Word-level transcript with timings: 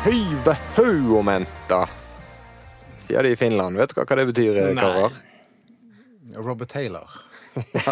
Høyve 0.00 0.54
hauomenta, 0.78 1.82
sier 3.04 3.26
de 3.26 3.34
i 3.34 3.36
Finland. 3.36 3.76
Vet 3.76 3.90
dere 3.92 4.06
hva 4.08 4.16
det 4.16 4.24
betyr, 4.30 4.60
Nei. 4.72 4.80
karer? 4.80 5.18
Robert 6.40 6.70
Taylor. 6.72 7.10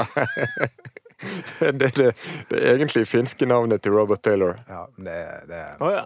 Det 1.59 1.67
er 1.67 1.73
det, 1.75 2.13
det 2.47 2.59
egentlig 2.63 3.01
finske 3.11 3.47
navnet 3.51 3.83
til 3.83 3.91
Robert 3.93 4.23
Taylor. 4.23 4.55
Ja, 4.69 4.85
det, 4.97 5.17
det 5.51 5.63
Oh, 5.83 5.91
ja. 5.91 6.05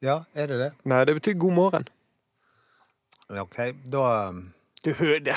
Ja, 0.00 0.14
er 0.32 0.46
det 0.46 0.58
det? 0.60 0.68
Nei, 0.86 1.00
det 1.04 1.16
betyr 1.18 1.34
god 1.42 1.56
morgen. 1.56 1.88
OK, 3.42 3.58
da 3.90 4.04
um, 4.28 4.38
Du, 4.86 4.94
det, 4.94 5.34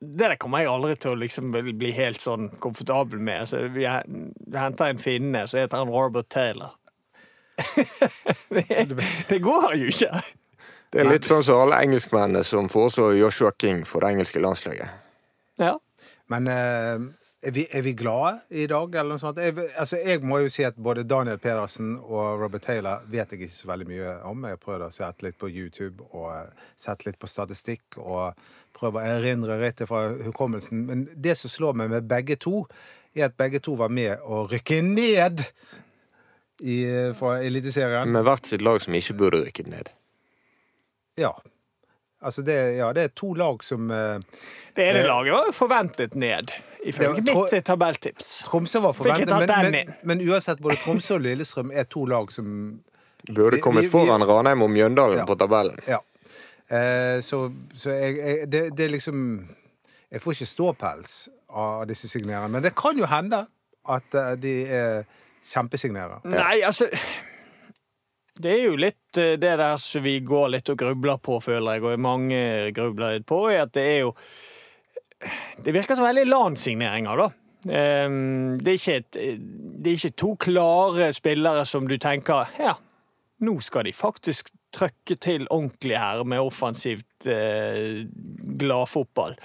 det 0.00 0.22
der 0.22 0.36
kommer 0.40 0.62
jeg 0.62 0.70
aldri 0.70 0.94
til 1.02 1.16
å 1.16 1.18
liksom 1.20 1.50
bli 1.52 1.90
helt 1.98 2.22
sånn 2.22 2.46
komfortabel 2.62 3.18
med. 3.18 3.42
Altså, 3.42 3.66
vi, 3.74 3.84
vi 3.90 4.56
henter 4.56 4.94
en 4.94 5.02
finne, 5.02 5.42
så 5.50 5.60
heter 5.60 5.82
han 5.82 5.90
Robert 5.92 6.30
Taylor. 6.30 6.78
Det, 8.54 8.96
det 9.28 9.38
går 9.42 9.74
jo 9.80 9.92
ikke! 9.92 10.22
Det 10.94 11.02
er 11.02 11.10
litt 11.10 11.26
sånn 11.26 11.42
som 11.42 11.64
alle 11.64 11.80
engelskmennene 11.82 12.44
som 12.46 12.68
foreslår 12.70 13.16
Joshua 13.18 13.50
King 13.58 13.82
for 13.88 14.04
det 14.04 14.12
engelske 14.14 14.38
landslaget. 14.42 14.92
Ja. 15.58 15.72
Men 16.30 16.46
eh, 16.46 17.06
er, 17.44 17.52
vi, 17.52 17.64
er 17.66 17.82
vi 17.82 17.92
glade 17.98 18.38
i 18.54 18.66
dag, 18.70 18.94
eller 18.94 19.16
noe 19.16 19.20
sånt? 19.20 19.40
Jeg, 19.42 19.56
altså, 19.74 19.98
jeg 20.00 20.22
må 20.24 20.38
jo 20.44 20.52
si 20.52 20.64
at 20.66 20.78
både 20.80 21.02
Daniel 21.08 21.40
Pedersen 21.42 21.96
og 21.98 22.40
Robert 22.40 22.62
Taylor 22.64 23.02
vet 23.10 23.34
jeg 23.34 23.42
ikke 23.42 23.56
så 23.56 23.72
veldig 23.72 23.88
mye 23.90 24.14
om. 24.30 24.46
Jeg 24.46 24.56
har 24.56 24.62
prøvd 24.62 24.86
å 24.86 24.92
sette 24.94 25.26
litt 25.26 25.38
på 25.40 25.50
YouTube 25.50 26.06
og 26.12 26.30
sette 26.30 26.84
sett 26.86 27.06
litt 27.08 27.18
på 27.20 27.30
statistikk 27.30 27.98
og 28.00 28.46
prøve 28.76 29.02
å 29.02 29.16
erindre 29.18 29.58
rett 29.60 29.82
fra 29.88 30.06
hukommelsen. 30.28 30.86
Men 30.88 31.08
det 31.14 31.36
som 31.40 31.52
slår 31.52 31.76
meg 31.82 31.90
med 31.92 32.08
begge 32.10 32.38
to, 32.40 32.64
er 33.14 33.28
at 33.28 33.36
begge 33.38 33.60
to 33.62 33.76
var 33.78 33.92
med 33.94 34.22
å 34.24 34.44
rykke 34.50 34.80
ned 34.86 35.42
i, 36.62 36.76
fra 37.18 37.38
Eliteserien. 37.42 38.12
Med 38.12 38.24
hvert 38.26 38.46
sitt 38.46 38.62
lag 38.62 38.82
som 38.82 38.94
ikke 38.94 39.16
burde 39.18 39.40
rykket 39.46 39.66
ned. 39.72 39.88
Ja. 41.18 41.32
Altså 42.24 42.42
det, 42.42 42.54
ja, 42.78 42.92
det 42.96 43.02
er 43.04 43.10
to 43.12 43.34
lag 43.36 43.60
som 43.64 43.90
eh, 43.92 44.16
Det 44.76 44.86
ene 44.88 45.02
laget 45.06 45.34
var 45.34 45.50
forventet 45.52 46.14
ned, 46.16 46.54
ifølge 46.84 47.20
mitt 47.20 47.52
eh, 47.52 47.60
tabelltips. 47.60 48.30
Tromsø 48.48 48.80
var 48.80 48.94
forventet, 48.96 49.34
men, 49.34 49.70
men, 49.74 49.92
men 50.02 50.22
uansett, 50.30 50.62
både 50.64 50.78
Tromsø 50.80 51.18
og 51.18 51.24
Lillestrøm 51.26 51.70
er 51.74 51.84
to 51.90 52.06
lag 52.08 52.32
som 52.32 52.80
Burde 53.24 53.56
kommet 53.64 53.86
foran 53.88 54.20
Ranheim 54.28 54.62
og 54.66 54.68
Mjøndalen 54.72 55.22
Ja. 55.22 55.24
på 55.28 55.36
tabellen. 55.40 55.78
Ja. 55.88 56.00
Eh, 56.68 57.20
så 57.24 57.50
så 57.76 57.92
jeg, 57.92 58.16
jeg 58.18 58.48
det, 58.52 58.62
det 58.76 58.84
er 58.84 58.92
liksom 58.92 59.20
Jeg 60.12 60.20
får 60.20 60.32
ikke 60.36 60.46
ståpels 60.48 61.14
av 61.48 61.86
disse 61.88 62.08
signerene. 62.08 62.48
Men 62.48 62.62
det 62.62 62.74
kan 62.76 62.96
jo 62.98 63.06
hende 63.08 63.46
at 63.88 64.14
eh, 64.16 64.32
de 64.40 64.52
er 64.64 65.04
kjempesignerer. 65.50 66.24
Nei, 66.30 66.62
altså 66.66 66.88
Det 68.34 68.50
er 68.50 68.64
jo 68.64 68.74
litt 68.80 69.18
eh, 69.20 69.36
det 69.38 69.54
der 69.60 69.76
som 69.78 70.02
vi 70.02 70.18
går 70.26 70.50
litt 70.56 70.72
og 70.72 70.78
grubler 70.80 71.20
på, 71.22 71.38
føler 71.44 71.76
jeg, 71.76 71.84
og 71.86 72.02
mange 72.02 72.40
grubler 72.74 73.18
litt 73.18 73.28
på, 73.28 73.44
er 73.52 73.64
at 73.66 73.74
det 73.76 73.84
er 73.92 73.98
jo 74.06 74.14
Det 75.64 75.72
virker 75.72 75.96
som 75.96 76.04
veldig 76.08 76.26
LAN-signeringer, 76.26 77.22
da. 77.22 77.28
Ehm, 77.70 78.56
Det 78.58 78.72
er, 78.72 78.80
ikke 78.80 78.96
et, 78.96 79.20
det 79.84 79.92
er 79.92 80.00
ikke 80.00 80.18
to 80.20 80.34
klare 80.36 81.12
spillere 81.16 81.64
som 81.64 81.86
du 81.88 81.96
tenker 81.96 82.50
Ja, 82.60 82.74
nå 83.44 83.56
skal 83.62 83.86
de 83.86 83.94
faktisk 83.96 84.50
trøkke 84.74 85.14
til 85.22 85.46
ordentlig 85.54 85.96
her 86.00 86.24
med 86.26 86.42
offensivt 86.42 87.28
eh, 87.30 88.02
gladfotball. 88.58 89.36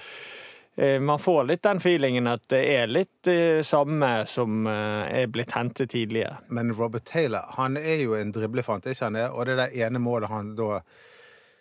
Eh, 0.80 1.00
Man 1.00 1.18
får 1.18 1.44
litt 1.44 1.62
den 1.62 1.80
feelingen 1.82 2.28
at 2.30 2.46
det 2.48 2.60
er 2.72 2.86
litt 2.88 3.18
det 3.28 3.66
samme 3.68 4.24
som 4.30 4.64
eh, 4.64 5.22
er 5.22 5.26
blitt 5.28 5.52
hentet 5.52 5.92
tidligere. 5.92 6.38
Men 6.48 6.72
Robert 6.72 7.04
Taylor 7.04 7.50
han 7.58 7.76
er 7.76 8.00
jo 8.00 8.14
en 8.16 8.32
driblefant, 8.32 8.88
ikke 8.88 9.10
han 9.10 9.18
er? 9.20 9.34
Og 9.34 9.44
det 9.50 9.58
der 9.60 9.74
ene 9.84 10.00
målet 10.00 10.32
han 10.32 10.54
da 10.56 10.80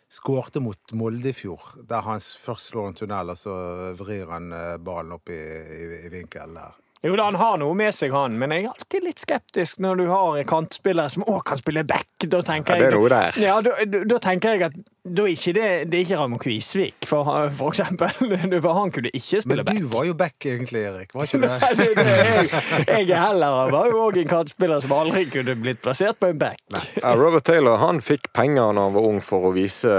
skårte 0.10 0.62
mot 0.64 0.94
Molde 0.98 1.34
i 1.34 1.36
fjor, 1.36 1.60
der 1.90 2.06
han 2.08 2.24
først 2.24 2.72
slår 2.72 2.88
en 2.88 2.96
tunnel, 3.02 3.34
og 3.36 3.38
så 3.38 3.56
vrir 4.00 4.32
han 4.32 4.54
eh, 4.56 4.78
ballen 4.80 5.18
opp 5.20 5.34
i, 5.36 5.42
i, 5.42 5.84
i 6.08 6.14
vinkel 6.16 6.56
der. 6.56 6.80
Jo 7.02 7.16
da, 7.16 7.30
han 7.30 7.36
har 7.40 7.60
noe 7.62 7.76
med 7.80 7.96
seg, 7.96 8.12
han, 8.12 8.34
men 8.36 8.52
jeg 8.52 8.66
er 8.66 8.74
alltid 8.74 9.06
litt 9.06 9.22
skeptisk 9.22 9.78
når 9.80 10.02
du 10.02 10.08
har 10.12 10.40
kantspillere 10.50 11.08
som 11.14 11.24
òg 11.32 11.46
kan 11.48 11.60
spille 11.60 11.86
back. 11.88 12.10
Da 12.28 12.42
tenker 12.44 12.76
Ja, 12.76 12.80
det 12.82 12.88
er 12.90 12.92
jeg, 12.92 13.00
noe 13.00 13.12
der. 13.14 13.38
Ja, 13.40 13.54
da, 13.64 13.76
da, 13.88 14.02
da 14.10 14.18
tenker 14.26 14.58
jeg 14.58 14.66
at 14.68 14.76
da 15.08 15.24
er 15.24 15.32
ikke 15.32 15.54
det, 15.56 15.70
det 15.90 15.96
er 15.96 16.04
ikke 16.04 16.18
Ramon 16.20 16.42
Kvisvik, 16.44 17.08
for, 17.08 17.32
for 17.56 17.72
eksempel. 17.72 18.12
For 18.66 18.76
han 18.76 18.92
kunne 18.92 19.14
ikke 19.16 19.40
spille 19.46 19.64
back. 19.64 19.80
Men 19.80 19.80
back. 19.80 19.80
du 19.80 19.96
var 19.96 20.10
jo 20.10 20.18
back, 20.20 20.36
egentlig, 20.44 20.84
Erik. 20.90 21.16
Var 21.16 21.30
ikke 21.30 21.40
du 21.40 21.48
det? 21.48 22.04
jeg, 22.04 22.52
jeg 23.00 23.08
er 23.16 23.24
heller 23.24 23.72
var 23.72 23.88
jo 23.88 24.04
òg 24.10 24.20
en 24.20 24.32
kantspiller 24.36 24.84
som 24.84 24.98
aldri 25.00 25.24
kunne 25.32 25.56
blitt 25.64 25.80
plassert 25.86 26.20
på 26.20 26.34
en 26.34 26.42
back. 26.44 26.60
Ja, 27.00 27.16
Robert 27.16 27.48
Taylor 27.48 27.80
han 27.80 28.04
fikk 28.04 28.28
penger 28.36 28.76
når 28.76 28.90
han 28.90 29.00
var 29.00 29.08
ung 29.14 29.24
for 29.24 29.48
å 29.48 29.56
vise 29.56 29.96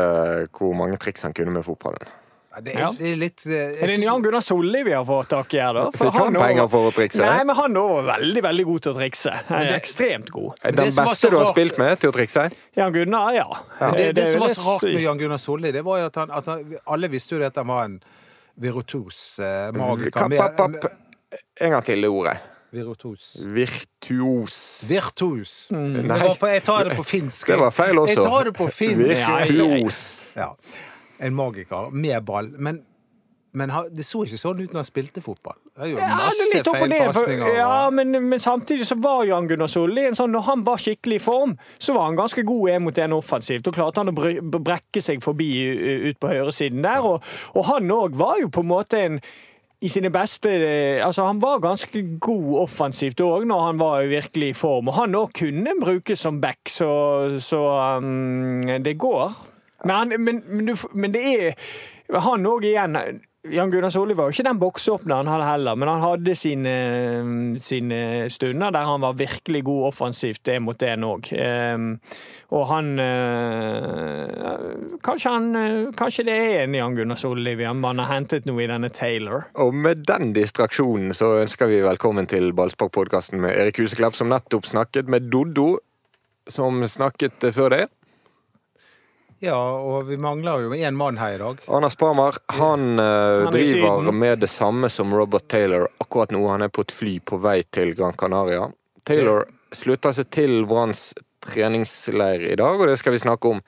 hvor 0.53 0.77
mange 0.77 1.01
triks 1.01 1.25
han 1.25 1.33
kunne 1.33 1.57
med 1.57 1.65
fotballen. 1.65 2.13
Det 2.51 2.73
er, 2.75 2.95
det 2.99 3.11
er 3.13 3.19
litt 3.21 3.45
eh, 3.47 3.53
jeg 3.55 3.77
Er 3.79 3.87
det 3.87 3.95
en 3.95 4.05
Jan 4.09 4.23
Gunnar 4.25 4.43
Solli 4.43 4.81
vi 4.83 4.91
har 4.91 5.05
fått 5.07 5.29
tak 5.31 5.53
i 5.55 5.61
her, 5.63 5.77
da? 5.77 5.85
For 5.95 6.09
Fikk 6.11 6.17
han 6.19 6.35
også- 6.35 6.43
penger 6.43 6.71
for 6.73 6.89
å 6.89 6.95
trikse? 6.97 7.21
Nei, 7.23 7.45
men 7.47 7.57
han 7.57 7.77
er 7.79 7.93
var 7.95 8.09
veldig 8.09 8.43
veldig 8.49 8.65
god 8.67 8.81
til 8.87 8.91
å 8.93 8.97
trikse. 8.97 9.35
Han 9.53 9.63
er 9.69 9.77
ekstremt 9.77 10.33
god. 10.35 10.57
Er 10.59 10.75
det 10.75 10.81
Den 10.83 10.97
beste 10.99 11.31
du 11.31 11.37
har 11.37 11.45
rart- 11.45 11.55
spilt 11.55 11.79
med 11.79 12.01
til 12.03 12.11
å 12.11 12.17
trikse? 12.17 12.49
Jan 12.81 12.93
Gunnar, 12.97 13.31
ja. 13.39 13.47
ja. 13.79 13.93
det, 13.95 14.09
det 14.19 14.25
er 14.27 14.33
som 14.33 14.43
var 14.43 14.55
så 14.57 14.67
rart 14.67 14.89
med. 14.89 14.99
Jan 15.05 15.23
Gunnar 15.23 15.39
Solli, 15.39 15.71
det 15.79 15.85
var 15.87 16.03
jo 16.03 16.11
at 16.11 16.23
han, 16.25 16.35
at 16.35 16.51
han 16.51 16.77
Alle 16.91 17.13
visste 17.15 17.39
jo 17.39 17.47
at 17.47 17.63
han 17.63 17.71
var 17.71 17.85
en 17.87 18.01
virotos 18.59 19.39
eh, 19.39 19.71
magiker. 19.71 20.91
En 21.61 21.71
gang 21.71 21.85
til 21.87 22.03
det 22.03 22.11
ordet. 22.11 22.41
Virtuos. 22.71 23.37
Virtuos. 23.47 24.83
Virtus. 24.87 25.71
Mm. 25.71 26.09
Det 26.09 26.39
på, 26.39 26.47
jeg 26.47 26.63
tar 26.63 26.85
det 26.85 26.97
på 26.97 27.03
finsk. 27.07 27.47
Det 27.51 27.59
var 27.59 27.71
feil 27.75 27.99
også. 27.99 28.15
Jeg 28.15 28.31
tar 28.31 28.45
det 28.45 28.53
på 28.59 28.69
finsk. 28.71 29.27
Virtuos. 29.51 29.99
Ja. 30.39 30.53
En 31.21 31.35
magiker 31.37 31.91
med 31.93 32.25
ball. 32.25 32.49
Men, 32.59 32.81
men 33.53 33.73
det 33.93 34.07
så 34.07 34.23
ikke 34.25 34.39
sånn 34.41 34.63
ut 34.63 34.71
når 34.71 34.81
han 34.81 34.89
spilte 34.89 35.23
fotball. 35.25 35.59
Det 35.75 35.87
er 35.87 35.93
jo 35.93 35.99
masse 36.01 36.63
feilpasninger. 36.67 37.59
Ja, 37.59 37.75
men, 37.95 38.17
men 38.29 38.41
samtidig 38.43 38.87
så 38.89 38.97
var 39.01 39.27
Jan 39.29 39.49
Gunnar 39.51 39.71
Solli 39.71 40.07
en 40.09 40.19
sånn 40.19 40.33
Når 40.35 40.47
han 40.49 40.65
var 40.67 40.81
skikkelig 40.81 41.21
i 41.21 41.25
form, 41.25 41.55
så 41.79 41.97
var 41.97 42.09
han 42.09 42.19
ganske 42.19 42.45
god 42.47 42.73
en 42.75 42.87
mot 42.87 43.05
en 43.05 43.19
offensivt. 43.19 43.67
Da 43.67 43.75
klarte 43.75 44.05
han 44.05 44.13
å 44.13 44.61
brekke 44.71 45.05
seg 45.05 45.23
forbi 45.25 45.53
uh, 45.77 46.09
ut 46.11 46.21
på 46.21 46.33
høyresiden 46.33 46.83
der. 46.87 47.07
Og, 47.07 47.31
og 47.55 47.71
han 47.71 47.95
òg 47.95 48.19
var 48.21 48.41
jo 48.43 48.53
på 48.53 48.65
en 48.65 48.73
måte 48.75 49.05
en 49.05 49.23
i 49.81 49.89
sine 49.89 50.11
beste 50.13 50.51
Altså, 51.01 51.25
han 51.25 51.41
var 51.41 51.63
ganske 51.65 52.03
god 52.21 52.51
offensivt 52.67 53.21
òg 53.25 53.47
når 53.49 53.63
han 53.65 53.81
var 53.81 54.11
virkelig 54.11 54.53
i 54.53 54.57
form. 54.57 54.91
Og 54.93 54.99
han 55.01 55.17
òg 55.17 55.33
kunne 55.41 55.77
brukes 55.81 56.21
som 56.21 56.41
back, 56.41 56.69
så, 56.69 56.91
så 57.41 57.63
um, 57.97 58.61
det 58.85 58.99
går. 59.01 59.33
Men, 59.85 60.15
men, 60.21 60.43
men, 60.47 60.77
men 60.93 61.13
det 61.15 61.23
er 61.31 61.55
Han 62.21 62.47
òg 62.47 62.67
igjen 62.69 62.97
Jan 63.49 63.71
Gunnar 63.71 63.89
Solli 63.89 64.13
var 64.13 64.29
jo 64.29 64.35
ikke 64.35 64.45
den 64.45 64.59
boksåpneren 64.61 65.29
han 65.31 65.41
heller, 65.41 65.77
men 65.81 65.89
han 65.89 66.03
hadde 66.05 66.35
sine, 66.37 66.73
sine 67.57 68.01
stunder 68.29 68.73
der 68.75 68.85
han 68.85 69.01
var 69.01 69.15
virkelig 69.17 69.63
god 69.65 69.87
offensivt 69.89 70.43
det 70.45 70.59
mot 70.61 70.77
det 70.77 70.99
òg. 71.01 71.31
Og 72.53 72.67
han 72.69 72.91
eh, 73.01 74.51
kanskje, 75.01 75.33
han 75.33 75.49
eh, 75.57 75.89
kanskje 75.97 76.27
det 76.29 76.35
er 76.37 76.67
en 76.67 76.77
Jan 76.77 76.99
Gunnar 76.99 77.17
Solli 77.17 77.55
man 77.73 78.03
har 78.03 78.11
hentet 78.13 78.45
noe 78.51 78.61
i 78.61 78.69
denne 78.69 78.91
Taylor. 78.93 79.49
Og 79.57 79.73
med 79.73 80.05
den 80.05 80.35
distraksjonen 80.37 81.17
så 81.17 81.39
ønsker 81.41 81.71
vi 81.73 81.81
velkommen 81.87 82.29
til 82.29 82.53
Ballspark-podkasten 82.53 83.41
med 83.41 83.57
Erik 83.57 83.81
Huseklepp, 83.81 84.19
som 84.19 84.29
nettopp 84.29 84.69
snakket 84.69 85.09
med 85.09 85.33
Doddo, 85.33 85.79
som 86.51 86.85
snakket 86.85 87.49
eh, 87.49 87.57
før 87.57 87.73
det. 87.79 87.87
Ja, 89.41 89.57
og 89.57 90.05
vi 90.11 90.19
mangler 90.21 90.67
jo 90.67 90.75
én 90.77 90.97
mann 90.97 91.17
her 91.17 91.35
i 91.35 91.39
dag. 91.41 91.63
Anders 91.73 91.97
Parmar 91.97 92.37
han, 92.53 92.99
eh, 92.99 93.05
Han 93.05 93.47
er 93.47 93.51
driver 93.55 94.13
med 94.13 94.39
det 94.45 94.51
samme 94.53 94.91
som 94.93 95.15
Robert 95.15 95.49
Taylor 95.49 95.89
akkurat 95.99 96.31
nå. 96.31 96.43
Han 96.49 96.63
er 96.63 96.69
på 96.69 96.85
et 96.85 96.93
fly 96.93 97.15
på 97.25 97.39
vei 97.41 97.63
til 97.63 97.95
Gran 97.97 98.13
Canaria. 98.13 98.69
Taylor 99.09 99.47
slutter 99.73 100.13
seg 100.13 100.29
til 100.31 100.67
Branns 100.69 101.15
treningsleir 101.41 102.45
i 102.51 102.57
dag, 102.61 102.77
og 102.77 102.91
det 102.91 102.99
skal 103.01 103.17
vi 103.17 103.23
snakke 103.23 103.55
om 103.55 103.63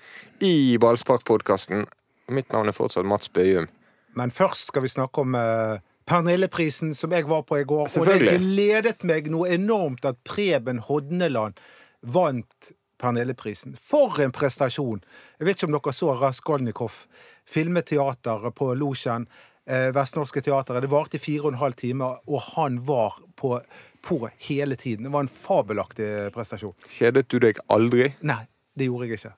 i 0.44 0.76
Ballspark-podkasten. 0.76 1.86
Mitt 2.28 2.52
navn 2.52 2.68
er 2.68 2.76
fortsatt 2.76 3.08
Mats 3.08 3.32
Bøyum. 3.32 3.70
Men 4.14 4.30
først 4.30 4.68
skal 4.68 4.84
vi 4.84 4.92
snakke 4.92 5.24
om 5.24 5.34
uh, 5.34 5.80
Pernilleprisen, 6.04 6.92
som 6.94 7.16
jeg 7.16 7.24
var 7.30 7.46
på 7.48 7.62
i 7.62 7.64
går. 7.64 7.88
Og 7.96 8.10
det 8.12 8.36
gledet 8.36 9.06
meg 9.08 9.32
noe 9.32 9.48
enormt 9.56 10.04
at 10.04 10.20
Preben 10.28 10.82
Hodneland 10.84 11.56
vant 12.02 12.72
Pernilleprisen. 13.02 13.74
For 13.78 14.20
en 14.22 14.34
prestasjon! 14.34 15.02
Jeg 15.38 15.48
vet 15.48 15.58
ikke 15.58 15.70
om 15.70 15.74
dere 15.76 15.94
så 15.96 16.12
Raskolnikov 16.20 17.00
filme 17.48 17.82
teater 17.82 18.46
på 18.54 18.70
Losjen. 18.78 19.26
Eh, 19.66 19.90
Vestnorske 19.94 20.42
Teatret. 20.42 20.82
Det 20.82 20.90
varte 20.90 21.18
i 21.18 21.22
fire 21.22 21.48
og 21.48 21.52
en 21.52 21.60
halv 21.60 21.78
time, 21.78 22.08
og 22.26 22.40
han 22.52 22.78
var 22.86 23.18
på, 23.38 23.56
på 24.02 24.18
hele 24.48 24.78
tiden. 24.78 25.06
Det 25.06 25.12
var 25.14 25.26
en 25.26 25.30
fabelaktig 25.30 26.08
prestasjon. 26.34 26.74
Kjedet 26.94 27.28
du 27.30 27.38
deg 27.42 27.60
aldri? 27.74 28.12
Nei, 28.26 28.42
det 28.78 28.90
gjorde 28.90 29.10
jeg 29.10 29.20
ikke. 29.20 29.36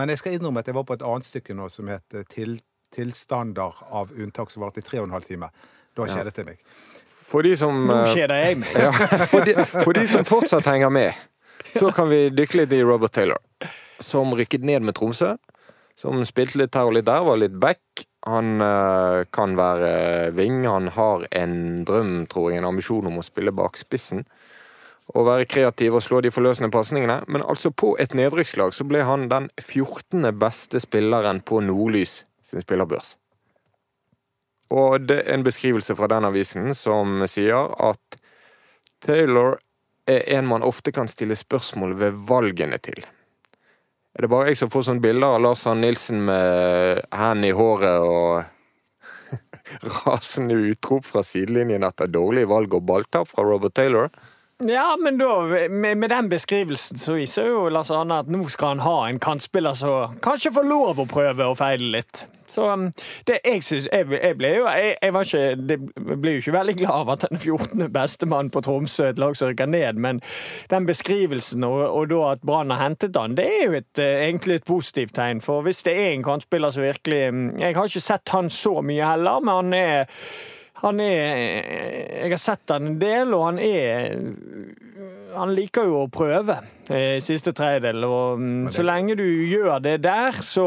Men 0.00 0.12
jeg 0.12 0.22
skal 0.22 0.36
innrømme 0.36 0.64
at 0.64 0.68
jeg 0.68 0.76
var 0.76 0.88
på 0.88 0.96
et 0.96 1.04
annet 1.04 1.28
stykke 1.28 1.56
nå 1.56 1.68
som 1.72 1.88
het 1.92 2.16
eh, 2.16 2.28
til, 2.28 2.60
'Tilstander 2.92 3.72
av 3.88 4.10
unntak', 4.12 4.50
som 4.52 4.60
varte 4.60 4.82
i 4.82 4.84
tre 4.84 5.00
og 5.00 5.06
en 5.08 5.14
halv 5.16 5.24
time. 5.24 5.48
Da 5.96 6.04
kjedet 6.08 6.36
jeg 6.36 6.44
meg. 6.44 6.58
For 7.32 7.44
de 7.44 7.54
som 7.56 7.86
Nå 7.88 8.02
eh, 8.02 8.12
kjeder 8.12 8.42
jeg 8.42 8.58
meg. 8.60 8.74
ja, 8.84 8.90
for, 9.24 9.44
de, 9.44 9.54
for 9.64 9.96
de 9.96 10.02
som 10.08 10.24
fortsatt 10.28 10.68
henger 10.68 10.92
med, 10.92 11.16
så 11.78 11.92
kan 11.94 12.08
vi 12.10 12.28
dykke 12.34 12.62
litt 12.62 12.72
i 12.76 12.82
Robert 12.82 13.12
Taylor. 13.12 13.38
som 14.02 14.34
rykket 14.34 14.64
ned 14.64 14.82
med 14.82 14.96
Tromsø. 14.98 15.36
Som 15.98 16.24
spilte 16.26 16.58
litt 16.58 16.74
her 16.74 16.88
og 16.88 16.96
litt 16.96 17.06
der, 17.06 17.22
var 17.22 17.38
litt 17.38 17.54
back. 17.60 17.82
Han 18.26 18.62
uh, 18.62 19.22
kan 19.34 19.56
være 19.58 20.30
ving. 20.34 20.64
Han 20.66 20.88
har 20.94 21.26
en 21.30 21.84
drøm, 21.86 22.26
tror 22.30 22.50
jeg, 22.50 22.62
en 22.62 22.70
ambisjon 22.70 23.06
om 23.10 23.20
å 23.20 23.26
spille 23.26 23.54
bak 23.54 23.78
spissen. 23.78 24.24
Og 25.12 25.26
være 25.26 25.48
kreativ 25.50 25.98
og 25.98 26.04
slå 26.04 26.20
de 26.22 26.32
forløsende 26.34 26.72
pasningene. 26.74 27.20
Men 27.28 27.46
altså 27.46 27.70
på 27.74 27.94
et 28.02 28.14
nedrykkslag 28.18 28.74
så 28.74 28.86
ble 28.88 29.02
han 29.06 29.28
den 29.30 29.50
14. 29.60 30.30
beste 30.38 30.82
spilleren 30.82 31.42
på 31.46 31.60
Nordlys 31.62 32.22
sin 32.46 32.62
spillerbørs. 32.64 33.16
Og 34.72 35.02
det 35.04 35.18
er 35.20 35.34
en 35.34 35.44
beskrivelse 35.44 35.96
fra 35.98 36.08
den 36.08 36.24
avisen 36.24 36.72
som 36.76 37.20
sier 37.28 37.74
at 37.82 38.18
Taylor 39.04 39.58
er 40.06 40.24
en 40.36 40.46
man 40.46 40.64
ofte 40.66 40.92
kan 40.92 41.08
stille 41.08 41.36
spørsmål 41.38 41.94
ved 42.00 42.16
valgene 42.28 42.78
til. 42.82 42.98
Er 44.12 44.24
det 44.24 44.30
bare 44.32 44.50
jeg 44.50 44.58
som 44.60 44.70
får 44.72 44.88
sånne 44.88 45.04
bilder 45.04 45.38
av 45.38 45.44
Lars 45.44 45.64
Arne 45.70 45.86
Nilsen 45.86 46.24
med 46.26 47.00
hendene 47.16 47.48
i 47.48 47.56
håret 47.56 48.04
og 48.04 48.42
rasende 50.04 50.58
utrop 50.68 51.06
fra 51.08 51.22
sidelinjen 51.24 51.86
etter 51.86 52.10
dårlig 52.12 52.44
valg 52.50 52.74
og 52.76 52.84
balltap 52.88 53.30
fra 53.30 53.46
Robert 53.46 53.74
Taylor? 53.78 54.10
Ja, 54.68 54.96
men 55.00 55.18
da, 55.18 55.40
med, 55.70 55.96
med, 55.96 56.10
den 56.10 56.28
beskrivelsen 56.28 56.98
så 56.98 57.16
viser 57.18 57.48
jo 57.50 57.64
Lars 57.72 57.90
Arne 57.90 58.20
at 58.22 58.28
nå 58.30 58.44
skal 58.52 58.76
han 58.76 58.84
ha 58.84 59.08
en 59.08 59.18
kantspiller 59.22 59.74
som 59.74 60.14
kanskje 60.22 60.52
får 60.54 60.68
lov 60.68 61.02
å 61.02 61.08
prøve 61.10 61.48
å 61.50 61.56
feile 61.58 61.88
litt. 61.96 62.22
Så 62.52 62.66
um, 62.68 62.90
det 63.26 63.38
jeg 63.46 63.62
syns 63.64 63.88
jeg, 63.88 64.06
jeg, 64.12 64.36
ble 64.36 64.50
jo 64.58 64.66
jeg, 64.68 64.94
jeg 65.02 65.14
var 65.16 65.26
ikke, 65.26 65.66
det 65.70 65.78
ble 66.20 66.34
jo 66.34 66.42
ikke 66.42 66.54
veldig 66.58 66.76
glad 66.82 66.94
av 66.98 67.12
at 67.14 67.26
den 67.30 67.40
14. 67.40 67.86
bestemann 67.94 68.52
på 68.52 68.62
Tromsø, 68.62 69.08
et 69.08 69.22
lag 69.22 69.36
som 69.38 69.48
rykker 69.48 69.70
ned, 69.72 70.00
men 70.04 70.20
den 70.70 70.86
beskrivelsen 70.86 71.64
og, 71.66 71.80
og 71.88 72.10
da 72.12 72.22
at 72.34 72.44
Brann 72.46 72.74
har 72.74 72.84
hentet 72.84 73.16
han, 73.18 73.38
det 73.38 73.48
er 73.48 73.62
jo 73.64 73.78
et, 73.80 73.92
eh, 73.98 74.26
egentlig 74.28 74.60
et 74.60 74.68
positivt 74.68 75.16
tegn. 75.16 75.40
For 75.42 75.64
hvis 75.64 75.82
det 75.88 75.96
er 75.96 76.10
en 76.12 76.26
kantspiller 76.26 76.74
som 76.74 76.84
virkelig 76.84 77.22
um, 77.32 77.46
Jeg 77.58 77.76
har 77.76 77.88
ikke 77.88 78.04
sett 78.04 78.36
han 78.36 78.50
så 78.52 78.78
mye 78.84 79.14
heller, 79.14 79.40
men 79.40 79.54
han 79.62 79.78
er 79.80 80.20
han 80.82 81.00
er 81.00 81.18
Jeg 82.24 82.30
har 82.32 82.40
sett 82.42 82.72
han 82.74 82.92
en 82.92 82.98
del, 83.00 83.34
og 83.36 83.44
han 83.46 83.60
er 83.62 84.16
Han 85.36 85.54
liker 85.56 85.86
jo 85.88 86.02
å 86.02 86.10
prøve 86.12 86.58
i 86.92 87.20
siste 87.24 87.54
tredjedel. 87.56 88.04
Og 88.04 88.42
mm, 88.42 88.66
så 88.74 88.84
lenge 88.84 89.14
du 89.16 89.24
gjør 89.24 89.78
det 89.80 89.94
der, 90.04 90.34
så 90.36 90.66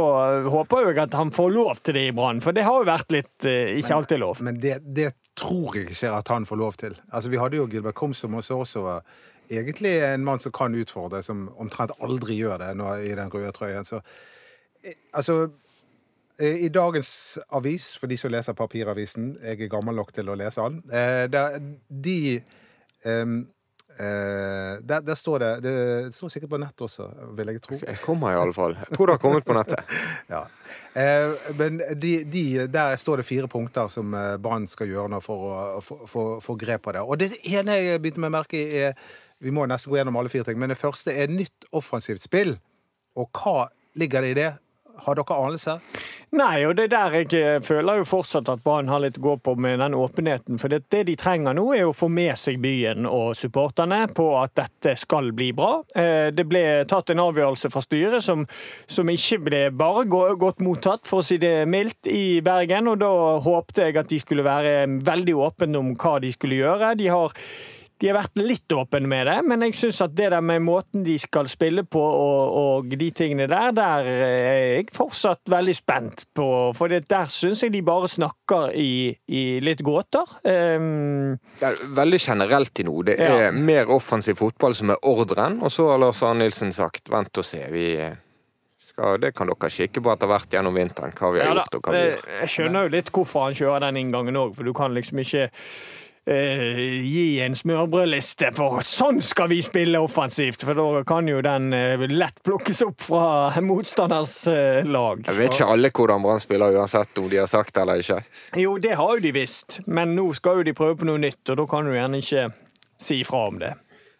håper 0.50 0.88
jeg 0.88 1.02
at 1.04 1.18
han 1.20 1.30
får 1.36 1.52
lov 1.54 1.84
til 1.86 2.00
det 2.00 2.08
i 2.08 2.16
Brann. 2.16 2.42
For 2.42 2.56
det 2.56 2.64
har 2.66 2.80
jo 2.80 2.88
vært 2.88 3.14
litt 3.14 3.46
ikke 3.46 3.78
ikke 3.84 4.00
alltid 4.00 4.24
lov. 4.24 4.42
Men 4.48 4.58
det, 4.64 4.80
det 4.88 5.12
tror 5.38 5.78
jeg 5.78 5.94
ikke 5.94 6.16
at 6.18 6.32
han 6.34 6.48
får 6.50 6.62
lov 6.64 6.80
til. 6.82 6.98
Altså, 7.12 7.30
Vi 7.30 7.42
hadde 7.42 7.60
jo 7.60 7.68
Gilbert 7.70 8.00
Kom 8.00 8.16
som 8.18 8.40
også, 8.40 8.58
også 8.64 8.86
var 8.88 9.04
egentlig 9.52 10.00
en 10.08 10.26
mann 10.26 10.42
som 10.42 10.56
kan 10.56 10.74
utfordre, 10.74 11.22
som 11.22 11.46
omtrent 11.62 11.94
aldri 12.02 12.40
gjør 12.40 12.58
det 12.64 12.72
nå, 12.80 12.90
i 13.06 13.14
den 13.14 13.30
røde 13.30 13.54
trøyen. 13.54 13.86
Så 13.86 14.02
eh, 14.82 14.98
altså 15.14 15.44
Eh, 15.46 15.65
I 16.40 16.68
dagens 16.70 17.10
avis, 17.56 17.94
for 17.96 18.12
de 18.12 18.18
som 18.20 18.32
leser 18.34 18.56
papiravisen, 18.58 19.36
jeg 19.40 19.62
er 19.62 19.72
gammel 19.72 19.96
nok 19.96 20.10
til 20.16 20.28
å 20.28 20.36
lese 20.36 20.64
den, 20.68 20.82
eh, 20.92 21.26
der, 21.32 21.60
de 21.88 22.16
um, 23.08 23.38
der, 23.96 25.04
der, 25.08 25.16
står 25.16 25.40
det 25.40 25.50
Det 25.64 25.76
står 26.12 26.34
sikkert 26.34 26.50
på 26.52 26.58
nettet 26.60 26.82
også, 26.84 27.06
vil 27.38 27.48
jeg 27.54 27.62
tro. 27.64 27.78
Jeg 27.80 28.02
kommer 28.04 28.34
i 28.34 28.40
alle 28.42 28.52
fall. 28.52 28.76
Jeg 28.76 28.98
tror 28.98 29.08
det 29.08 29.14
har 29.16 29.22
kommet 29.24 29.48
på 29.48 29.56
nettet. 29.56 29.94
ja. 30.34 30.42
men 31.56 31.80
de, 31.96 32.12
de, 32.28 32.44
der 32.68 32.98
står 33.00 33.22
det 33.22 33.28
fire 33.30 33.48
punkter 33.48 33.88
som 33.94 34.12
Brann 34.44 34.68
skal 34.68 34.92
gjøre 34.92 35.14
nå 35.14 35.22
for 35.24 35.80
å 35.80 36.26
få 36.44 36.58
grep 36.60 36.84
på 36.90 36.98
det. 36.98 37.06
Og 37.08 37.24
det 37.24 37.32
ene 37.48 37.80
jeg 37.80 38.04
begynte 38.04 38.26
med 38.26 38.34
å 38.34 38.36
merke 38.36 38.60
i, 38.60 38.84
er 38.90 39.00
Vi 39.40 39.56
må 39.56 39.64
nesten 39.64 39.94
gå 39.94 40.02
gjennom 40.02 40.20
alle 40.20 40.34
fire 40.34 40.44
ting, 40.50 40.60
men 40.60 40.76
det 40.76 40.80
første 40.82 41.16
er 41.16 41.32
nytt 41.32 41.72
offensivt 41.72 42.28
spill. 42.28 42.58
Og 43.16 43.32
hva 43.32 43.70
ligger 43.96 44.28
det 44.28 44.36
i 44.36 44.40
det? 44.42 44.52
Har 45.04 45.18
dere 45.18 45.36
anelse? 45.36 45.78
Nei, 46.36 46.66
og 46.68 46.76
det 46.78 46.88
er 46.88 46.92
der 46.94 47.16
jeg 47.20 47.40
eh, 47.40 47.58
føler 47.64 48.02
jo 48.02 48.08
fortsatt 48.08 48.50
at 48.52 48.64
Brann 48.64 48.90
har 48.92 49.02
litt 49.04 49.20
å 49.20 49.24
gå 49.24 49.36
på 49.44 49.56
med 49.62 49.80
den 49.80 49.96
åpenheten. 49.98 50.60
For 50.60 50.72
det, 50.72 50.82
det, 50.92 51.06
de 51.10 51.16
trenger 51.20 51.56
nå, 51.56 51.66
er 51.76 51.86
å 51.88 51.96
få 51.96 52.10
med 52.12 52.34
seg 52.40 52.60
byen 52.64 53.08
og 53.08 53.36
supporterne 53.38 54.06
på 54.16 54.28
at 54.40 54.56
dette 54.58 54.96
skal 55.00 55.32
bli 55.36 55.52
bra. 55.56 55.78
Eh, 55.96 56.32
det 56.36 56.48
ble 56.50 56.64
tatt 56.90 57.14
en 57.14 57.24
avgjørelse 57.28 57.72
fra 57.74 57.84
styret 57.86 58.26
som, 58.26 58.44
som 58.88 59.12
ikke 59.12 59.42
ble 59.46 59.62
bare 59.76 60.06
godt 60.10 60.64
mottatt, 60.66 61.06
for 61.08 61.22
å 61.22 61.28
si 61.28 61.40
det 61.42 61.68
mildt, 61.72 62.10
i 62.12 62.42
Bergen. 62.46 62.92
Og 62.92 63.00
da 63.04 63.14
håpte 63.46 63.88
jeg 63.88 64.00
at 64.02 64.12
de 64.12 64.20
skulle 64.22 64.46
være 64.46 64.86
veldig 65.06 65.40
åpne 65.48 65.80
om 65.80 65.96
hva 65.96 66.18
de 66.24 66.34
skulle 66.36 66.60
gjøre. 66.60 66.96
De 67.00 67.12
har 67.12 67.36
de 68.02 68.10
har 68.10 68.18
vært 68.18 68.42
litt 68.44 68.74
åpne 68.76 69.08
med 69.08 69.28
det, 69.30 69.36
men 69.48 69.64
jeg 69.64 69.76
syns 69.80 70.02
at 70.04 70.16
det 70.18 70.28
der 70.34 70.44
med 70.44 70.64
måten 70.66 71.06
de 71.06 71.16
skal 71.22 71.48
spille 71.52 71.86
på 71.88 72.02
og, 72.02 72.58
og, 72.60 72.92
de 72.92 73.08
tingene 73.16 73.48
der, 73.48 73.72
der 73.76 74.10
er 74.10 74.60
jeg 74.76 74.90
fortsatt 74.96 75.48
veldig 75.52 75.76
spent 75.78 76.26
på. 76.36 76.48
For 76.76 76.92
der 76.92 77.32
syns 77.32 77.64
jeg 77.64 77.72
de 77.72 77.82
bare 77.88 78.10
snakker 78.12 78.76
i, 78.76 79.16
i 79.32 79.46
litt 79.64 79.84
gåter. 79.86 80.36
Um, 80.44 81.38
det 81.62 81.72
er 81.72 81.82
veldig 81.96 82.20
generelt 82.20 82.84
i 82.84 82.88
noe. 82.88 83.08
Det 83.08 83.18
er 83.22 83.48
ja. 83.48 83.56
mer 83.56 83.92
offensiv 83.96 84.42
fotball 84.44 84.76
som 84.76 84.92
er 84.92 85.02
ordren, 85.08 85.62
og 85.64 85.72
så 85.72 85.88
har 85.94 86.04
Lars 86.04 86.24
Arne 86.26 86.44
Nilsen 86.44 86.76
sagt 86.76 87.12
vent 87.14 87.32
og 87.40 87.48
se. 87.48 87.64
vi... 87.72 87.90
Skal, 88.86 89.18
det 89.20 89.34
kan 89.36 89.50
dere 89.50 89.68
kikke 89.72 90.00
på 90.00 90.12
etter 90.14 90.30
hvert 90.30 90.54
gjennom 90.56 90.76
vinteren. 90.76 91.12
hva 91.20 91.32
vi 91.36 91.42
har 91.42 91.50
ja, 91.50 91.56
gjort 91.58 91.76
og 91.76 91.88
hva 91.88 91.96
vi 91.96 92.04
gjør. 92.04 92.22
Jeg 92.40 92.52
skjønner 92.54 92.86
jo 92.86 92.92
litt 92.94 93.10
hvorfor 93.12 93.48
han 93.48 93.58
kjører 93.58 93.84
den 93.88 93.98
inngangen 94.00 94.38
òg, 94.40 94.54
for 94.56 94.68
du 94.68 94.72
kan 94.78 94.96
liksom 94.96 95.20
ikke 95.20 95.50
eh, 96.26 97.06
gi 97.06 97.40
en 97.46 97.56
smørbrødliste 97.58 98.52
for 98.58 98.82
sånn 98.86 99.22
skal 99.24 99.50
vi 99.52 99.62
spille 99.66 100.02
offensivt, 100.02 100.66
for 100.66 100.78
da 100.78 101.04
kan 101.08 101.30
jo 101.30 101.42
den 101.46 101.72
eh, 101.76 102.06
lett 102.12 102.42
plukkes 102.46 102.84
opp 102.88 103.08
fra 103.08 103.62
motstanders 103.66 104.36
eh, 104.52 104.82
lag. 104.88 105.24
Jeg 105.28 105.40
vet 105.40 105.58
ikke 105.58 105.72
alle 105.76 105.94
hvordan 105.94 106.26
Brann 106.26 106.44
spiller, 106.44 106.76
uansett 106.76 107.22
om 107.22 107.30
de 107.32 107.42
har 107.42 107.50
sagt 107.52 107.76
det 107.76 107.86
eller 107.86 108.04
ikke. 108.04 108.22
Jo, 108.62 108.78
det 108.82 108.98
har 109.00 109.18
jo 109.18 109.26
de 109.26 109.34
visst, 109.36 109.80
men 109.86 110.16
nå 110.18 110.30
skal 110.38 110.62
jo 110.62 110.70
de 110.70 110.76
prøve 110.78 111.00
på 111.02 111.10
noe 111.10 111.22
nytt, 111.22 111.44
og 111.50 111.62
da 111.62 111.68
kan 111.70 111.88
du 111.88 111.96
gjerne 111.96 112.22
ikke 112.24 112.48
si 113.02 113.20
ifra 113.22 113.48
om 113.50 113.60
det. 113.62 113.74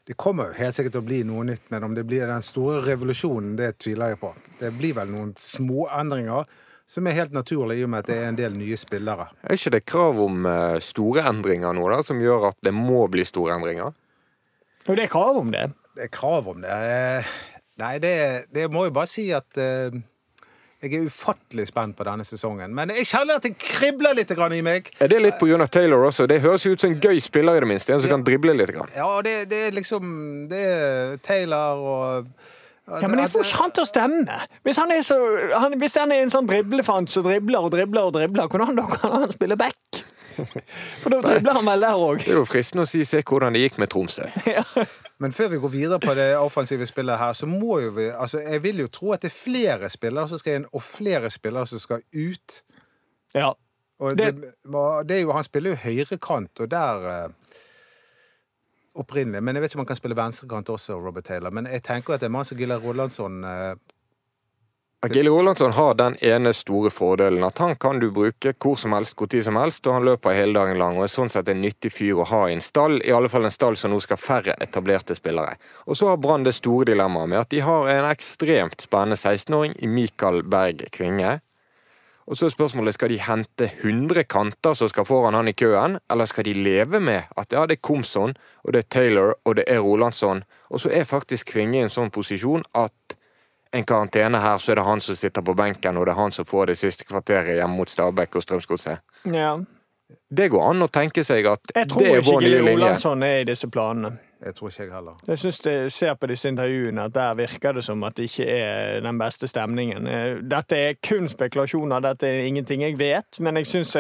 Det 0.06 0.14
kommer 0.22 0.52
jo 0.52 0.60
helt 0.60 0.76
sikkert 0.78 0.94
til 0.94 1.02
å 1.02 1.08
bli 1.08 1.24
noe 1.26 1.48
nytt, 1.48 1.64
men 1.74 1.88
om 1.88 1.96
det 1.98 2.04
blir 2.06 2.28
den 2.30 2.44
store 2.46 2.84
revolusjonen, 2.86 3.56
det 3.58 3.80
tviler 3.82 4.14
jeg 4.14 4.22
på. 4.22 4.30
Det 4.60 4.70
blir 4.78 4.94
vel 5.00 5.10
noen 5.10 5.32
små 5.42 5.88
endringer 5.90 6.46
som 6.88 7.08
er 7.08 7.18
helt 7.18 7.34
naturlig 7.34 7.80
i 7.80 7.86
og 7.86 7.92
med 7.92 8.04
at 8.04 8.10
det 8.12 8.18
er 8.22 8.28
en 8.30 8.38
del 8.38 8.56
nye 8.58 8.78
spillere. 8.78 9.28
Er 9.44 9.58
ikke 9.58 9.74
det 9.74 9.86
krav 9.90 10.20
om 10.22 10.46
eh, 10.50 10.78
store 10.84 11.26
endringer 11.32 11.74
nå, 11.76 11.86
da, 11.92 12.02
som 12.06 12.22
gjør 12.22 12.52
at 12.52 12.60
det 12.66 12.74
må 12.76 13.06
bli 13.12 13.26
store 13.26 13.58
endringer? 13.58 13.96
Jo, 14.86 14.94
det 14.94 15.08
er 15.08 15.14
krav 15.14 15.40
om 15.42 15.50
det. 15.54 15.70
Det 15.98 16.08
er 16.08 16.12
krav 16.14 16.50
om 16.52 16.60
det. 16.62 16.70
Eh, 16.70 17.32
nei, 17.82 17.96
det, 18.04 18.18
det 18.54 18.68
må 18.72 18.86
jo 18.86 18.94
bare 18.94 19.10
si 19.10 19.26
at 19.34 19.58
uh, 19.58 19.96
jeg 20.84 20.94
er 20.94 21.08
ufattelig 21.08 21.66
spent 21.72 21.96
på 21.98 22.06
denne 22.06 22.26
sesongen. 22.28 22.74
Men 22.76 22.92
jeg 22.94 23.08
kjenner 23.10 23.40
at 23.40 23.48
det 23.48 23.56
kribler 23.58 24.14
litt 24.14 24.30
i 24.30 24.62
meg. 24.66 24.92
Er 25.02 25.10
det 25.10 25.22
litt 25.24 25.40
pga. 25.42 25.66
Taylor 25.66 26.06
også? 26.06 26.28
Det 26.30 26.42
høres 26.44 26.66
ut 26.68 26.80
som 26.80 26.92
en 26.92 27.00
gøy 27.00 27.18
spiller, 27.24 27.58
i 27.58 27.64
det 27.64 27.70
minste. 27.72 27.96
En 27.96 28.04
som 28.04 28.12
kan 28.12 28.26
drible 28.28 28.54
litt. 28.54 28.76
Ja, 28.94 29.10
det, 29.26 29.50
det, 29.50 29.62
er 29.70 29.74
liksom 29.74 30.48
Det 30.52 30.62
er 30.62 31.18
Taylor 31.26 31.82
og 31.82 32.30
ja, 32.86 33.08
Men 33.08 33.20
jeg 33.24 33.32
får 33.34 33.48
ikke 33.48 33.62
han 33.64 33.72
til 33.74 33.82
å 33.82 33.90
stemme! 33.90 34.40
Hvis 34.66 34.78
han 34.78 34.92
er, 34.94 35.00
så, 35.06 35.16
han, 35.58 35.74
hvis 35.82 35.96
han 35.98 36.12
er 36.14 36.26
en 36.26 36.34
sånn 36.34 36.50
driblefant 36.50 37.10
som 37.10 37.26
dribler 37.26 37.66
og 37.66 37.74
dribler 37.74 38.12
og 38.12 38.14
dribler, 38.14 38.46
hvordan 38.52 38.78
da 38.78 38.86
kan 38.92 39.16
han 39.24 39.34
spille 39.34 39.58
back? 39.58 40.04
For 41.02 41.14
da 41.14 41.22
dribler 41.24 41.58
han 41.58 41.66
vel 41.66 41.86
der 41.86 41.98
òg. 41.98 42.22
Det 42.22 42.36
er 42.36 42.40
jo 42.42 42.46
fristende 42.46 42.86
å 42.86 42.90
si 42.90 43.02
se 43.08 43.24
hvordan 43.26 43.56
det 43.56 43.64
gikk 43.64 43.80
med 43.82 43.90
Tromsø. 43.90 44.28
ja. 44.58 44.64
Men 45.24 45.34
før 45.34 45.50
vi 45.54 45.62
går 45.64 45.74
videre 45.74 46.00
på 46.04 46.14
det 46.18 46.28
offensive 46.38 46.86
spillet 46.90 47.18
her, 47.18 47.34
så 47.34 47.48
må 47.50 47.80
jo 47.86 47.94
vi 47.96 48.10
altså 48.12 48.42
Jeg 48.44 48.62
vil 48.66 48.84
jo 48.84 48.90
tro 48.92 49.14
at 49.16 49.24
det 49.24 49.32
er 49.32 49.38
flere 49.38 49.90
spillere 49.90 50.30
som 50.30 50.42
skal 50.42 50.60
inn, 50.60 50.68
og 50.70 50.84
flere 50.84 51.32
spillere 51.34 51.72
som 51.72 51.82
skal 51.82 52.04
ut. 52.14 52.60
Ja. 53.34 53.54
Og 54.04 54.18
det, 54.20 54.34
det, 54.44 54.52
det 55.08 55.18
er 55.18 55.22
jo, 55.24 55.32
Han 55.32 55.48
spiller 55.48 55.74
jo 55.74 55.82
høyrekant, 55.86 56.60
og 56.60 56.72
der 56.72 57.10
eh, 57.14 57.30
opprinnelig. 59.02 59.44
Men 59.44 59.56
jeg 59.56 59.64
vet 59.64 59.72
ikke 59.72 59.80
om 59.80 59.86
han 59.86 59.92
kan 59.92 60.00
spille 60.00 60.18
venstrekant 60.18 60.72
også, 60.74 61.00
Robert 61.02 61.28
Taylor. 61.28 61.54
Men 61.56 61.70
jeg 61.72 61.84
tenker 61.86 62.16
at 62.16 62.24
det 62.24 62.30
er 62.30 62.36
mann 62.36 62.48
som 62.48 62.60
Gillar 62.60 62.84
Rolandsson 62.84 63.44
eh, 63.44 63.76
Gille 65.14 65.30
Rolandsson 65.30 65.72
har 65.72 65.94
den 65.94 66.16
ene 66.22 66.54
store 66.54 66.90
fordelen 66.90 67.44
at 67.46 67.58
han 67.62 67.76
kan 67.76 68.00
du 68.00 68.08
bruke 68.12 68.56
hvor 68.58 68.78
som 68.80 68.96
helst, 68.96 69.14
hvor 69.20 69.30
tid 69.30 69.44
som 69.46 69.58
helst, 69.60 69.86
og 69.86 69.94
han 69.94 70.06
løper 70.08 70.34
hele 70.34 70.56
dagen 70.58 70.80
lang. 70.82 70.98
og 70.98 71.06
er 71.06 71.12
sånn 71.14 71.30
sett 71.30 71.50
en 71.52 71.62
nyttig 71.62 71.92
fyr 71.94 72.24
å 72.24 72.26
ha 72.32 72.40
i 72.50 72.56
en 72.56 72.64
stall, 72.64 72.98
i 73.06 73.14
alle 73.14 73.30
fall 73.30 73.46
en 73.46 73.54
stall 73.54 73.78
som 73.78 73.94
nå 73.94 74.00
skal 74.02 74.18
færre 74.18 74.56
etablerte 74.66 75.16
spillere. 75.16 75.60
Og 75.86 76.00
så 76.00 76.10
har 76.10 76.18
Brann 76.18 76.48
det 76.48 76.56
store 76.58 76.90
dilemmaet 76.90 77.30
med 77.30 77.44
at 77.44 77.52
de 77.54 77.62
har 77.62 77.92
en 77.92 78.10
ekstremt 78.10 78.82
spennende 78.82 79.20
16-åring 79.20 79.76
i 79.78 79.92
Mikael 79.92 80.42
Berg 80.44 80.88
Kvinge, 80.96 81.38
og 82.28 82.38
så 82.38 82.48
er 82.48 82.54
spørsmålet 82.56 82.96
skal 82.96 83.12
de 83.14 83.20
hente 83.22 83.68
100 83.68 84.24
kanter 84.24 84.74
som 84.74 84.90
skal 84.90 85.06
foran 85.06 85.38
han 85.38 85.48
i 85.48 85.54
køen, 85.54 86.00
eller 86.12 86.26
skal 86.26 86.48
de 86.48 86.56
leve 86.58 87.00
med 87.00 87.30
at 87.38 87.54
ja, 87.54 87.66
det 87.70 87.78
er 87.78 87.84
Komson, 87.86 88.34
og 88.64 88.74
det 88.74 88.80
er 88.84 88.90
Taylor, 88.90 89.36
og 89.46 89.56
det 89.60 89.68
er 89.68 89.80
Rolandsson, 89.80 90.44
og 90.70 90.82
så 90.82 90.90
er 90.90 91.04
faktisk 91.04 91.54
Kvinge 91.54 91.80
i 91.80 91.86
en 91.86 91.94
sånn 91.94 92.10
posisjon 92.14 92.66
at 92.74 93.18
en 93.76 93.86
karantene 93.86 94.40
her, 94.40 94.58
så 94.58 94.72
er 94.72 94.80
det 94.80 94.88
han 94.88 95.02
som 95.04 95.18
sitter 95.20 95.44
på 95.46 95.54
benken, 95.54 95.98
og 95.98 96.08
det 96.08 96.16
er 96.16 96.22
han 96.22 96.32
som 96.32 96.48
får 96.48 96.72
det 96.72 96.78
siste 96.80 97.06
kvarteret 97.06 97.58
hjemme 97.60 97.76
mot 97.76 97.92
Stabæk 97.92 98.40
og 98.40 98.46
Strømsgodset. 98.46 99.04
Ja. 99.34 99.58
Det 100.30 100.48
går 100.54 100.70
an 100.70 100.86
å 100.86 100.88
tenke 100.94 101.24
seg 101.26 101.48
at 101.50 101.74
det 101.74 101.84
er 101.84 101.90
vår 101.92 102.00
nye 102.00 102.06
linje. 102.06 102.16
Jeg 102.16 102.26
tror 102.30 102.48
ikke 102.48 102.72
Rolandsson 102.72 103.26
er 103.26 103.42
i 103.42 103.48
disse 103.50 103.70
planene. 103.74 104.16
Jeg 104.44 104.56
tror 104.56 104.70
ikke 104.70 104.84
jeg 104.84 104.92
heller. 104.94 105.16
Jeg 105.28 105.40
syns 105.40 105.60
jeg 105.66 105.92
ser 105.92 106.14
på 106.20 106.28
disse 106.28 106.50
intervjuene 106.52 107.06
at 107.08 107.14
der 107.16 107.38
virker 107.40 107.72
det 107.78 107.84
som 107.88 108.04
at 108.04 108.18
det 108.18 108.28
ikke 108.30 108.46
er 108.52 109.00
den 109.06 109.20
beste 109.20 109.48
stemningen. 109.48 110.08
Eh, 110.08 110.42
Dette 110.44 110.78
er 110.90 111.00
kun 111.00 111.30
spekulasjoner, 111.32 112.04
dette 112.04 112.28
er 112.28 112.46
ingenting 112.50 112.84
jeg 112.84 113.00
vet, 113.00 113.40
men 113.40 113.58
jeg 113.62 113.70
syns 113.72 113.96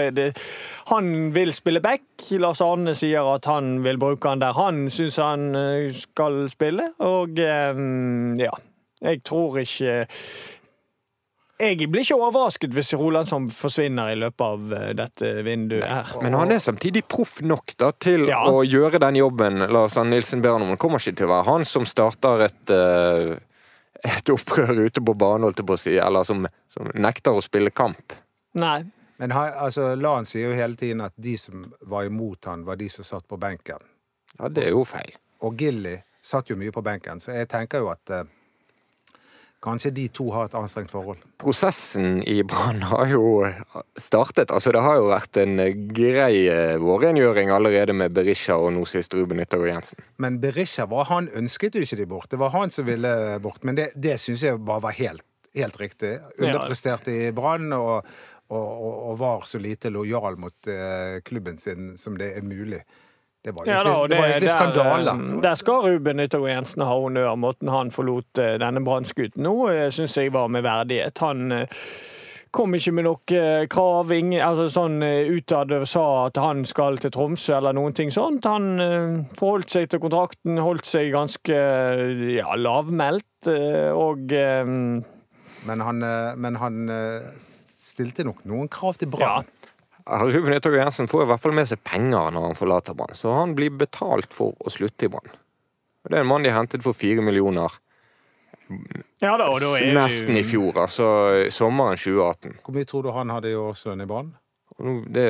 han 0.92 1.12
vil 1.36 1.54
spille 1.54 1.82
back. 1.82 2.04
Lars 2.40 2.62
Arne 2.62 2.94
sier 2.96 3.26
at 3.34 3.48
han 3.50 3.80
vil 3.86 3.98
bruke 4.02 4.28
han 4.30 4.44
der 4.44 4.54
han 4.54 4.90
syns 4.90 5.18
han 5.24 5.56
eh, 5.56 5.92
skal 5.96 6.46
spille, 6.52 6.92
og 7.00 7.40
eh, 7.40 7.84
ja. 8.44 8.52
Jeg 9.06 9.24
tror 9.28 9.58
ikke 9.60 10.06
jeg 11.60 11.88
blir 11.92 12.04
ikke 12.04 12.18
overrasket 12.20 12.74
hvis 12.76 12.94
Rolandsson 13.00 13.46
forsvinner 13.54 14.12
i 14.12 14.18
løpet 14.20 14.44
av 14.46 14.74
eh, 14.76 14.90
dette 14.98 15.32
vinduet 15.46 15.86
her. 15.88 16.12
Men 16.26 16.36
han 16.36 16.52
er 16.52 16.60
samtidig 16.64 17.06
proff 17.12 17.38
nok 17.46 17.76
da, 17.80 17.92
til 17.92 18.28
Ja. 18.28 18.42
å 18.52 18.64
gjøre 18.66 19.00
den 19.00 19.16
jobben. 19.22 19.62
Lars 19.72 19.96
Ann 20.02 20.10
Nilsen 20.12 20.42
ber 20.44 20.58
han 20.58 20.66
om. 20.66 20.74
Det 20.76 20.82
kommer 20.84 21.00
ikke 21.00 21.16
til 21.22 21.30
å 21.30 21.34
være 21.38 21.48
han 21.50 21.66
som 21.70 21.88
starter 21.88 22.46
et, 22.50 22.74
eh, 22.76 23.38
et 24.04 24.34
opprør 24.36 24.84
ute 24.86 25.02
på 25.02 25.16
banen, 25.16 25.48
holdt 25.48 25.64
jeg 25.64 25.70
på 25.72 25.78
å 25.78 25.84
si, 25.86 25.96
eller 25.98 26.28
som, 26.28 26.44
som 26.70 26.92
nekter 26.94 27.32
å 27.40 27.44
spille 27.46 27.72
kamp. 27.72 28.18
Nei. 28.60 28.84
Men 29.18 29.32
han, 29.32 29.54
altså, 29.64 29.94
Lan 29.96 30.26
sier 30.28 30.50
jo 30.50 30.56
hele 30.60 30.76
tiden 30.76 31.00
at 31.06 31.14
de 31.16 31.38
som 31.40 31.62
var 31.88 32.04
imot 32.10 32.50
han, 32.52 32.66
var 32.68 32.76
de 32.76 32.90
som 32.92 33.08
satt 33.08 33.24
på 33.32 33.38
benken. 33.40 33.80
Ja, 34.36 34.50
det 34.52 34.66
er 34.68 34.76
jo 34.76 34.84
feil. 34.84 35.14
Og 35.48 35.56
Gilly 35.56 35.96
satt 36.26 36.50
jo 36.52 36.58
mye 36.60 36.74
på 36.76 36.84
benken, 36.84 37.22
så 37.24 37.32
jeg 37.32 37.48
tenker 37.48 37.80
jo 37.86 37.88
at 37.94 38.12
eh, 38.12 38.26
kanskje 39.66 39.92
de 39.96 40.06
to 40.14 40.28
har 40.34 40.50
et 40.50 40.56
anstrengt 40.58 40.94
forhold. 40.94 41.22
Prosessen 41.42 42.20
i 42.30 42.38
Brann 42.48 42.84
har 42.92 43.10
jo 43.12 43.24
startet. 43.98 44.54
Altså, 44.54 44.74
det 44.76 44.84
har 44.86 45.00
jo 45.00 45.10
vært 45.10 45.40
en 45.42 45.62
grei 45.96 46.46
eh, 46.52 46.76
vårrengjøring 46.82 47.52
allerede 47.54 47.96
med 47.98 48.14
Berisha 48.16 48.58
og 48.62 48.74
nå 48.76 48.86
sist 48.90 49.16
Ruben 49.18 49.42
Yttergård 49.44 49.74
Jensen. 49.74 50.06
Men 50.22 50.40
Berisha 50.44 50.88
var, 50.92 51.10
han 51.12 51.30
ønsket 51.34 51.78
jo 51.78 51.86
ikke 51.86 52.00
de 52.02 52.10
bort. 52.10 52.30
Det 52.32 52.42
var 52.42 52.54
han 52.56 52.74
som 52.74 52.88
ville 52.88 53.16
bort. 53.44 53.64
Men 53.68 53.80
det, 53.80 53.92
det 53.96 54.20
syns 54.22 54.46
jeg 54.46 54.62
bare 54.66 54.86
var 54.86 54.98
helt, 55.00 55.26
helt 55.58 55.82
riktig. 55.82 56.18
Underpresterte 56.38 57.16
i 57.26 57.32
Brann 57.36 57.74
og, 57.76 58.06
og, 58.54 58.62
og, 58.62 58.94
og 59.12 59.18
var 59.24 59.50
så 59.50 59.62
lite 59.62 59.94
lojal 59.94 60.38
mot 60.42 60.70
eh, 60.70 61.22
klubben 61.26 61.58
sin 61.62 61.96
som 61.98 62.20
det 62.22 62.36
er 62.38 62.46
mulig. 62.46 62.84
Det 63.46 63.54
var 63.54 63.68
Ja, 63.70 63.78
egentlig, 63.78 63.94
da, 63.94 64.02
det, 64.02 64.10
det, 64.10 64.18
var 64.22 64.32
egentlig 64.32 64.52
skandale. 64.56 65.14
eh, 65.14 65.40
Der 65.46 65.56
skal 65.62 65.86
Ruben 65.86 66.24
Yttergård 66.26 66.50
Jensen 66.50 66.82
ha 66.88 66.98
honnør. 66.98 67.36
Måten 67.38 67.70
han 67.70 67.94
forlot 67.94 68.42
eh, 68.42 68.56
denne 68.62 68.82
brannskuten 68.86 69.46
nå, 69.46 69.56
syns 69.94 70.18
jeg 70.18 70.34
var 70.34 70.50
med 70.50 70.66
verdighet. 70.66 71.22
Han 71.22 71.52
eh, 71.62 71.82
kom 72.56 72.72
ikke 72.78 72.94
med 72.96 73.04
noe 73.04 73.40
kraving, 73.70 74.30
altså 74.40 74.66
sånn 74.72 75.02
eh, 75.04 75.28
utad 75.36 75.74
sa 75.92 76.06
at 76.30 76.40
han 76.40 76.64
skal 76.68 76.98
til 77.04 77.12
Tromsø 77.14 77.58
eller 77.58 77.76
noen 77.76 77.94
ting 77.98 78.14
sånt. 78.16 78.48
Han 78.50 78.70
eh, 78.82 79.10
forholdt 79.38 79.76
seg 79.76 79.90
til 79.92 80.02
kontrakten, 80.06 80.58
holdt 80.64 80.88
seg 80.90 81.12
ganske 81.14 81.58
eh, 81.60 82.24
ja, 82.38 82.56
lavmælt, 82.58 83.50
eh, 83.52 83.92
og 83.92 84.32
eh, 84.34 84.64
Men 85.66 85.86
han, 85.86 86.02
eh, 86.08 86.32
men 86.40 86.58
han 86.62 86.82
eh, 86.94 87.28
stilte 87.96 88.26
nok 88.28 88.42
noen 88.50 88.72
krav 88.72 88.98
til 89.02 89.12
ja. 89.12 89.18
Brann. 89.18 89.46
Ja, 89.52 89.55
Ruben 90.06 90.54
Yttergård 90.54 90.84
Jensen 90.84 91.10
får 91.10 91.24
i 91.24 91.30
hvert 91.32 91.42
fall 91.42 91.56
med 91.58 91.70
seg 91.70 91.82
penger 91.88 92.30
når 92.36 92.52
han 92.52 92.58
forlater 92.58 92.98
Brann, 92.98 93.16
så 93.18 93.34
han 93.40 93.56
blir 93.58 93.74
betalt 93.74 94.36
for 94.38 94.54
å 94.62 94.74
slutte 94.74 95.08
i 95.08 95.10
Brann. 95.10 95.34
Det 96.06 96.14
er 96.14 96.22
en 96.22 96.30
mann 96.30 96.46
de 96.46 96.54
hentet 96.54 96.86
for 96.86 96.94
fire 96.94 97.24
millioner 97.26 97.74
ja 99.22 99.36
da, 99.38 99.46
og 99.50 99.60
da 99.62 99.76
er 99.78 99.94
nesten 99.94 100.38
i 100.40 100.44
fjor, 100.46 100.74
altså 100.86 101.06
sommeren 101.54 101.98
2018. 102.00 102.56
Hvor 102.66 102.74
mye 102.74 102.86
tror 102.90 103.04
du 103.06 103.12
han 103.14 103.30
hadde 103.34 103.52
i 103.52 103.58
årslønn 103.60 104.02
i 104.02 104.08
Brann? 104.10 104.32
Det, 105.14 105.26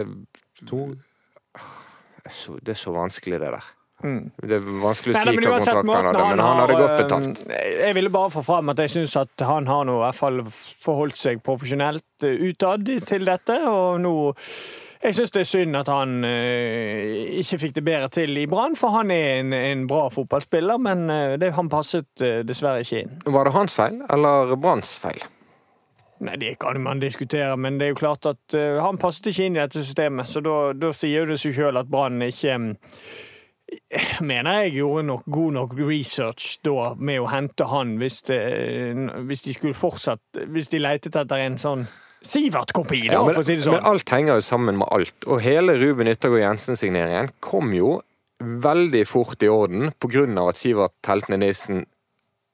det 0.63 2.72
er 2.72 2.79
så 2.79 2.91
vanskelig, 2.96 3.39
det 3.44 3.51
der. 3.58 3.65
Mm. 4.03 4.31
Det 4.43 4.57
er 4.57 4.65
vanskelig 4.83 5.15
å 5.15 5.21
si 5.23 5.31
hva 5.31 5.51
kontrakten 5.55 5.91
han 5.95 6.07
hadde, 6.09 6.23
men 6.29 6.41
han 6.43 6.57
hadde 6.61 6.77
godt 6.79 6.97
betalt. 6.99 7.43
eh, 7.49 7.69
Jeg 7.87 7.95
ville 7.95 8.11
bare 8.13 8.29
få 8.33 8.43
fram 8.45 8.69
at 8.73 8.81
jeg 8.83 8.91
syns 8.91 9.15
at 9.21 9.45
han 9.47 9.67
har 9.71 9.85
nå 9.87 9.95
i 9.99 10.03
hvert 10.03 10.19
fall 10.19 10.41
forholdt 10.51 11.17
seg 11.17 11.39
profesjonelt 11.45 12.27
eh, 12.27 12.35
utad 12.49 12.89
til 13.07 13.25
dette, 13.25 13.59
og 13.71 14.01
nå 14.03 14.15
jeg 15.05 15.13
syns 15.13 15.31
det 15.35 15.41
er 15.43 15.47
synd 15.47 15.77
at 15.77 15.89
han 15.91 16.23
eh, 16.25 17.39
ikke 17.39 17.59
fikk 17.61 17.75
det 17.77 17.83
bedre 17.85 18.09
til 18.09 18.37
i 18.41 18.47
Brann, 18.49 18.75
for 18.79 18.89
han 18.95 19.11
er 19.13 19.39
en, 19.39 19.53
en 19.53 19.83
bra 19.89 20.07
fotballspiller, 20.13 20.79
men 20.81 21.05
eh, 21.13 21.35
det, 21.41 21.53
han 21.53 21.69
passet 21.69 22.25
eh, 22.25 22.39
dessverre 22.47 22.81
ikke 22.81 23.03
inn. 23.03 23.15
Var 23.25 23.45
det 23.49 23.53
hans 23.55 23.75
feil, 23.77 23.99
eller 24.09 24.55
Branns 24.57 24.95
feil? 25.03 25.21
Nei, 26.25 26.37
Det 26.41 26.53
kan 26.63 26.79
man 26.81 27.01
diskutere, 27.03 27.53
men 27.59 27.77
det 27.77 27.89
er 27.89 27.93
jo 27.93 27.99
klart 28.01 28.25
at 28.31 28.55
eh, 28.57 28.79
han 28.81 28.97
passet 28.97 29.29
ikke 29.29 29.45
inn 29.49 29.57
i 29.59 29.61
dette 29.61 29.83
systemet, 29.83 30.29
så 30.31 30.41
da, 30.41 30.91
sier 30.95 31.21
jo 31.25 31.31
det 31.33 31.39
seg 31.41 31.53
sjøl 31.57 31.77
at 31.81 31.89
Brann 31.91 32.21
ikke 32.25 32.57
mener 34.32 34.63
jeg 34.63 34.75
gjorde 34.79 35.03
nok 35.08 35.24
god 35.25 35.53
nok 35.60 35.75
research 35.79 36.60
da 36.65 36.94
med 36.98 37.22
å 37.22 37.29
hente 37.32 37.67
han 37.72 37.96
hvis, 38.01 38.22
det, 38.29 38.39
hvis 39.27 39.46
de 39.48 39.53
skulle 39.58 39.77
fortsatt 39.77 40.41
Hvis 40.51 40.72
de 40.74 40.82
letet 40.84 41.15
etter 41.15 41.46
en 41.46 41.58
sånn 41.62 41.86
Sivert-kopi, 42.25 43.03
da, 43.05 43.20
Ja, 43.20 43.24
men, 43.24 43.36
for 43.36 43.44
å 43.44 43.46
si 43.46 43.55
det 43.55 43.65
sånn. 43.67 43.77
men 43.77 43.86
alt 43.86 44.10
henger 44.10 44.39
jo 44.39 44.41
sammen 44.41 44.79
med 44.79 44.88
alt. 44.96 45.27
Og 45.29 45.44
hele 45.46 45.75
Ruben 45.77 46.10
Yttergård 46.10 46.41
Jensen-signeringen 46.41 47.29
kom 47.39 47.70
jo 47.75 48.00
veldig 48.41 49.03
fort 49.08 49.44
i 49.46 49.50
orden 49.51 49.91
pga. 50.01 50.25
at 50.50 50.58
Sivert 50.58 50.96
Teltene 51.05 51.38
Nissen 51.44 51.86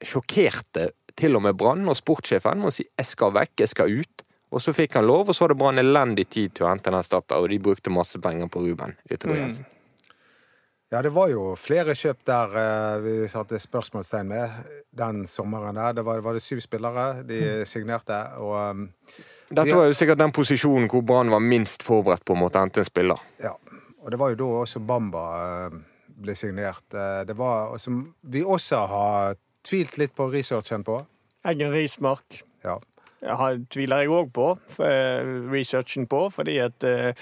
sjokkerte 0.04 0.90
til 1.16 1.38
og 1.38 1.46
med 1.46 1.56
Brann 1.56 1.88
og 1.88 1.96
sportssjefen 1.96 2.60
med 2.60 2.68
å 2.68 2.74
si 2.74 2.84
'jeg 2.84 3.06
skal 3.06 3.32
vekk, 3.32 3.54
jeg 3.60 3.68
skal 3.68 3.88
ut'. 3.88 4.26
Og 4.52 4.60
så 4.60 4.74
fikk 4.76 4.92
han 4.92 5.06
lov, 5.06 5.28
og 5.28 5.34
så 5.34 5.46
hadde 5.46 5.56
Brann 5.56 5.78
elendig 5.78 6.28
tid 6.28 6.54
til 6.54 6.66
å 6.66 6.68
hente 6.68 6.88
en 6.88 7.00
erstatter, 7.00 7.36
og 7.40 7.48
de 7.48 7.58
brukte 7.58 7.88
masse 7.88 8.20
penger 8.20 8.48
på 8.48 8.60
Ruben 8.60 8.94
Yttergård 9.08 9.56
Mm. 9.56 9.64
Ja, 10.92 11.00
det 11.00 11.08
var 11.14 11.30
jo 11.32 11.54
flere 11.56 11.94
kjøp 11.96 12.18
der 12.28 12.56
eh, 12.60 12.98
vi 13.00 13.12
satte 13.32 13.56
spørsmålstegn 13.56 14.28
med 14.28 14.56
den 14.92 15.22
sommeren 15.26 15.78
der. 15.78 15.94
Det 15.96 16.02
var, 16.04 16.20
var 16.20 16.36
det 16.36 16.42
syv 16.44 16.60
spillere 16.60 17.22
de 17.24 17.38
signerte, 17.64 18.18
og 18.44 18.52
um, 18.76 18.82
Dette 19.48 19.72
var 19.72 19.88
jo 19.88 19.96
sikkert 19.96 20.20
den 20.20 20.34
posisjonen 20.36 20.90
hvor 20.92 21.00
Brann 21.08 21.32
var 21.32 21.40
minst 21.40 21.84
forberedt 21.86 22.26
på 22.28 22.36
å 22.36 22.40
måtte 22.42 22.60
hente 22.60 22.84
en 22.84 22.88
spiller. 22.88 23.24
ja. 23.42 23.56
Og 24.02 24.10
det 24.10 24.18
var 24.18 24.32
jo 24.32 24.36
da 24.40 24.46
også 24.64 24.80
Bamba 24.82 25.20
uh, 25.70 25.74
ble 26.24 26.34
signert. 26.34 26.84
Uh, 26.90 27.22
Det 27.24 27.36
var 27.38 27.76
som 27.78 28.00
vi 28.20 28.42
også 28.42 28.80
har 28.90 29.36
tvilt 29.62 29.94
litt 30.00 30.12
på 30.18 30.26
researchen 30.32 30.82
på. 30.84 30.98
Eggen 31.46 31.70
Rismark 31.72 32.42
Ja. 32.66 32.80
Har, 33.22 33.58
tviler 33.70 34.02
jeg 34.02 34.12
òg 34.12 34.30
på, 34.34 34.46
eh, 34.82 35.32
researchen 35.52 36.08
på, 36.10 36.24
fordi 36.34 36.58
at 36.64 36.86
eh, 36.88 37.12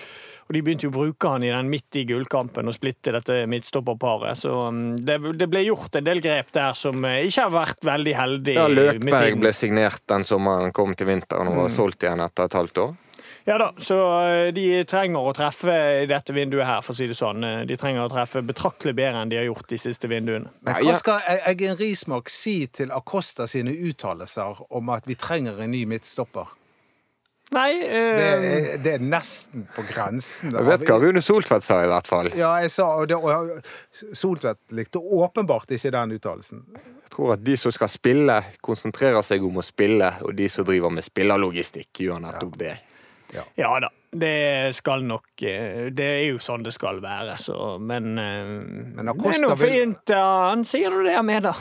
Og 0.51 0.57
de 0.57 0.63
begynte 0.67 0.89
jo 0.89 0.91
å 0.91 0.97
bruke 0.97 1.31
han 1.31 1.45
i 1.47 1.51
den 1.53 1.69
midt 1.71 1.95
i 2.01 2.03
gullkampen 2.09 2.67
og 2.67 2.75
splitte 2.75 3.13
dette 3.15 3.45
midtstopperparet. 3.47 4.35
Så 4.41 4.51
um, 4.67 4.97
det, 4.99 5.21
det 5.39 5.47
ble 5.47 5.63
gjort 5.69 5.95
en 6.01 6.09
del 6.09 6.19
grep 6.25 6.51
der 6.57 6.75
som 6.75 7.05
eh, 7.07 7.21
ikke 7.29 7.45
har 7.47 7.55
vært 7.55 7.87
veldig 7.87 8.17
heldig 8.19 8.57
Ja, 8.57 8.67
Løkberg 8.71 9.39
ble 9.45 9.53
signert 9.55 10.03
den 10.11 10.27
sommeren 10.27 10.75
kom 10.75 10.97
til 10.99 11.13
vinteren 11.13 11.53
og 11.53 11.63
var 11.63 11.71
solgt 11.71 12.07
igjen 12.07 12.25
etter 12.25 12.51
et 12.51 12.59
halvt 12.59 12.83
år. 12.87 12.99
Ja 13.49 13.57
da, 13.59 13.71
så 13.81 13.97
eh, 14.21 14.51
de 14.55 14.67
trenger 14.89 15.25
å 15.31 15.33
treffe 15.37 15.75
i 16.03 16.07
dette 16.11 16.35
vinduet 16.37 16.67
her, 16.69 16.83
for 16.85 16.93
å 16.93 16.99
si 16.99 17.09
det 17.09 17.17
sånn. 17.19 17.45
Eh, 17.47 17.63
De 17.69 17.79
trenger 17.81 18.05
å 18.05 18.13
treffe 18.13 18.43
betraktelig 18.47 18.95
bedre 18.99 19.23
enn 19.25 19.33
de 19.33 19.41
har 19.41 19.49
gjort 19.49 19.69
de 19.73 19.79
siste 19.81 20.11
vinduene. 20.11 20.53
Men 20.67 20.81
hva 20.85 20.97
skal 20.99 21.41
Eggen 21.49 21.79
Rismark 21.81 22.31
si 22.33 22.63
til 22.69 22.93
Acosta 22.95 23.49
sine 23.51 23.73
uttalelser 23.73 24.61
om 24.77 24.93
at 24.93 25.09
vi 25.09 25.17
trenger 25.19 25.61
en 25.65 25.73
ny 25.73 25.87
midtstopper? 25.89 26.57
Nei 27.51 27.81
Det 27.81 27.89
eh, 27.91 28.45
er, 28.47 28.67
det 28.79 28.93
er 28.99 29.03
nesten 29.03 29.65
på 29.75 29.83
grensen. 29.89 30.53
Jeg 30.55 30.69
vet 30.69 30.85
hva 30.87 31.01
Rune 31.03 31.23
Soltvedt 31.25 31.67
sa, 31.67 31.81
i 31.83 31.89
hvert 31.91 32.07
fall. 32.07 32.31
Ja, 32.39 32.53
jeg 32.63 32.71
sa, 32.71 32.87
og, 33.01 33.09
det, 33.11 33.19
og 33.19 34.15
Soltvedt 34.15 34.61
likte 34.77 35.03
åpenbart 35.03 35.73
ikke 35.75 35.91
den 35.97 36.15
uttalelsen. 36.15 36.63
Jeg 36.79 37.11
tror 37.17 37.35
at 37.35 37.43
de 37.43 37.57
som 37.59 37.75
skal 37.75 37.91
spille, 37.91 38.37
konsentrerer 38.63 39.25
seg 39.27 39.43
om 39.43 39.59
å 39.59 39.67
spille, 39.67 40.13
og 40.23 40.37
de 40.39 40.47
som 40.53 40.69
driver 40.69 40.95
med 40.95 41.09
spillerlogistikk, 41.09 41.91
gjør 42.07 42.23
nettopp 42.23 42.55
det. 42.61 42.77
Ja 43.57 43.71
da, 43.81 43.89
det 44.11 44.75
skal 44.75 45.05
nok 45.07 45.43
eh, 45.47 45.91
Det 45.95 46.07
er 46.17 46.25
jo 46.33 46.41
sånn 46.43 46.65
det 46.67 46.73
skal 46.75 46.99
være, 47.05 47.37
så 47.39 47.77
Men, 47.79 48.09
men 48.17 48.97
Men 48.97 49.07
det 49.13 49.35
er 49.37 49.43
noe 49.45 49.57
vil- 49.61 49.75
fint 49.77 50.13
Han 50.17 50.65
sier 50.67 50.91
nå 50.91 51.05
det 51.07 51.17
med, 51.25 51.47
da. 51.47 51.53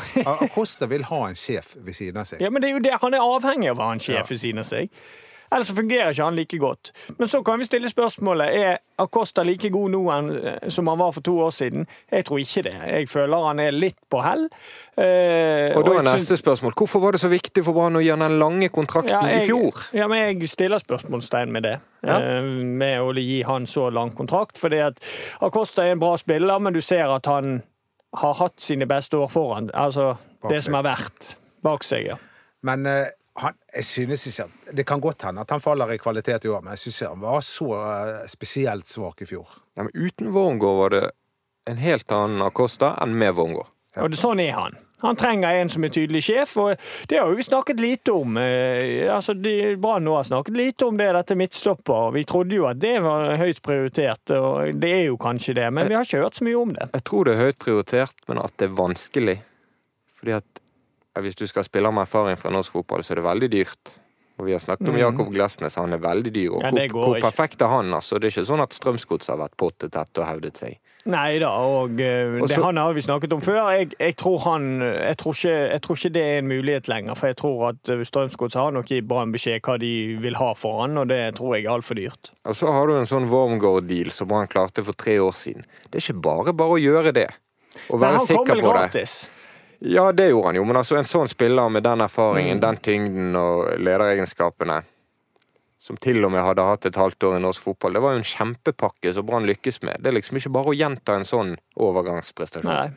Acosta 0.47 0.87
vil 0.89 1.03
ha 1.11 1.21
en 1.29 1.37
sjef 1.37 1.75
ved 1.77 1.93
siden 1.93 2.17
av 2.23 2.25
seg. 2.31 2.41
Ja, 2.41 2.49
men 2.49 2.61
det 2.63 2.71
er 2.71 2.77
jo 2.79 2.83
det 2.89 2.97
han 3.01 3.13
er 3.13 3.25
avhengig 3.25 3.69
av 3.73 3.77
å 3.83 3.89
ha 3.91 3.97
en 3.97 4.01
sjef 4.03 4.31
ved 4.33 4.41
siden 4.41 4.63
av 4.63 4.69
seg. 4.71 4.89
Ellers 5.51 5.67
så 5.67 5.75
fungerer 5.75 6.13
ikke 6.13 6.23
han 6.27 6.37
like 6.37 6.59
godt. 6.61 6.91
Men 7.17 7.27
så 7.27 7.41
kan 7.45 7.59
vi 7.59 7.65
stille 7.65 7.89
spørsmålet 7.89 8.55
er 8.59 8.77
Acosta 8.99 9.43
like 9.43 9.69
god 9.73 9.93
nå 9.93 10.01
eh, 10.11 10.69
som 10.69 10.87
han 10.91 10.99
var 10.99 11.13
for 11.15 11.25
to 11.25 11.37
år 11.45 11.53
siden. 11.55 11.87
Jeg 12.11 12.25
tror 12.25 12.41
ikke 12.43 12.63
det. 12.67 12.75
Jeg 12.85 13.09
føler 13.09 13.47
han 13.47 13.59
er 13.63 13.71
litt 13.75 13.97
på 14.11 14.21
hell. 14.21 14.45
Eh, 14.99 15.75
Og 15.77 15.85
da 15.87 15.95
er 15.97 16.05
neste 16.09 16.33
synes... 16.33 16.43
spørsmål 16.43 16.75
hvorfor 16.77 17.03
var 17.03 17.15
det 17.15 17.23
så 17.23 17.31
viktig 17.31 17.63
for 17.65 17.77
Brann 17.77 17.97
å 17.97 18.03
han 18.03 18.25
den 18.25 18.37
lange 18.41 18.69
kontrakten 18.73 19.15
ja, 19.15 19.39
jeg, 19.39 19.47
i 19.47 19.49
fjor? 19.49 19.81
Ja, 19.97 20.07
men 20.11 20.23
jeg 20.25 20.51
stiller 20.51 20.81
spørsmålstegn 20.81 21.51
med 21.55 21.65
det. 21.65 21.75
Ja. 22.05 22.19
Eh, 22.19 22.53
med 22.83 23.01
å 23.01 23.11
gi 23.17 23.41
han 23.47 23.67
så 23.67 23.89
lang 23.93 24.13
kontrakt. 24.15 24.59
Fordi 24.61 24.83
at 24.85 25.01
Acosta 25.45 25.85
er 25.85 25.97
en 25.97 26.03
bra 26.03 26.15
spiller, 26.19 26.59
men 26.59 26.75
du 26.75 26.81
ser 26.81 27.09
at 27.15 27.29
han 27.31 27.61
har 28.19 28.33
hatt 28.39 28.57
sine 28.61 28.87
beste 28.89 29.17
år 29.17 29.29
foran. 29.29 29.69
Altså 29.73 30.15
det 30.49 30.63
som 30.65 30.77
er 30.79 30.85
verdt 30.87 31.35
bak 31.65 31.83
seg, 31.83 32.07
ja. 32.13 32.15
Men 32.65 32.85
eh, 32.89 33.07
han, 33.39 33.55
jeg 33.75 33.85
synes 33.87 34.25
ikke 34.29 34.45
at 34.45 34.75
Det 34.77 34.85
kan 34.87 35.01
godt 35.03 35.23
hende 35.27 35.41
at 35.41 35.51
han 35.53 35.63
faller 35.63 35.93
i 35.93 35.99
kvalitet 36.01 36.45
i 36.45 36.51
år, 36.51 36.61
men 36.63 36.75
jeg 36.75 36.83
synes 36.83 36.99
ikke 37.01 37.13
han 37.13 37.23
var 37.23 37.41
så 37.45 37.69
eh, 37.79 38.27
spesielt 38.31 38.87
svak 38.87 39.23
i 39.23 39.29
fjor. 39.29 39.47
Ja, 39.77 39.85
men 39.87 39.95
uten 39.95 40.31
Wormgård 40.35 40.77
var 40.83 40.95
det 40.95 41.05
en 41.69 41.81
helt 41.81 42.11
annen 42.11 42.43
Acosta 42.45 42.95
enn 43.03 43.15
med 43.19 43.35
Wormgård. 43.37 43.69
Og 43.99 44.11
det, 44.13 44.19
sånn 44.21 44.41
er 44.43 44.53
han. 44.57 44.77
Han 45.01 45.15
trenger 45.15 45.55
en 45.55 45.69
som 45.71 45.85
er 45.87 45.91
tydelig 45.95 46.21
sjef, 46.25 46.57
og 46.59 46.89
det 47.07 47.21
har 47.21 47.31
vi 47.31 47.43
snakket 47.45 47.79
lite 47.79 48.11
om. 48.11 48.35
Eh, 48.37 49.07
altså, 49.13 49.35
Brann 49.79 50.07
har 50.11 50.27
snakket 50.27 50.57
lite 50.57 50.89
om 50.89 50.97
det, 50.99 51.07
dette 51.15 51.37
midtstopper. 51.39 52.11
Vi 52.15 52.25
trodde 52.27 52.57
jo 52.57 52.67
at 52.67 52.81
det 52.83 52.97
var 53.05 53.37
høyt 53.39 53.61
prioritert, 53.63 54.35
og 54.35 54.75
det 54.81 54.91
er 54.97 55.05
jo 55.07 55.19
kanskje 55.21 55.55
det, 55.61 55.69
men 55.71 55.87
vi 55.87 55.95
har 55.95 56.07
ikke 56.07 56.25
hørt 56.25 56.41
så 56.41 56.47
mye 56.47 56.59
om 56.59 56.73
det. 56.75 56.89
Jeg 56.97 57.05
tror 57.07 57.29
det 57.29 57.35
er 57.35 57.45
høyt 57.45 57.61
prioritert, 57.63 58.25
men 58.27 58.43
at 58.43 58.57
det 58.59 58.67
er 58.67 58.75
vanskelig. 58.81 59.37
Fordi 60.19 60.35
at 60.41 60.58
hvis 61.25 61.39
du 61.39 61.47
skal 61.49 61.65
spille 61.67 61.91
med 61.91 62.07
erfaring 62.07 62.39
fra 62.39 62.51
norsk 62.53 62.79
fotball, 62.79 63.03
så 63.03 63.15
er 63.15 63.21
det 63.21 63.27
veldig 63.29 63.51
dyrt. 63.53 63.97
Og 64.39 64.45
vi 64.47 64.53
har 64.55 64.61
snakket 64.63 64.87
om 64.87 64.95
mm. 64.95 65.01
Jakob 65.01 65.31
Glesnes, 65.33 65.75
han 65.75 65.93
er 65.93 65.99
veldig 65.99 66.31
dyr. 66.31 66.53
Og 66.55 66.61
ja, 66.63 66.85
hvor, 66.93 67.09
hvor 67.09 67.17
perfekt 67.19 67.61
er 67.61 67.67
han? 67.73 67.91
altså? 67.93 68.15
Det 68.15 68.29
er 68.29 68.37
ikke 68.37 68.47
sånn 68.47 68.63
at 68.63 68.75
Strømsgods 68.75 69.27
har 69.33 69.39
vært 69.41 69.57
pottetett 69.59 70.21
og 70.21 70.27
hevdet 70.29 70.61
seg. 70.61 70.77
Nei 71.11 71.39
da, 71.41 71.49
og 71.63 71.97
det 71.97 72.11
det 72.47 72.59
han 72.59 72.79
har 72.79 72.93
vi 72.95 73.03
snakket 73.03 73.33
om 73.35 73.41
før. 73.43 73.59
Jeg, 73.75 73.89
jeg, 73.99 74.15
tror 74.19 74.37
han, 74.45 74.69
jeg, 74.83 75.17
tror 75.19 75.35
ikke, 75.35 75.55
jeg, 75.57 75.81
tror 75.83 75.99
ikke, 75.99 76.11
det 76.15 76.23
er 76.23 76.39
en 76.39 76.47
mulighet 76.51 76.87
lenger. 76.91 77.19
For 77.19 77.31
jeg 77.31 77.37
tror 77.41 77.65
at 77.71 77.91
eh, 77.91 78.03
Strømsgods 78.07 78.55
har 78.59 78.71
nok 78.75 78.87
gitt 78.91 79.09
Brann 79.09 79.33
beskjed 79.35 79.59
hva 79.65 79.75
de 79.81 79.91
vil 80.23 80.39
ha 80.39 80.49
for 80.59 80.85
han, 80.85 80.95
og 81.01 81.11
det 81.11 81.19
tror 81.39 81.57
jeg 81.57 81.67
er 81.67 81.73
altfor 81.75 81.99
dyrt. 81.99 82.31
Og 82.47 82.55
så 82.61 82.71
har 82.75 82.87
du 82.87 82.95
en 82.95 83.11
sånn 83.11 83.27
Wormgård-deal 83.31 84.13
som 84.15 84.31
Brann 84.31 84.47
klarte 84.51 84.85
for 84.87 84.95
tre 84.95 85.17
år 85.23 85.35
siden. 85.35 85.67
Det 85.89 85.99
er 85.99 86.05
ikke 86.05 86.23
bare 86.29 86.55
bare 86.55 86.79
å 86.79 86.79
gjøre 86.79 87.15
det. 87.19 87.27
Og 87.91 87.99
være 87.99 88.23
sikker 88.23 88.55
på 88.55 88.71
gratis. 88.71 89.17
det. 89.27 89.38
Ja, 89.79 90.11
det 90.11 90.29
gjorde 90.29 90.51
han 90.51 90.59
jo, 90.59 90.63
men 90.67 90.79
altså 90.79 90.97
en 90.99 91.07
sånn 91.07 91.29
spiller 91.31 91.69
med 91.71 91.85
den 91.87 92.03
erfaringen, 92.03 92.57
mm. 92.59 92.63
den 92.65 92.79
tyngden 92.83 93.35
og 93.39 93.69
lederegenskapene 93.79 94.81
som 95.89 95.97
til 95.97 96.19
og 96.27 96.33
med 96.33 96.43
hadde 96.43 96.65
hatt 96.67 96.85
et 96.85 96.97
halvt 96.99 97.23
år 97.23 97.37
i 97.37 97.43
norsk 97.43 97.63
fotball. 97.65 97.95
Det 97.95 98.01
var 98.03 98.13
jo 98.13 98.21
en 98.21 98.27
kjempepakke 98.27 99.13
som 99.15 99.25
Brann 99.25 99.47
lykkes 99.47 99.81
med. 99.87 100.01
Det 100.03 100.11
er 100.11 100.19
liksom 100.19 100.37
ikke 100.37 100.51
bare 100.53 100.73
å 100.73 100.75
gjenta 100.75 101.15
en 101.15 101.25
sånn 101.25 101.55
overgangsprestasjon. 101.79 102.69
Nei. 102.69 102.89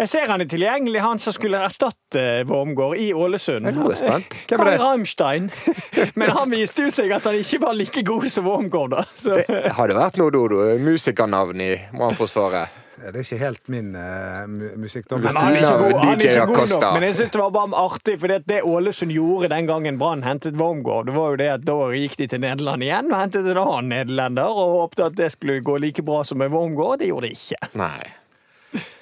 Jeg 0.00 0.08
ser 0.10 0.26
han 0.26 0.42
er 0.42 0.48
tilgjengelig, 0.50 0.98
han 1.04 1.20
som 1.22 1.34
skulle 1.36 1.60
erstatte 1.62 2.24
Wormgård 2.48 2.98
i 2.98 3.12
Ålesund. 3.14 3.68
Jeg 3.68 3.76
er 3.78 4.00
spent. 4.00 4.36
Hvem 4.50 4.64
er 4.64 4.70
det? 4.72 4.80
Rammstein. 4.80 5.50
Men 6.18 6.34
han 6.34 6.50
viste 6.50 6.88
jo 6.88 6.94
seg 6.94 7.12
at 7.14 7.28
han 7.28 7.38
ikke 7.38 7.60
var 7.62 7.76
like 7.78 8.02
god 8.08 8.26
som 8.32 8.48
Wormgård. 8.48 8.96
Da. 8.96 9.04
Det 9.44 9.76
hadde 9.76 9.98
vært 10.00 10.18
noe 10.18 10.34
Dodo. 10.34 10.64
Musikernavn 10.82 11.62
i 11.62 11.74
Brannforsvaret. 11.94 12.79
Det 13.00 13.14
er 13.14 13.22
ikke 13.24 13.38
helt 13.40 13.68
min 13.72 13.94
uh, 13.96 14.44
musikk. 14.76 15.06
Men 15.16 15.32
han 15.32 15.54
er 15.54 15.62
ikke 15.62 15.76
god, 15.80 15.94
han 16.04 16.20
er 16.20 16.26
ikke 16.26 16.46
god 16.50 16.72
nok. 16.74 16.86
Men 16.94 17.06
jeg 17.06 17.16
synes 17.18 17.32
det 17.32 17.40
var 17.40 17.54
bare 17.54 17.80
artig, 17.80 18.16
for 18.20 18.34
det 18.52 18.60
Ålesund 18.68 19.14
gjorde 19.14 19.48
den 19.54 19.70
gangen 19.70 19.98
Brann 20.00 20.24
hentet 20.26 20.58
Wormgård, 20.60 21.08
det 21.08 21.16
var 21.16 21.32
jo 21.32 21.40
det 21.40 21.48
at 21.54 21.64
da 21.64 21.78
gikk 21.96 22.18
de 22.20 22.28
til 22.30 22.42
Nederland 22.44 22.84
igjen 22.84 23.08
og 23.08 23.16
hentet 23.16 23.48
en 23.48 23.62
annen 23.62 23.90
nederlender 23.94 24.60
og 24.62 24.76
håpte 24.76 25.08
at 25.08 25.16
det 25.16 25.30
skulle 25.32 25.62
gå 25.64 25.78
like 25.80 26.04
bra 26.04 26.20
som 26.28 26.42
med 26.42 26.52
Wormgård. 26.52 27.00
Det 27.00 27.08
gjorde 27.08 27.30
det 27.30 27.38
ikke. 27.38 27.72
Nei. 27.80 28.12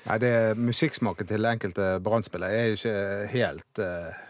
Nei, 0.09 0.17
det 0.23 0.33
Musikksmaken 0.57 1.28
til 1.28 1.45
enkelte 1.50 1.90
Brann-spillere 2.05 2.55
er 2.57 2.71
jo 2.71 2.81
ikke 2.81 2.97
helt 3.35 3.85
uh... 3.85 4.25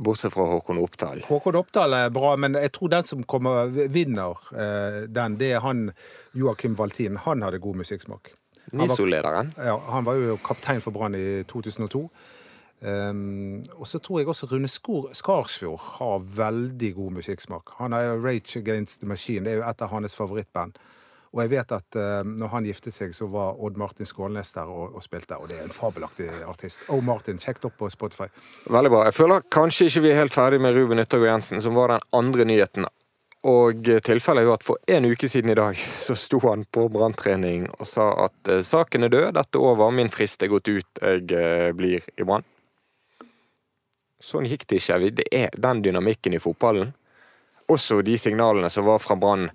Bortsett 0.00 0.32
fra 0.32 0.46
Håkon 0.48 0.78
Oppdal. 0.80 1.20
Håkon 1.28 1.58
Oppdal 1.60 1.92
er 1.92 2.12
bra, 2.14 2.32
men 2.40 2.56
jeg 2.56 2.72
tror 2.72 2.88
den 2.88 3.04
som 3.04 3.24
kommer 3.28 3.68
vinner 3.68 4.38
uh, 4.48 5.02
den, 5.04 5.36
det 5.36 5.50
er 5.58 5.60
han 5.60 5.90
Joakim 6.32 6.72
Valtin. 6.78 7.20
Han 7.26 7.44
hadde 7.44 7.60
god 7.60 7.82
musikksmak. 7.82 8.32
NISO-lederen? 8.76 9.54
Ja, 9.56 9.78
han 9.90 10.06
var 10.06 10.18
jo 10.20 10.38
kaptein 10.44 10.82
for 10.84 10.94
Brann 10.94 11.16
i 11.18 11.42
2002. 11.48 12.04
Um, 12.80 12.88
ehm, 12.88 13.58
og 13.76 13.88
så 13.88 13.98
tror 14.00 14.20
jeg 14.20 14.30
også 14.32 14.48
Rune 14.52 14.68
Skarsfjord 14.68 15.82
har 15.98 16.22
veldig 16.36 16.94
god 16.96 17.18
musikksmak. 17.18 17.74
Han 17.80 17.92
er 17.92 18.16
Rage 18.16 18.60
Against 18.60 19.00
the 19.00 19.08
Machine. 19.08 19.44
Det 19.44 19.52
er 19.52 19.60
jo 19.60 19.68
et 19.68 19.82
av 19.84 19.92
hans 19.92 20.16
favorittband. 20.16 20.78
Og 21.30 21.44
jeg 21.44 21.50
vet 21.52 21.72
at 21.76 21.96
uh, 21.96 22.22
når 22.26 22.48
han 22.50 22.64
giftet 22.66 22.94
seg, 22.94 23.12
så 23.14 23.28
var 23.30 23.58
Odd 23.62 23.76
Martin 23.78 24.08
Skålnes 24.08 24.50
der 24.56 24.70
og, 24.70 24.96
og, 24.96 25.02
spilte. 25.04 25.38
Og 25.38 25.50
det 25.50 25.60
er 25.60 25.68
en 25.68 25.74
fabelaktig 25.74 26.26
artist. 26.42 26.82
Oh 26.90 27.04
Martin, 27.06 27.38
sjekk 27.38 27.68
opp 27.68 27.76
på 27.78 27.90
Spotify. 27.92 28.26
Veldig 28.66 28.90
bra. 28.90 29.04
Jeg 29.06 29.14
føler 29.14 29.44
kanskje 29.52 29.86
ikke 29.86 30.02
vi 30.08 30.10
er 30.10 30.18
helt 30.24 30.34
ferdig 30.34 30.58
med 30.62 30.74
Ruben 30.74 30.98
Yttergård 30.98 31.30
Jensen, 31.30 31.62
som 31.62 31.78
var 31.78 31.94
den 31.94 32.08
andre 32.18 32.48
nyheten 32.50 32.88
og 33.48 33.86
tilfellet 34.04 34.42
er 34.42 34.48
jo 34.50 34.52
at 34.52 34.64
for 34.64 34.80
en 34.92 35.06
uke 35.08 35.28
siden 35.30 35.54
i 35.54 35.56
dag 35.56 35.78
så 36.06 36.16
sto 36.18 36.40
han 36.44 36.66
på 36.68 36.86
branntrening 36.92 37.66
og 37.78 37.88
sa 37.88 38.10
at 38.26 38.52
eh, 38.52 38.64
saken 38.64 39.06
er 39.06 39.12
død, 39.14 39.28
dette 39.38 39.56
er 39.56 39.64
over, 39.64 39.92
min 39.94 40.12
frist 40.12 40.42
er 40.44 40.52
gått 40.52 40.68
ut, 40.68 41.00
jeg 41.00 41.24
eh, 41.32 41.70
blir 41.76 42.04
i 42.16 42.26
Brann. 42.26 42.44
Sånn 44.20 44.44
gikk 44.44 44.66
det 44.68 44.82
ikke. 44.82 44.98
Det 45.16 45.24
er 45.32 45.54
den 45.56 45.80
dynamikken 45.80 46.36
i 46.36 46.42
fotballen. 46.42 46.90
Også 47.72 48.02
de 48.04 48.18
signalene 48.20 48.68
som 48.68 48.84
var 48.84 49.00
fra 49.00 49.16
Brann 49.16 49.46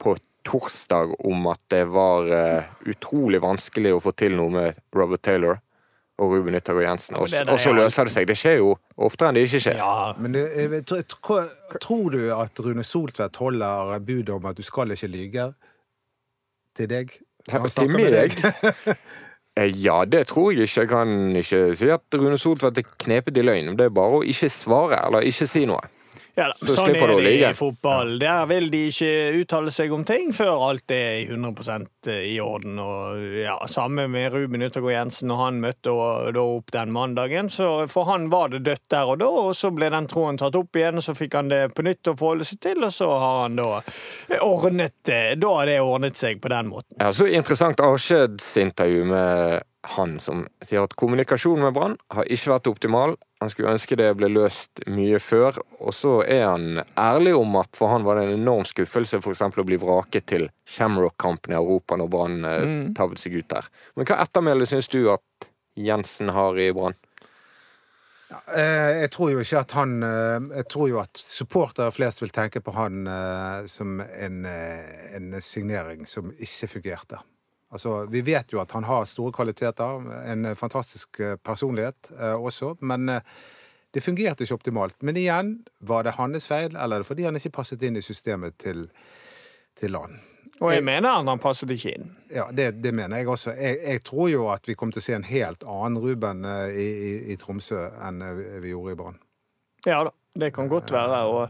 på 0.00 0.14
torsdag 0.48 1.12
om 1.28 1.44
at 1.52 1.60
det 1.72 1.82
var 1.92 2.28
uh, 2.28 2.72
utrolig 2.88 3.40
vanskelig 3.44 3.94
å 3.94 4.00
få 4.00 4.14
til 4.16 4.36
noe 4.36 4.52
med 4.52 4.80
Robert 4.96 5.22
Taylor 5.24 5.60
og 6.18 6.30
Ruben 6.30 6.54
Yttergård 6.54 6.86
Jensen. 6.86 7.16
Og, 7.18 7.28
og 7.50 7.60
så 7.60 7.74
løser 7.74 8.06
det 8.06 8.14
seg. 8.14 8.28
Det 8.30 8.36
skjer 8.38 8.58
jo 8.60 8.74
oftere 9.02 9.32
enn 9.32 9.38
det 9.38 9.44
ikke 9.48 9.62
skjer. 9.66 9.78
Ja, 9.80 10.14
men 10.18 10.36
det, 10.36 10.44
jeg, 10.54 10.84
tror, 11.10 11.48
tror 11.82 12.14
du 12.14 12.20
at 12.36 12.62
Rune 12.62 12.86
Soltvedt 12.86 13.38
holder 13.42 13.98
budet 14.04 14.34
om 14.36 14.46
at 14.50 14.58
du 14.58 14.62
skal 14.66 14.94
ikke 14.94 15.10
lyge 15.10 15.50
til 16.78 16.90
deg? 16.90 17.14
Til 17.44 17.90
meg? 17.92 18.42
Eh, 19.54 19.70
ja, 19.84 20.00
det 20.04 20.24
tror 20.26 20.50
jeg 20.50 20.66
ikke. 20.66 20.80
Jeg 20.80 20.88
kan 20.90 21.36
ikke 21.38 21.58
si 21.78 21.90
at 21.94 22.16
Rune 22.18 22.38
Soltvedt 22.42 22.80
er 22.80 22.88
knepet 23.04 23.36
i 23.38 23.44
løgn. 23.44 23.76
Det 23.78 23.86
er 23.86 23.92
bare 23.94 24.18
å 24.18 24.24
ikke 24.26 24.48
svare 24.50 24.98
eller 25.06 25.26
ikke 25.28 25.46
si 25.46 25.62
noe. 25.70 25.78
Ja 26.34 26.48
da, 26.50 26.54
så 26.66 26.74
sånn 26.80 26.96
er 26.98 27.12
det 27.22 27.32
i 27.38 27.50
fotball. 27.54 28.16
Der 28.18 28.46
vil 28.50 28.66
de 28.72 28.80
ikke 28.90 29.10
uttale 29.38 29.70
seg 29.74 29.92
om 29.94 30.02
ting 30.06 30.32
før 30.34 30.64
alt 30.68 30.90
er 30.90 31.28
100% 31.28 32.10
i 32.10 32.34
orden. 32.42 32.80
Og 32.82 33.20
ja, 33.38 33.54
Samme 33.70 34.08
med 34.10 34.32
Ruben 34.34 34.64
Yttergård 34.66 34.96
Jensen 34.96 35.30
når 35.30 35.42
han 35.44 35.60
møtte 35.62 35.94
opp 35.94 36.72
den 36.74 36.90
mandagen. 36.94 37.50
Så 37.52 37.86
For 37.90 38.08
han 38.10 38.26
var 38.32 38.50
det 38.50 38.64
dødt 38.66 38.86
der 38.90 39.12
og 39.12 39.20
da, 39.22 39.28
og 39.44 39.52
så 39.54 39.70
ble 39.74 39.92
den 39.94 40.08
tråden 40.10 40.40
tatt 40.42 40.58
opp 40.58 40.80
igjen, 40.80 40.98
og 40.98 41.06
så 41.06 41.14
fikk 41.14 41.36
han 41.38 41.52
det 41.52 41.62
på 41.76 41.86
nytt 41.86 42.10
å 42.10 42.16
forholde 42.18 42.48
seg 42.48 42.62
til, 42.66 42.82
og 42.82 42.90
så 42.94 43.10
har 43.14 43.44
han 43.44 43.60
da 43.60 43.68
ordnet 44.42 44.96
Da 45.38 45.52
har 45.54 45.70
det 45.70 45.78
ordnet 45.84 46.18
seg 46.18 46.42
på 46.42 46.50
den 46.50 46.72
måten. 46.72 46.98
Ja, 46.98 47.12
så 47.14 47.28
Interessant 47.30 47.80
avskjedsintervju 47.82 49.06
med 49.10 49.62
han 49.94 50.18
som 50.22 50.46
sier 50.64 50.86
at 50.86 50.94
kommunikasjonen 50.98 51.66
med 51.66 51.74
Brann 51.76 51.96
har 52.14 52.28
ikke 52.32 52.54
vært 52.54 52.70
optimal. 52.70 53.16
Han 53.44 53.50
skulle 53.52 53.74
ønske 53.76 53.96
det 54.00 54.06
ble 54.16 54.30
løst 54.32 54.80
mye 54.88 55.18
før. 55.20 55.58
Og 55.84 55.92
så 55.92 56.14
er 56.24 56.46
han 56.46 56.80
ærlig 56.96 57.34
om 57.36 57.58
at 57.60 57.76
for 57.76 57.92
han 57.92 58.06
var 58.06 58.16
det 58.16 58.22
en 58.24 58.38
enorm 58.38 58.64
skuffelse 58.64 59.20
f.eks. 59.20 59.42
å 59.44 59.66
bli 59.68 59.76
vraket 59.82 60.28
til 60.32 60.46
Shamrock-kampen 60.64 61.52
i 61.52 61.58
Europa 61.58 61.98
når 62.00 62.12
Brann 62.14 62.38
eh, 62.48 62.62
mm. 62.64 62.86
tabbet 62.96 63.20
seg 63.20 63.36
ut 63.36 63.50
der. 63.52 63.68
Men 63.98 64.08
hva 64.08 64.22
ettermæle 64.24 64.68
syns 64.70 64.88
du 64.88 65.02
at 65.12 65.50
Jensen 65.76 66.32
har 66.32 66.56
i 66.56 66.70
Brann? 66.72 66.96
Eh, 68.56 69.02
jeg 69.02 69.12
tror 69.12 69.34
jo 69.34 69.44
ikke 69.44 69.60
at 69.60 69.74
han 69.76 69.92
eh, 70.02 70.46
Jeg 70.56 70.66
tror 70.72 70.88
jo 70.88 70.96
at 71.02 71.20
supportere 71.20 71.92
flest 71.94 72.24
vil 72.24 72.32
tenke 72.34 72.64
på 72.64 72.72
han 72.78 73.04
som 73.68 74.00
en, 74.00 74.40
en 74.48 75.36
signering 75.44 76.08
som 76.08 76.32
ikke 76.32 76.72
fungerte. 76.78 77.20
Altså, 77.72 78.04
vi 78.06 78.20
vet 78.22 78.52
jo 78.52 78.60
at 78.62 78.72
han 78.76 78.84
har 78.86 79.06
store 79.08 79.32
kvaliteter, 79.34 80.04
en 80.30 80.50
fantastisk 80.56 81.20
eh, 81.20 81.36
personlighet 81.36 82.12
eh, 82.18 82.36
også, 82.36 82.76
men 82.80 83.08
eh, 83.08 83.32
det 83.94 84.02
fungerte 84.02 84.44
ikke 84.44 84.58
optimalt. 84.58 84.96
Men 85.02 85.16
igjen, 85.18 85.56
var 85.78 86.04
det 86.04 86.16
hans 86.18 86.46
feil, 86.50 86.76
eller 86.76 86.96
er 86.96 87.02
det 87.02 87.08
fordi 87.08 87.26
han 87.26 87.38
ikke 87.38 87.54
passet 87.58 87.82
inn 87.82 87.98
i 87.98 88.04
systemet 88.04 88.58
til, 88.62 88.86
til 89.78 89.94
land? 89.94 90.18
Og 90.60 90.70
jeg 90.70 90.84
mener 90.86 91.16
han, 91.16 91.28
han 91.30 91.42
passet 91.42 91.70
ikke 91.74 91.96
inn. 91.96 92.12
Ja, 92.30 92.46
det, 92.54 92.76
det 92.82 92.94
mener 92.94 93.18
jeg 93.18 93.28
også. 93.28 93.56
Jeg, 93.58 93.80
jeg, 93.82 94.02
tror 94.06 94.28
jo 94.30 94.48
at 94.52 94.68
vi 94.68 94.76
kommer 94.78 94.94
til 94.94 95.02
å 95.02 95.06
se 95.08 95.16
en 95.18 95.26
helt 95.26 95.66
annen 95.66 95.98
Ruben 96.02 96.46
i, 96.46 96.84
i, 96.86 97.12
i 97.34 97.38
Tromsø 97.40 97.88
enn 98.06 98.22
vi 98.62 98.70
gjorde 98.70 98.94
i 98.94 98.98
Brann. 98.98 99.18
Ja 99.88 100.04
da. 100.06 100.14
Det 100.34 100.48
kan 100.50 100.66
godt 100.66 100.90
være. 100.90 101.18
Og 101.30 101.42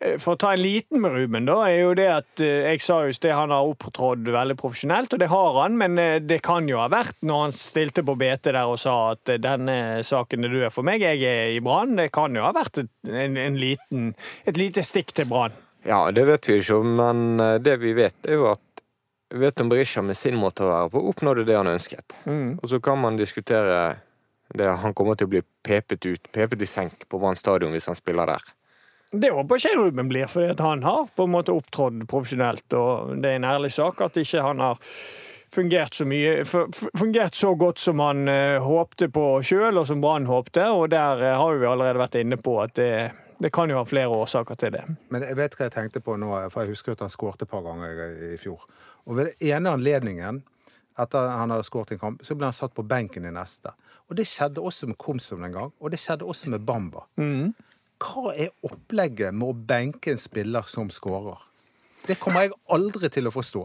eh, 0.00 0.14
for 0.16 0.32
å 0.32 0.38
ta 0.40 0.54
en 0.54 0.62
liten 0.62 1.02
med 1.04 1.12
Ruben, 1.12 1.44
da, 1.44 1.58
er 1.68 1.82
jo 1.82 1.90
det 1.98 2.06
at 2.08 2.40
eh, 2.40 2.70
jeg 2.70 2.80
sa 2.80 3.02
jo 3.04 3.12
at 3.12 3.26
han 3.36 3.52
har 3.52 3.68
opptrådt 3.68 4.30
veldig 4.32 4.56
profesjonelt, 4.56 5.12
og 5.12 5.20
det 5.20 5.28
har 5.28 5.58
han, 5.58 5.76
men 5.80 6.00
eh, 6.00 6.16
det 6.24 6.40
kan 6.46 6.64
jo 6.70 6.78
ha 6.80 6.86
vært 6.92 7.20
når 7.20 7.42
han 7.42 7.52
stilte 7.56 8.04
på 8.06 8.14
BT 8.16 8.48
der 8.48 8.62
og 8.64 8.80
sa 8.80 8.94
at 9.12 9.34
denne 9.44 10.00
saken 10.08 10.48
er 10.48 10.56
død 10.56 10.72
for 10.72 10.88
meg, 10.88 11.04
jeg 11.04 11.20
er 11.28 11.52
i 11.52 11.60
Brann. 11.64 11.98
Det 12.00 12.08
kan 12.16 12.32
jo 12.32 12.46
ha 12.46 12.54
vært 12.56 12.80
et, 12.86 12.92
en, 13.12 13.36
en 13.44 13.60
liten, 13.60 14.14
et 14.48 14.60
lite 14.60 14.86
stikk 14.86 15.12
til 15.12 15.28
Brann. 15.28 15.60
Ja, 15.84 16.06
det 16.16 16.24
vet 16.24 16.48
vi 16.48 16.62
ikke, 16.62 16.80
men 16.80 17.36
det 17.60 17.76
vi 17.82 17.92
vet, 17.92 18.16
er 18.24 18.40
jo 18.40 18.48
at 18.54 18.84
vet 19.36 19.60
om 19.60 19.68
Berisha 19.68 20.00
med 20.00 20.16
sin 20.16 20.38
måte 20.40 20.64
å 20.64 20.70
være 20.70 20.90
på 20.94 21.04
oppnådde 21.10 21.44
det 21.44 21.60
han 21.60 21.68
ønsket. 21.68 22.16
Mm. 22.24 22.56
Og 22.62 22.70
så 22.72 22.80
kan 22.80 23.04
man 23.04 23.20
diskutere 23.20 23.98
det, 24.48 24.68
han 24.68 24.94
kommer 24.94 25.16
til 25.16 25.28
å 25.28 25.32
bli 25.36 25.42
pepet 25.64 26.06
ut, 26.06 26.28
pepet 26.32 26.62
i 26.62 26.68
senk 26.68 27.06
på 27.08 27.18
Brann 27.18 27.38
stadion 27.38 27.72
hvis 27.74 27.88
han 27.90 27.98
spiller 27.98 28.28
der. 28.34 28.52
Det 29.14 29.30
håper 29.30 29.60
ikke 29.60 29.76
Ruben 29.78 30.08
blir, 30.10 30.26
for 30.26 30.54
han 30.58 30.82
har 30.82 31.06
på 31.14 31.26
en 31.26 31.34
måte 31.34 31.54
opptrådt 31.54 32.02
profesjonelt. 32.10 32.66
Og 32.74 33.14
det 33.22 33.30
er 33.30 33.38
en 33.38 33.46
ærlig 33.46 33.70
sak 33.74 34.00
at 34.02 34.18
ikke 34.18 34.42
han 34.42 34.62
har 34.62 34.80
fungert 35.54 35.94
så 35.94 36.06
mye 36.08 36.42
fungert 36.44 37.36
så 37.38 37.52
godt 37.54 37.78
som 37.78 38.02
han 38.02 38.26
uh, 38.26 38.58
håpte 38.62 39.08
på 39.14 39.26
sjøl, 39.46 39.78
og 39.78 39.86
som 39.86 40.02
Brann 40.02 40.26
håpte. 40.26 40.66
Og 40.74 40.88
der 40.90 41.22
uh, 41.22 41.34
har 41.38 41.60
vi 41.60 41.68
allerede 41.70 42.02
vært 42.02 42.18
inne 42.18 42.40
på 42.42 42.56
at 42.64 42.74
det, 42.80 42.90
det, 43.38 43.52
kan 43.54 43.70
jo 43.70 43.78
ha 43.78 43.86
flere 43.86 44.10
årsaker 44.10 44.58
til 44.58 44.74
det. 44.74 44.82
Men 45.14 45.26
jeg 45.28 45.38
vet 45.38 45.54
hva 45.54 45.68
jeg 45.68 45.76
tenkte 45.76 46.02
på 46.02 46.18
nå, 46.18 46.32
for 46.50 46.64
jeg 46.64 46.74
husker 46.74 46.98
at 46.98 47.06
han 47.06 47.12
skårte 47.12 47.46
et 47.46 47.54
par 47.54 47.62
ganger 47.66 48.02
i 48.32 48.34
fjor. 48.40 48.66
Og 49.06 49.20
ved 49.20 49.30
den 49.30 49.54
ene 49.54 49.76
anledningen 49.78 50.42
etter 50.98 51.30
han 51.38 51.50
hadde 51.50 51.66
skåret 51.66 51.94
en 51.94 52.02
kamp, 52.02 52.22
så 52.22 52.36
ble 52.38 52.48
han 52.50 52.56
satt 52.56 52.74
på 52.74 52.84
benken 52.86 53.26
i 53.26 53.32
neste. 53.34 53.74
Og 54.10 54.18
det 54.18 54.26
skjedde 54.28 54.60
også 54.60 54.90
med 54.90 54.98
Komsom 55.00 55.44
en 55.46 55.54
gang, 55.54 55.72
og 55.80 55.92
det 55.92 56.00
skjedde 56.02 56.26
også 56.28 56.50
med 56.52 56.66
Bamba. 56.66 57.06
Hva 58.04 58.34
er 58.36 58.52
opplegget 58.66 59.32
med 59.32 59.48
å 59.48 59.56
benke 59.68 60.12
en 60.12 60.20
spiller 60.20 60.66
som 60.68 60.90
skårer? 60.92 61.40
Det 62.04 62.18
kommer 62.20 62.44
jeg 62.44 62.52
aldri 62.74 63.08
til 63.08 63.30
å 63.30 63.32
forstå. 63.32 63.64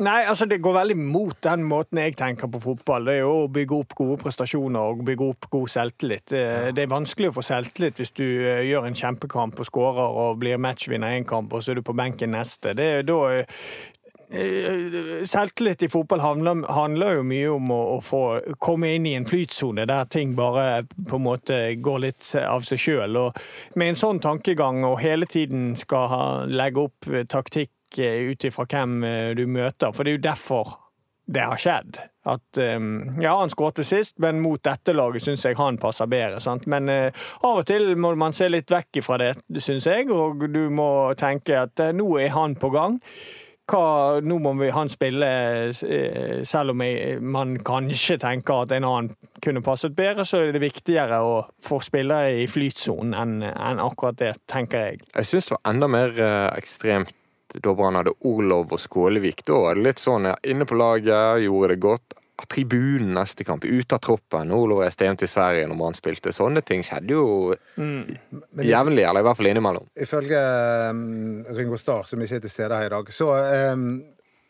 Nei, 0.00 0.22
altså 0.24 0.46
Det 0.48 0.62
går 0.64 0.72
veldig 0.78 0.96
mot 0.96 1.36
den 1.44 1.64
måten 1.68 1.98
jeg 2.00 2.14
tenker 2.16 2.48
på 2.48 2.60
fotball. 2.62 3.04
Det 3.04 3.18
er 3.18 3.20
jo 3.20 3.32
å 3.42 3.50
bygge 3.52 3.80
opp 3.82 3.94
gode 3.98 4.16
prestasjoner 4.22 4.94
og 4.94 5.02
bygge 5.04 5.26
opp 5.26 5.48
god 5.52 5.68
selvtillit. 5.68 6.24
Det, 6.32 6.44
det 6.76 6.86
er 6.86 6.92
vanskelig 6.92 7.28
å 7.28 7.36
få 7.36 7.44
selvtillit 7.44 8.00
hvis 8.00 8.14
du 8.16 8.24
eh, 8.24 8.62
gjør 8.70 8.88
en 8.88 8.96
kjempekamp 8.96 9.60
og 9.60 9.68
skårer 9.68 10.20
og 10.22 10.40
blir 10.40 10.60
matchvinner 10.62 11.18
én 11.18 11.28
kamp, 11.28 11.52
og 11.52 11.64
så 11.64 11.74
er 11.74 11.80
du 11.80 11.84
på 11.84 11.96
benken 11.98 12.32
neste. 12.32 12.72
Det 12.78 12.86
er 12.94 13.04
da 13.10 13.18
eh, 13.34 13.60
Selvtillit 14.30 15.82
i 15.82 15.88
fotball 15.88 16.20
handler, 16.20 16.72
handler, 16.72 17.16
jo 17.18 17.22
mye 17.26 17.48
om 17.50 17.70
å, 17.74 17.78
å, 17.96 17.98
få 18.04 18.20
komme 18.62 18.92
inn 18.94 19.08
i 19.10 19.16
en 19.18 19.26
flytsone 19.26 19.88
der 19.90 20.06
ting 20.06 20.36
bare 20.38 20.84
på 20.86 21.18
en 21.18 21.24
måte 21.24 21.58
går 21.82 22.04
litt 22.04 22.28
av 22.38 22.62
seg 22.62 22.78
sjøl. 22.78 23.18
Med 23.74 23.90
en 23.90 23.98
sånn 23.98 24.22
tankegang 24.22 24.84
og 24.86 25.00
hele 25.02 25.26
tiden 25.26 25.74
skal 25.78 26.06
ha, 26.12 26.22
legge 26.46 26.86
opp 26.86 27.10
taktikk 27.32 27.74
ut 27.98 28.46
ifra 28.46 28.68
hvem 28.70 29.02
eh, 29.02 29.32
du 29.34 29.48
møter, 29.50 29.90
for 29.90 30.06
det 30.06 30.12
er 30.12 30.20
jo 30.20 30.28
derfor 30.28 30.72
det 31.30 31.42
har 31.46 31.58
skjedd. 31.58 31.98
At 32.30 32.58
Ja, 33.22 33.36
han 33.38 33.50
skåret 33.50 33.82
sist, 33.86 34.16
men 34.22 34.42
mot 34.42 34.62
dette 34.62 34.92
laget 34.94 35.24
syns 35.24 35.44
jeg 35.46 35.58
han 35.58 35.78
passer 35.78 36.10
bedre. 36.10 36.40
Sant? 36.42 36.66
Men 36.70 36.90
uh, 36.90 37.28
av 37.46 37.62
og 37.62 37.68
til 37.70 37.94
må 37.96 38.10
man 38.18 38.34
se 38.34 38.48
litt 38.50 38.70
vekk 38.70 38.98
fra 39.06 39.18
det, 39.22 39.30
syns 39.62 39.86
jeg, 39.86 40.10
og 40.10 40.42
du 40.50 40.64
må 40.74 40.90
tenke 41.18 41.62
at 41.62 41.80
uh, 41.80 41.94
nå 41.94 42.08
er 42.18 42.34
han 42.34 42.58
på 42.58 42.72
gang 42.74 42.98
hva, 43.70 44.20
nå 44.24 44.38
må 44.42 44.52
vi, 44.58 44.70
han 44.74 44.90
spille, 44.90 45.28
eh, 45.70 46.40
selv 46.46 46.74
om 46.74 46.82
jeg, 46.84 47.20
man 47.22 47.56
kanskje 47.64 48.18
tenker 48.22 48.64
at 48.64 48.74
en 48.76 48.88
annen 48.88 49.30
kunne 49.42 49.62
passet 49.64 49.94
bedre, 49.96 50.26
så 50.26 50.42
er 50.42 50.52
det 50.54 50.62
viktigere 50.64 51.20
å 51.24 51.38
få 51.64 51.80
spillere 51.84 52.42
i 52.42 52.48
flytsonen 52.50 53.14
enn, 53.16 53.38
enn 53.50 53.82
akkurat 53.82 54.18
det, 54.20 54.34
tenker 54.50 54.90
jeg. 54.90 55.02
Jeg 55.14 55.30
syns 55.30 55.50
det 55.50 55.56
var 55.58 55.72
enda 55.74 55.90
mer 55.90 56.14
eh, 56.18 56.46
ekstremt 56.58 57.16
da 57.50 57.72
Brann 57.74 57.96
hadde 57.98 58.12
Orlov 58.30 58.70
og 58.76 58.78
Skålevik. 58.78 59.42
Da 59.42 59.56
var 59.58 59.74
det 59.74 59.82
litt 59.88 59.98
sånn 59.98 60.28
ja, 60.30 60.36
inne 60.46 60.66
på 60.70 60.76
laget, 60.78 61.42
gjorde 61.42 61.72
det 61.72 61.82
godt 61.82 62.19
tribunen 62.48 63.12
neste 63.16 63.44
kamp, 63.44 63.64
ut 63.64 63.92
av 63.92 64.00
troppen. 64.04 64.52
Olof 64.54 64.82
reiste 64.84 65.06
hjem 65.06 65.18
til 65.20 65.30
Sverige 65.30 65.66
når 65.68 65.80
Brann 65.80 65.98
spilte. 65.98 66.32
Sånne 66.34 66.62
ting 66.66 66.84
skjedde 66.86 67.16
jo 67.16 67.26
mm. 67.76 68.62
jevnlig, 68.64 69.04
eller 69.04 69.24
i 69.24 69.28
hvert 69.28 69.40
fall 69.40 69.50
innimellom. 69.50 69.90
Ifølge 70.06 70.40
um, 70.90 71.04
Ringo 71.56 71.80
Starr, 71.80 72.08
som 72.08 72.22
ikke 72.22 72.40
er 72.40 72.46
til 72.46 72.54
stede 72.54 72.80
her 72.80 72.88
i 72.88 72.94
dag, 72.94 73.12
så, 73.14 73.28
um, 73.74 73.86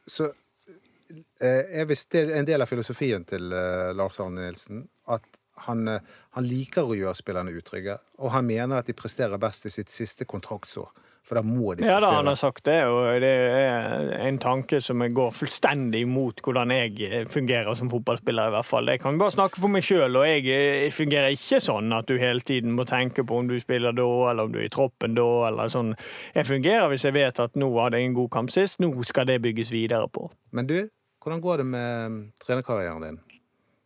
så 0.06 0.30
uh, 0.30 1.44
er 1.44 1.90
visst 1.90 2.16
en 2.20 2.48
del 2.48 2.62
av 2.62 2.70
filosofien 2.70 3.26
til 3.28 3.50
uh, 3.52 3.90
Lars 3.96 4.20
Arne 4.22 4.46
Nilsen 4.46 4.84
at 5.10 5.26
han, 5.66 5.86
uh, 5.88 6.18
han 6.36 6.48
liker 6.48 6.88
å 6.88 6.96
gjøre 6.96 7.18
spillerne 7.18 7.54
utrygge, 7.56 7.98
og 8.20 8.34
han 8.36 8.48
mener 8.48 8.80
at 8.80 8.88
de 8.88 8.96
presterer 8.96 9.40
best 9.40 9.66
i 9.68 9.74
sitt 9.74 9.92
siste 9.92 10.28
kontraktsår. 10.28 10.92
For 11.30 11.38
da 11.38 11.46
må 11.46 11.76
de 11.78 11.86
Ja 11.86 12.00
da, 12.02 12.08
han 12.16 12.26
har 12.26 12.34
sagt 12.34 12.64
det, 12.66 12.80
og 12.90 13.20
det 13.22 13.28
er 13.30 14.08
en 14.26 14.38
tanke 14.42 14.80
som 14.82 14.98
går 15.14 15.28
fullstendig 15.38 16.00
imot 16.02 16.40
hvordan 16.42 16.72
jeg 16.74 16.96
eh, 17.06 17.22
fungerer 17.30 17.70
som 17.78 17.86
fotballspiller, 17.92 18.50
i 18.50 18.54
hvert 18.56 18.66
fall. 18.66 18.90
Jeg 18.90 18.98
kan 19.04 19.20
bare 19.20 19.30
snakke 19.36 19.62
for 19.62 19.70
meg 19.70 19.86
sjøl, 19.86 20.18
og 20.18 20.26
jeg, 20.26 20.48
eh, 20.50 20.88
fungerer 20.90 21.30
ikke 21.30 21.60
sånn 21.62 21.94
at 21.94 22.10
du 22.10 22.16
hele 22.18 22.42
tiden 22.42 22.74
må 22.74 22.82
tenke 22.90 23.22
på 23.22 23.38
om 23.38 23.46
du 23.46 23.54
spiller 23.62 23.94
da, 23.94 24.08
eller 24.32 24.50
om 24.50 24.56
du 24.56 24.58
er 24.58 24.66
i 24.66 24.72
troppen 24.74 25.14
da, 25.14 25.28
eller 25.52 25.70
sånn. 25.70 25.94
Jeg 26.34 26.50
fungerer 26.50 26.90
hvis 26.90 27.06
jeg 27.06 27.14
vet 27.14 27.44
at 27.46 27.54
nå 27.62 27.70
hadde 27.78 28.02
jeg 28.02 28.10
en 28.10 28.18
god 28.18 28.34
kamp 28.34 28.50
sist, 28.50 28.82
nå 28.82 28.90
skal 29.06 29.30
det 29.30 29.38
bygges 29.46 29.70
videre 29.70 30.10
på. 30.10 30.26
Men 30.50 30.66
du, 30.66 30.80
hvordan 31.22 31.46
går 31.46 31.62
det 31.62 31.70
med 31.76 32.20
trenerkarrieren 32.42 33.06
din? 33.06 33.22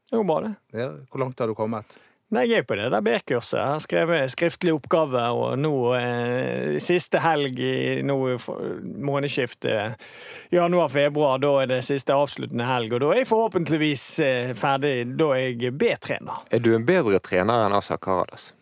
Det 0.09 0.17
går 0.17 0.29
bra, 0.33 0.41
det. 0.49 0.57
Ja, 0.81 0.91
hvor 1.13 1.27
langt 1.27 1.45
har 1.45 1.53
du 1.53 1.59
kommet? 1.61 2.01
Jeg 2.33 2.51
er 2.57 2.65
på 2.67 2.75
det 2.75 2.89
der 2.91 3.03
B-kurset. 3.05 3.59
Jeg 3.59 3.67
har 3.69 3.83
skrevet 3.85 4.33
skriftlig 4.33 4.73
oppgave, 4.75 5.21
og 5.37 5.59
nå 5.61 5.75
eh, 5.99 6.79
siste 6.83 7.21
helg 7.23 7.61
i 7.61 8.01
nå, 8.03 8.17
månedsskiftet 9.05 10.01
januar-februar, 10.55 11.39
da 11.45 11.53
er 11.63 11.71
det 11.71 11.81
siste 11.87 12.17
avsluttende 12.17 12.67
helg, 12.67 12.97
og 12.97 13.05
da 13.05 13.13
er 13.13 13.23
jeg 13.23 13.31
forhåpentligvis 13.31 14.05
eh, 14.25 14.53
ferdig. 14.59 14.97
Da 15.21 15.31
er 15.37 15.53
jeg 15.53 15.77
B-trener. 15.79 16.43
Er 16.51 16.65
du 16.65 16.73
en 16.75 16.87
bedre 16.89 17.21
trener 17.23 17.69
enn 17.69 17.77
Asa 17.77 18.01
Karadas? 18.01 18.53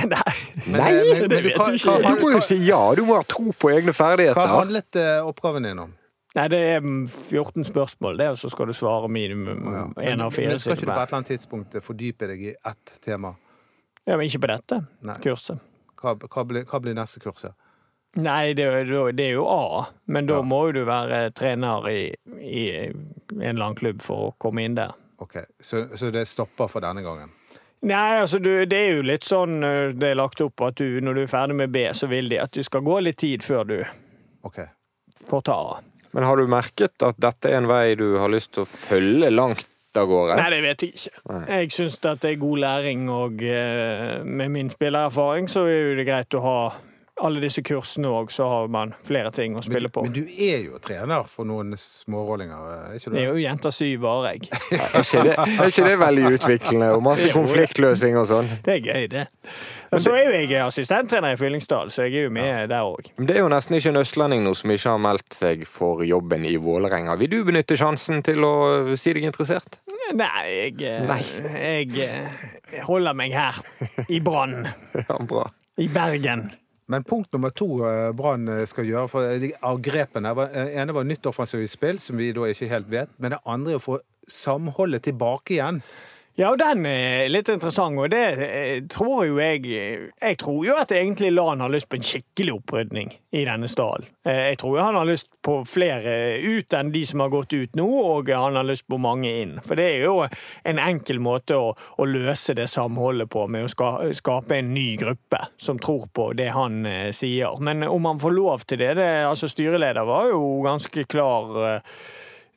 Nei, 0.00 0.06
Nei 0.72 0.90
men, 0.90 1.08
men, 1.20 1.26
det 1.28 1.42
vet 1.44 1.58
du 1.60 1.76
ikke. 1.76 1.98
Du 2.02 2.22
må 2.24 2.32
jo 2.32 2.40
si 2.42 2.56
ja, 2.64 2.80
du 2.96 3.04
må 3.06 3.20
ha 3.20 3.26
tro 3.28 3.52
på 3.52 3.74
egne 3.74 3.94
ferdigheter. 3.94 4.40
Hva 4.40 4.62
handlet 4.64 4.98
eh, 4.98 5.18
oppgaven 5.28 5.68
din 5.68 5.84
om? 5.84 5.92
Nei, 6.32 6.46
det 6.48 6.58
er 6.58 6.80
14 6.80 7.66
spørsmål, 7.68 8.16
det, 8.18 8.28
og 8.32 8.38
så 8.40 8.48
skal 8.52 8.70
du 8.70 8.72
svare 8.76 9.08
minimum 9.12 9.66
én 10.00 10.06
ja. 10.06 10.14
av 10.24 10.32
fire. 10.32 10.54
Men 10.54 10.62
skal 10.62 10.78
ikke 10.78 10.86
du 10.86 10.92
på 10.92 10.94
et 10.94 11.02
eller 11.02 11.18
annet 11.18 11.32
tidspunkt 11.34 11.76
fordype 11.84 12.28
deg 12.30 12.46
i 12.46 12.54
ett 12.54 12.94
tema? 13.04 13.34
Ja, 14.06 14.16
Men 14.16 14.26
ikke 14.26 14.40
på 14.46 14.50
dette 14.50 14.80
Nei. 15.04 15.18
kurset. 15.22 15.60
Hva, 16.00 16.16
hva, 16.16 16.44
blir, 16.48 16.64
hva, 16.66 16.80
blir, 16.82 16.96
neste 16.96 17.20
kurset? 17.22 17.52
Nei, 18.16 18.54
det, 18.56 18.64
det 19.16 19.26
er 19.26 19.36
jo 19.36 19.44
A, 19.48 19.84
men 20.12 20.26
da 20.28 20.40
ja. 20.40 20.44
må 20.44 20.64
du 20.74 20.82
være 20.88 21.30
trener 21.36 21.86
i, 21.88 22.00
i, 22.40 22.64
en 22.80 23.06
eller 23.36 23.68
annen 23.68 23.78
klubb 23.78 24.02
for 24.04 24.30
å 24.30 24.32
komme 24.40 24.64
inn 24.64 24.74
der. 24.76 24.96
Ok, 25.22 25.38
Så, 25.60 25.86
så 25.96 26.10
det 26.10 26.26
stopper 26.26 26.68
for 26.68 26.82
denne 26.84 27.04
gangen? 27.04 27.30
Nei, 27.86 28.18
altså 28.22 28.40
du, 28.42 28.50
det 28.66 28.78
er 28.78 28.98
jo 28.98 29.06
litt 29.06 29.24
sånn 29.26 29.60
det 29.60 30.12
er 30.12 30.18
lagt 30.18 30.40
opp 30.42 30.64
at 30.64 30.80
du, 30.80 31.00
når 31.02 31.14
du 31.14 31.22
er 31.22 31.30
ferdig 31.30 31.56
med 31.60 31.72
B, 31.74 31.86
så 31.94 32.08
vil 32.10 32.28
de 32.30 32.40
at 32.42 32.52
du 32.54 32.62
skal 32.66 32.84
gå 32.86 32.98
litt 33.02 33.20
tid 33.22 33.44
før 33.44 33.64
du 33.68 33.78
okay. 34.46 34.70
får 35.28 35.48
ta 35.48 35.56
A. 35.76 35.80
Men 36.12 36.26
har 36.28 36.36
du 36.36 36.48
merket 36.50 37.04
at 37.04 37.20
dette 37.22 37.50
er 37.50 37.60
en 37.62 37.68
vei 37.70 37.94
du 37.96 38.18
har 38.20 38.32
lyst 38.32 38.52
til 38.56 38.66
å 38.66 38.68
følge 38.68 39.30
langt 39.32 39.68
av 39.96 40.08
gårde? 40.08 40.36
Nei, 40.40 40.48
det 40.52 40.62
vet 40.64 40.84
jeg 40.84 40.94
ikke. 40.96 41.12
Nei. 41.32 41.42
Jeg 41.56 41.74
syns 41.76 41.98
det 42.04 42.30
er 42.30 42.40
god 42.40 42.62
læring, 42.64 43.04
og 43.12 43.44
eh, 43.44 44.22
med 44.24 44.52
min 44.52 44.72
spillererfaring 44.72 45.48
så 45.50 45.66
er 45.70 45.94
det 45.98 46.08
greit 46.08 46.38
å 46.38 46.44
ha 46.44 46.58
alle 47.20 47.42
disse 47.42 47.62
kursene 47.62 48.08
òg, 48.08 48.30
så 48.32 48.46
har 48.48 48.70
man 48.72 48.94
flere 49.04 49.30
ting 49.34 49.56
å 49.56 49.62
spille 49.64 49.90
på. 49.92 50.04
Men, 50.06 50.14
du 50.16 50.22
er 50.24 50.64
jo 50.64 50.78
trener 50.82 51.26
for 51.28 51.46
noen 51.48 51.76
smårollinger, 51.78 52.70
er 52.72 52.96
ikke 52.96 53.12
du? 53.12 53.16
Det 53.16 53.22
er 53.22 53.28
jo 53.28 53.42
jenter 53.42 53.74
syv 53.74 54.06
var 54.06 54.28
jeg. 54.30 54.48
er, 54.78 54.96
ikke 55.02 55.24
det, 55.28 55.34
er 55.36 55.68
ikke 55.68 55.86
det 55.86 55.98
veldig 56.00 56.30
utviklende 56.32 56.88
og 56.96 57.04
masse 57.06 57.28
konfliktløsning 57.34 58.16
og 58.18 58.26
sånn? 58.30 58.48
Det 58.64 58.78
er 58.78 58.88
gøy, 58.88 59.08
det. 59.12 59.26
Og 59.92 60.00
så 60.00 60.14
er 60.16 60.24
jo 60.24 60.40
jeg 60.40 60.56
assistenttrener 60.64 61.36
i 61.36 61.38
Fyllingsdal, 61.40 61.92
så 61.92 62.08
jeg 62.08 62.22
er 62.22 62.26
jo 62.30 62.32
med 62.34 62.48
ja. 62.48 62.64
der 62.70 62.88
òg. 62.88 63.12
Det 63.20 63.36
er 63.36 63.42
jo 63.44 63.52
nesten 63.52 63.76
ikke 63.78 63.92
en 63.92 64.00
østlending 64.02 64.46
nå 64.46 64.54
som 64.58 64.72
ikke 64.72 64.94
har 64.96 65.04
meldt 65.04 65.36
seg 65.36 65.66
for 65.68 66.02
jobben 66.08 66.48
i 66.48 66.56
Vålerenga. 66.60 67.18
Vil 67.20 67.30
du 67.34 67.42
benytte 67.48 67.76
sjansen 67.78 68.24
til 68.24 68.40
å 68.48 68.54
si 68.96 69.12
deg 69.12 69.28
interessert? 69.28 69.78
Nei, 70.16 70.46
jeg, 70.48 70.80
eh, 70.88 71.04
Nei. 71.08 71.20
jeg 71.52 72.08
eh, 72.08 72.80
holder 72.88 73.16
meg 73.16 73.36
her. 73.36 73.62
I 74.08 74.20
Brann. 74.24 74.66
Ja, 75.08 75.16
bra. 75.28 75.46
I 75.80 75.88
Bergen. 75.92 76.50
Men 76.90 77.04
punkt 77.06 77.32
nummer 77.32 77.52
to 77.54 77.68
uh, 77.84 78.10
Brann 78.16 78.48
eh, 78.50 78.64
skal 78.68 78.88
gjøre 78.88 79.10
for, 79.10 79.34
de 79.40 79.52
av 79.64 79.78
grepene 79.84 80.32
uh, 80.34 80.56
ene 80.74 80.94
var 80.96 81.06
nytt 81.06 81.28
offensivt 81.30 81.70
spill, 81.70 82.00
som 82.02 82.18
vi 82.18 82.32
da 82.34 82.48
ikke 82.50 82.70
helt 82.72 82.90
vet. 82.90 83.12
Men 83.22 83.36
det 83.36 83.42
andre 83.48 83.76
er 83.76 83.80
å 83.80 83.84
få 83.84 84.00
samholdet 84.28 85.06
tilbake 85.06 85.56
igjen. 85.56 85.80
Ja, 86.34 86.54
den 86.56 86.86
er 86.88 87.26
litt 87.28 87.50
interessant, 87.52 87.98
og 88.00 88.08
det 88.08 88.20
eh, 88.40 88.78
tror 88.88 89.26
jo 89.28 89.34
jeg 89.36 89.66
Jeg 89.68 90.38
tror 90.40 90.62
jo 90.64 90.78
at 90.80 90.94
egentlig 90.96 91.28
Lan 91.34 91.60
har 91.60 91.68
lyst 91.68 91.90
på 91.92 91.98
en 91.98 92.06
skikkelig 92.06 92.54
opprydning 92.54 93.12
i 93.36 93.42
denne 93.44 93.68
stallen. 93.68 94.08
Eh, 94.24 94.48
jeg 94.52 94.62
tror 94.62 94.78
jo 94.78 94.86
han 94.86 94.96
har 94.96 95.10
lyst 95.10 95.28
på 95.44 95.58
flere 95.68 96.40
ut 96.40 96.72
enn 96.78 96.94
de 96.94 97.04
som 97.04 97.20
har 97.20 97.34
gått 97.34 97.52
ut 97.52 97.76
nå, 97.76 97.84
og 97.84 98.32
han 98.32 98.56
har 98.56 98.64
lyst 98.64 98.88
på 98.88 98.96
mange 98.96 99.28
inn. 99.42 99.58
For 99.60 99.76
det 99.76 99.90
er 99.90 100.06
jo 100.06 100.24
en 100.24 100.80
enkel 100.80 101.20
måte 101.20 101.60
å, 101.60 101.74
å 101.76 102.08
løse 102.08 102.56
det 102.56 102.70
samholdet 102.72 103.28
på, 103.28 103.44
med 103.52 103.68
å 103.68 103.92
skape 104.16 104.56
en 104.56 104.72
ny 104.72 104.88
gruppe 105.04 105.44
som 105.60 105.80
tror 105.84 106.08
på 106.16 106.30
det 106.38 106.48
han 106.56 106.86
eh, 106.88 107.10
sier. 107.12 107.60
Men 107.60 107.84
om 107.84 108.08
han 108.08 108.24
får 108.24 108.38
lov 108.40 108.64
til 108.64 108.80
det, 108.80 108.94
det 109.02 109.12
altså 109.28 109.52
Styreleder 109.52 110.08
var 110.08 110.32
jo 110.32 110.62
ganske 110.64 111.04
klar 111.04 111.76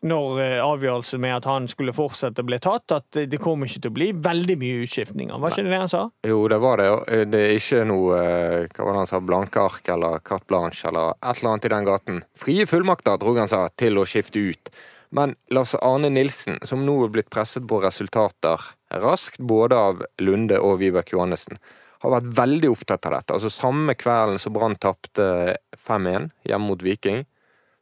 når 0.05 0.41
eh, 0.43 0.57
avgjørelsen 0.63 1.21
med 1.23 1.35
at 1.39 1.47
han 1.49 1.67
skulle 1.71 1.93
fortsette 1.95 2.45
ble 2.45 2.59
tatt, 2.61 2.93
at 2.93 3.19
det 3.29 3.39
kommer 3.41 3.69
ikke 3.69 3.85
til 3.85 3.93
å 3.93 3.97
bli 3.97 4.09
veldig 4.13 4.57
mye 4.61 4.81
utskiftninger. 4.85 5.39
Var 5.41 5.53
ikke 5.53 5.65
det 5.65 5.73
det 5.73 5.81
han 5.81 5.91
sa? 5.91 6.03
Jo, 6.27 6.41
det 6.51 6.59
var 6.63 6.81
det. 6.81 6.89
Eh, 7.11 7.23
det 7.29 7.43
er 7.45 7.55
ikke 7.59 7.85
noe 7.89 8.19
eh, 8.19 8.67
hva 8.69 8.87
var 8.87 8.91
det 8.91 9.03
han 9.03 9.11
sa, 9.11 9.21
blanke 9.31 9.63
ark 9.65 9.93
eller 9.95 10.21
carte 10.25 10.49
blanche 10.51 10.89
eller 10.91 11.15
et 11.17 11.31
eller 11.39 11.53
annet 11.53 11.69
i 11.69 11.73
den 11.75 11.89
gaten. 11.89 12.21
Frie 12.37 12.67
fullmakter, 12.69 13.17
tror 13.21 13.33
jeg 13.33 13.45
han 13.45 13.55
sa, 13.55 13.63
til 13.73 14.01
å 14.01 14.05
skifte 14.09 14.45
ut. 14.51 14.73
Men 15.15 15.35
Lars 15.53 15.75
Arne 15.79 16.09
Nilsen, 16.11 16.59
som 16.67 16.83
nå 16.85 16.97
er 17.05 17.13
blitt 17.13 17.31
presset 17.33 17.65
på 17.69 17.79
resultater 17.83 18.61
raskt, 19.01 19.39
både 19.39 19.77
av 19.79 20.05
Lunde 20.21 20.59
og 20.59 20.79
Vibeke 20.81 21.15
Johannessen, 21.15 21.57
har 22.03 22.13
vært 22.17 22.33
veldig 22.37 22.69
opptatt 22.73 23.07
av 23.07 23.15
dette. 23.17 23.37
Altså 23.37 23.51
Samme 23.53 23.95
kvelden 23.97 24.41
som 24.41 24.53
Brann 24.53 24.75
tapte 24.81 25.55
5-1 25.79 26.29
hjemme 26.45 26.67
mot 26.67 26.83
Viking, 26.83 27.23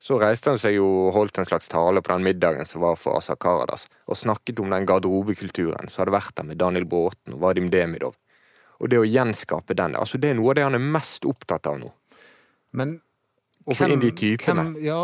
så 0.03 0.17
reiste 0.19 0.51
han 0.51 0.59
seg 0.59 0.75
og 0.83 1.13
holdt 1.15 1.39
en 1.39 1.47
slags 1.47 1.69
tale 1.71 2.01
på 2.03 2.11
den 2.11 2.25
middagen 2.27 2.67
som 2.67 2.83
var 2.83 2.97
for 2.99 3.15
Asa 3.21 3.37
Karadas, 3.39 3.87
og 4.03 4.19
snakket 4.19 4.59
om 4.59 4.73
den 4.73 4.87
garderobekulturen 4.89 5.87
som 5.87 6.03
hadde 6.03 6.17
vært 6.17 6.35
der 6.35 6.49
med 6.49 6.59
Daniel 6.59 6.87
Bråten 6.89 7.37
og 7.37 7.45
Vadim 7.45 7.69
Demidov. 7.71 8.17
Og 8.83 8.91
det 8.91 8.99
å 8.99 9.07
gjenskape 9.07 9.77
den, 9.79 9.95
altså 9.95 10.19
det 10.19 10.33
er 10.33 10.37
noe 10.39 10.51
av 10.51 10.59
det 10.59 10.67
han 10.67 10.75
er 10.75 10.83
mest 10.83 11.23
opptatt 11.29 11.71
av 11.71 11.79
nå. 11.79 11.93
Men 12.75 12.97
typene. 13.63 14.63
Hvem, 14.63 14.71
ja, 14.83 14.97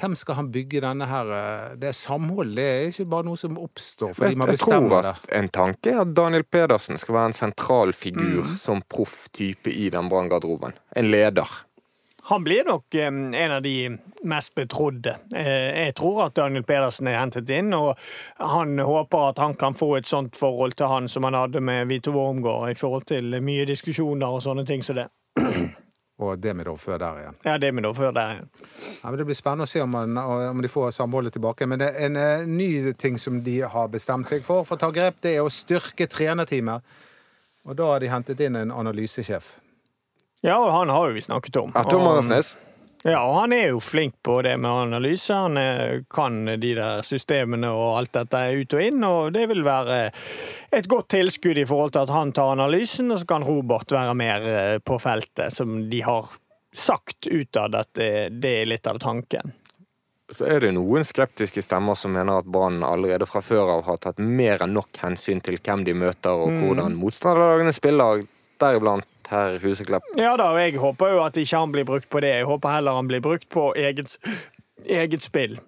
hvem 0.00 0.16
skal 0.18 0.34
han 0.40 0.48
bygge 0.50 0.80
denne 0.82 1.06
her 1.06 1.28
eh, 1.30 1.76
Det 1.78 1.92
er 1.92 1.94
samhold, 1.94 2.56
det 2.56 2.64
er 2.66 2.88
ikke 2.88 3.06
bare 3.12 3.26
noe 3.28 3.38
som 3.38 3.58
oppstår 3.60 4.14
fordi 4.16 4.32
Jeg, 4.32 4.38
man 4.40 4.50
jeg 4.50 4.58
tror 4.64 5.06
at 5.12 5.28
en 5.38 5.50
tanke 5.54 5.92
er 5.92 6.00
at 6.02 6.14
Daniel 6.16 6.42
Pedersen 6.44 6.98
skal 6.98 7.14
være 7.20 7.30
en 7.30 7.38
sentral 7.38 7.94
figur 7.94 8.40
Mm. 8.40 8.56
som 8.56 8.80
proff 8.82 9.28
type 9.32 9.70
i 9.70 9.88
den 9.90 10.08
Brann-garderoben. 10.08 10.72
En 10.96 11.10
leder. 11.10 11.48
Han 12.30 12.44
blir 12.44 12.64
nok 12.64 12.94
en 12.94 13.52
av 13.52 13.62
de 13.62 13.98
mest 14.22 14.54
betrodde. 14.54 15.16
Eh, 15.34 15.82
jeg 15.82 15.94
tror 15.98 16.20
at 16.28 16.36
Daniel 16.38 16.62
Pedersen 16.62 17.08
er 17.10 17.18
hentet 17.18 17.50
inn, 17.50 17.72
og 17.74 17.98
han 18.38 18.78
håper 18.78 19.24
at 19.32 19.40
han 19.42 19.56
kan 19.58 19.74
få 19.74 19.96
et 19.98 20.06
sånt 20.06 20.38
forhold 20.38 20.76
til 20.78 20.92
han 20.92 21.08
som 21.10 21.26
han 21.26 21.34
hadde 21.34 21.58
med 21.58 21.88
Vito 21.90 22.14
Wormgård, 22.14 22.68
i 22.70 22.76
forhold 22.78 23.08
til 23.10 23.34
mye 23.42 23.64
diskusjoner 23.66 24.30
og 24.30 24.44
sånne 24.44 24.62
ting 24.68 24.86
som 24.86 25.00
det. 25.00 25.08
Og 26.20 26.38
det 26.38 26.52
med 26.52 26.66
da 26.68 26.74
før 26.76 26.98
der 27.00 27.18
igjen. 27.18 27.36
Ja, 27.48 27.54
det 27.58 27.70
med 27.72 27.86
da 27.86 27.90
før 27.96 28.10
der 28.12 28.34
igjen. 28.34 28.48
Ja, 29.00 29.08
men 29.08 29.16
det 29.18 29.24
blir 29.24 29.38
spennende 29.38 29.64
å 29.64 29.70
se 29.72 29.80
om, 29.80 29.94
man, 29.94 30.18
om 30.20 30.60
de 30.60 30.68
får 30.68 30.90
samholdet 30.92 31.32
tilbake. 31.32 31.64
Men 31.66 31.80
det 31.80 31.88
er 31.94 32.10
en 32.10 32.18
eh, 32.20 32.42
ny 32.44 32.92
ting 32.92 33.16
som 33.18 33.38
de 33.42 33.56
har 33.74 33.88
bestemt 33.88 34.28
seg 34.28 34.44
for 34.44 34.68
for 34.68 34.76
å 34.76 34.82
ta 34.84 34.92
grep, 34.92 35.22
det 35.24 35.32
er 35.38 35.42
å 35.42 35.50
styrke 35.50 36.06
trenerteamet. 36.12 36.84
Og 37.64 37.80
da 37.80 37.88
har 37.94 38.04
de 38.04 38.12
hentet 38.12 38.44
inn 38.44 38.60
en 38.60 38.76
analysesjef. 38.82 39.54
Ja, 40.40 40.70
han 40.70 40.88
har 40.88 41.08
jo 41.08 41.14
vi 41.14 41.20
snakket 41.20 41.56
om. 41.60 41.72
Ja, 41.74 41.82
Tom 41.84 42.06
Og- 42.06 42.44
Ja, 43.02 43.22
og 43.24 43.34
han 43.40 43.52
er 43.52 43.68
jo 43.70 43.78
flink 43.80 44.14
på 44.22 44.42
det 44.42 44.58
med 44.60 44.70
analyse. 44.70 45.32
Han 45.32 45.56
eh, 45.56 46.00
kan 46.12 46.44
de 46.44 46.74
der 46.74 47.00
systemene 47.02 47.70
og 47.72 47.96
alt 47.98 48.12
dette 48.12 48.42
ut 48.60 48.74
og 48.76 48.82
inn, 48.84 49.04
og 49.04 49.32
det 49.32 49.46
vil 49.48 49.62
være 49.64 50.10
et 50.76 50.88
godt 50.88 51.08
tilskudd 51.08 51.56
i 51.56 51.64
forhold 51.64 51.94
til 51.96 52.02
at 52.04 52.12
han 52.12 52.32
tar 52.36 52.52
analysen, 52.52 53.08
og 53.10 53.18
så 53.22 53.26
kan 53.26 53.46
Robert 53.46 53.88
være 53.96 54.14
mer 54.14 54.44
eh, 54.44 54.78
på 54.84 54.98
feltet, 55.00 55.48
som 55.56 55.88
de 55.90 56.00
har 56.04 56.28
sagt 56.76 57.26
utad 57.32 57.74
at 57.74 57.88
det, 57.96 58.10
det 58.42 58.52
er 58.62 58.68
litt 58.68 58.86
av 58.86 58.98
tanken. 59.00 59.54
Så 60.30 60.44
er 60.46 60.60
det 60.60 60.74
noen 60.76 61.02
skeptiske 61.02 61.64
stemmer 61.64 61.96
som 61.98 62.12
mener 62.14 62.38
at 62.38 62.44
Brann 62.52 62.84
allerede 62.86 63.26
fra 63.26 63.40
før 63.42 63.78
av 63.78 63.86
har 63.88 63.96
tatt 63.96 64.20
mer 64.22 64.60
enn 64.62 64.76
nok 64.76 64.92
hensyn 65.00 65.40
til 65.42 65.56
hvem 65.56 65.82
de 65.88 65.94
møter 66.04 66.30
og 66.36 66.52
Mm. 66.52 66.60
hvordan 66.66 67.00
motstanderlagene 67.00 67.72
spiller, 67.74 68.26
deriblant 68.60 69.08
herr 69.30 69.58
Huseklepp. 69.62 70.06
Ja 70.18 70.34
da, 70.38 70.50
og 70.54 70.60
jeg 70.60 70.78
håper 70.80 71.14
jo 71.14 71.24
at 71.24 71.38
ikke 71.40 71.62
han 71.62 71.74
blir 71.74 71.88
brukt 71.88 72.10
på 72.10 72.22
det. 72.24 72.34
Jeg 72.40 72.48
håper 72.48 72.76
heller 72.76 72.98
han 72.98 73.10
blir 73.10 73.22
brukt 73.24 73.48
på 73.52 73.70
eget, 73.78 74.18
eget 74.86 75.22
spill. 75.24 75.58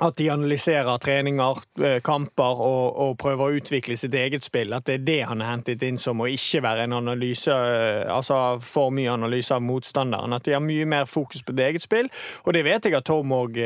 At 0.00 0.16
de 0.18 0.28
analyserer 0.30 0.98
treninger, 1.02 1.62
eh, 1.82 1.98
kamper 2.04 2.60
og, 2.62 2.98
og 3.02 3.16
prøver 3.18 3.44
å 3.44 3.58
utvikle 3.58 3.96
sitt 3.98 4.14
eget 4.14 4.44
spill. 4.46 4.72
At 4.76 4.86
det 4.86 5.00
er 5.00 5.06
det 5.06 5.18
han 5.30 5.42
er 5.42 5.50
hentet 5.52 5.82
inn 5.86 5.98
som, 5.98 6.20
og 6.22 6.30
ikke 6.30 6.62
være 6.62 6.86
en 6.86 6.96
analyse, 7.00 7.50
eh, 7.50 8.04
altså 8.12 8.58
for 8.62 8.94
mye 8.94 9.10
analyse 9.10 9.54
av 9.54 9.64
motstanderen. 9.64 10.36
At 10.36 10.46
de 10.46 10.54
har 10.54 10.62
mye 10.64 10.86
mer 10.88 11.08
fokus 11.10 11.42
på 11.42 11.54
det 11.58 11.66
eget 11.66 11.86
spill, 11.86 12.10
og 12.44 12.54
det 12.54 12.64
vet 12.66 12.86
jeg 12.86 12.98
at 12.98 13.08
Tom 13.08 13.32
òg 13.34 13.58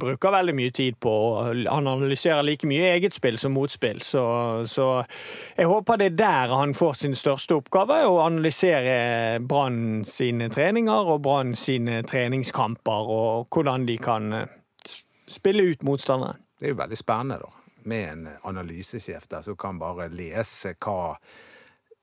bruker 0.00 0.32
veldig 0.32 0.54
mye 0.56 0.72
tid 0.74 0.96
på. 1.02 1.12
Han 1.66 1.90
analyserer 1.90 2.46
like 2.46 2.68
mye 2.68 2.92
eget 2.94 3.16
spill 3.16 3.38
som 3.40 3.54
motspill, 3.56 4.00
så, 4.04 4.24
så 4.70 4.88
jeg 5.58 5.68
håper 5.68 6.00
det 6.00 6.12
er 6.12 6.18
der 6.20 6.54
han 6.54 6.74
får 6.76 6.96
sin 7.02 7.16
største 7.18 7.58
oppgave, 7.58 8.00
å 8.06 8.20
analysere 8.24 9.40
Brann 9.44 10.04
sine 10.08 10.48
treninger 10.52 11.12
og 11.14 11.22
Brann 11.24 11.54
sine 11.58 12.00
treningskamper, 12.06 13.12
og 13.12 13.52
hvordan 13.52 13.86
de 13.88 13.98
kan 14.00 14.32
eh, 14.36 14.56
spille 15.30 15.64
ut 15.70 15.82
motstanderen. 15.86 16.40
Det 16.58 16.68
er 16.68 16.74
jo 16.74 16.80
veldig 16.80 16.98
spennende, 16.98 17.40
da. 17.44 17.76
Med 17.88 18.08
en 18.12 18.26
analysesjef 18.50 19.24
der 19.30 19.44
som 19.46 19.56
kan 19.56 19.78
bare 19.80 20.10
lese 20.12 20.74
hva 20.76 21.16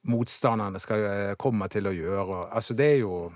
motstanderne 0.08 0.80
skal, 0.82 1.04
komme 1.36 1.38
kommer 1.42 1.72
til 1.74 1.90
å 1.90 1.94
gjøre. 1.94 2.40
Altså, 2.56 2.74
det 2.78 2.94
er 2.96 3.04
jo 3.04 3.28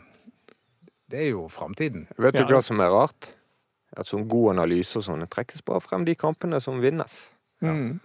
Det 1.11 1.19
er 1.19 1.33
jo 1.33 1.47
framtiden. 1.51 2.05
Vet 2.17 2.37
du 2.37 2.45
hva 2.47 2.61
som 2.63 2.79
er 2.79 2.87
rart? 2.87 3.33
At 3.99 4.07
sånn 4.07 4.29
god 4.31 4.53
analyse 4.53 4.95
og 4.95 5.03
sånn, 5.03 5.25
trekkes 5.27 5.65
bare 5.67 5.83
frem 5.83 6.05
de 6.07 6.15
kampene 6.15 6.61
som 6.63 6.79
vinnes. 6.79 7.33
Mm. 7.59 7.99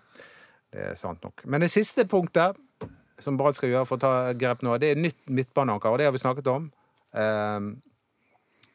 Det 0.74 0.88
er 0.90 0.96
sant 0.98 1.22
nok. 1.22 1.44
Men 1.46 1.62
det 1.62 1.70
siste 1.70 2.02
punktet 2.10 2.58
som 3.22 3.36
Brann 3.38 3.54
skal 3.54 3.70
gjøre 3.70 3.86
for 3.86 4.00
å 4.00 4.02
ta 4.02 4.32
grep 4.34 4.64
nå, 4.66 4.74
det 4.82 4.90
er 4.90 4.98
nytt 5.00 5.22
midtbaneanker, 5.30 5.92
og 5.92 6.00
det 6.00 6.08
har 6.08 6.16
vi 6.16 6.20
snakket 6.20 6.50
om. 6.50 6.66
Um, 7.14 7.70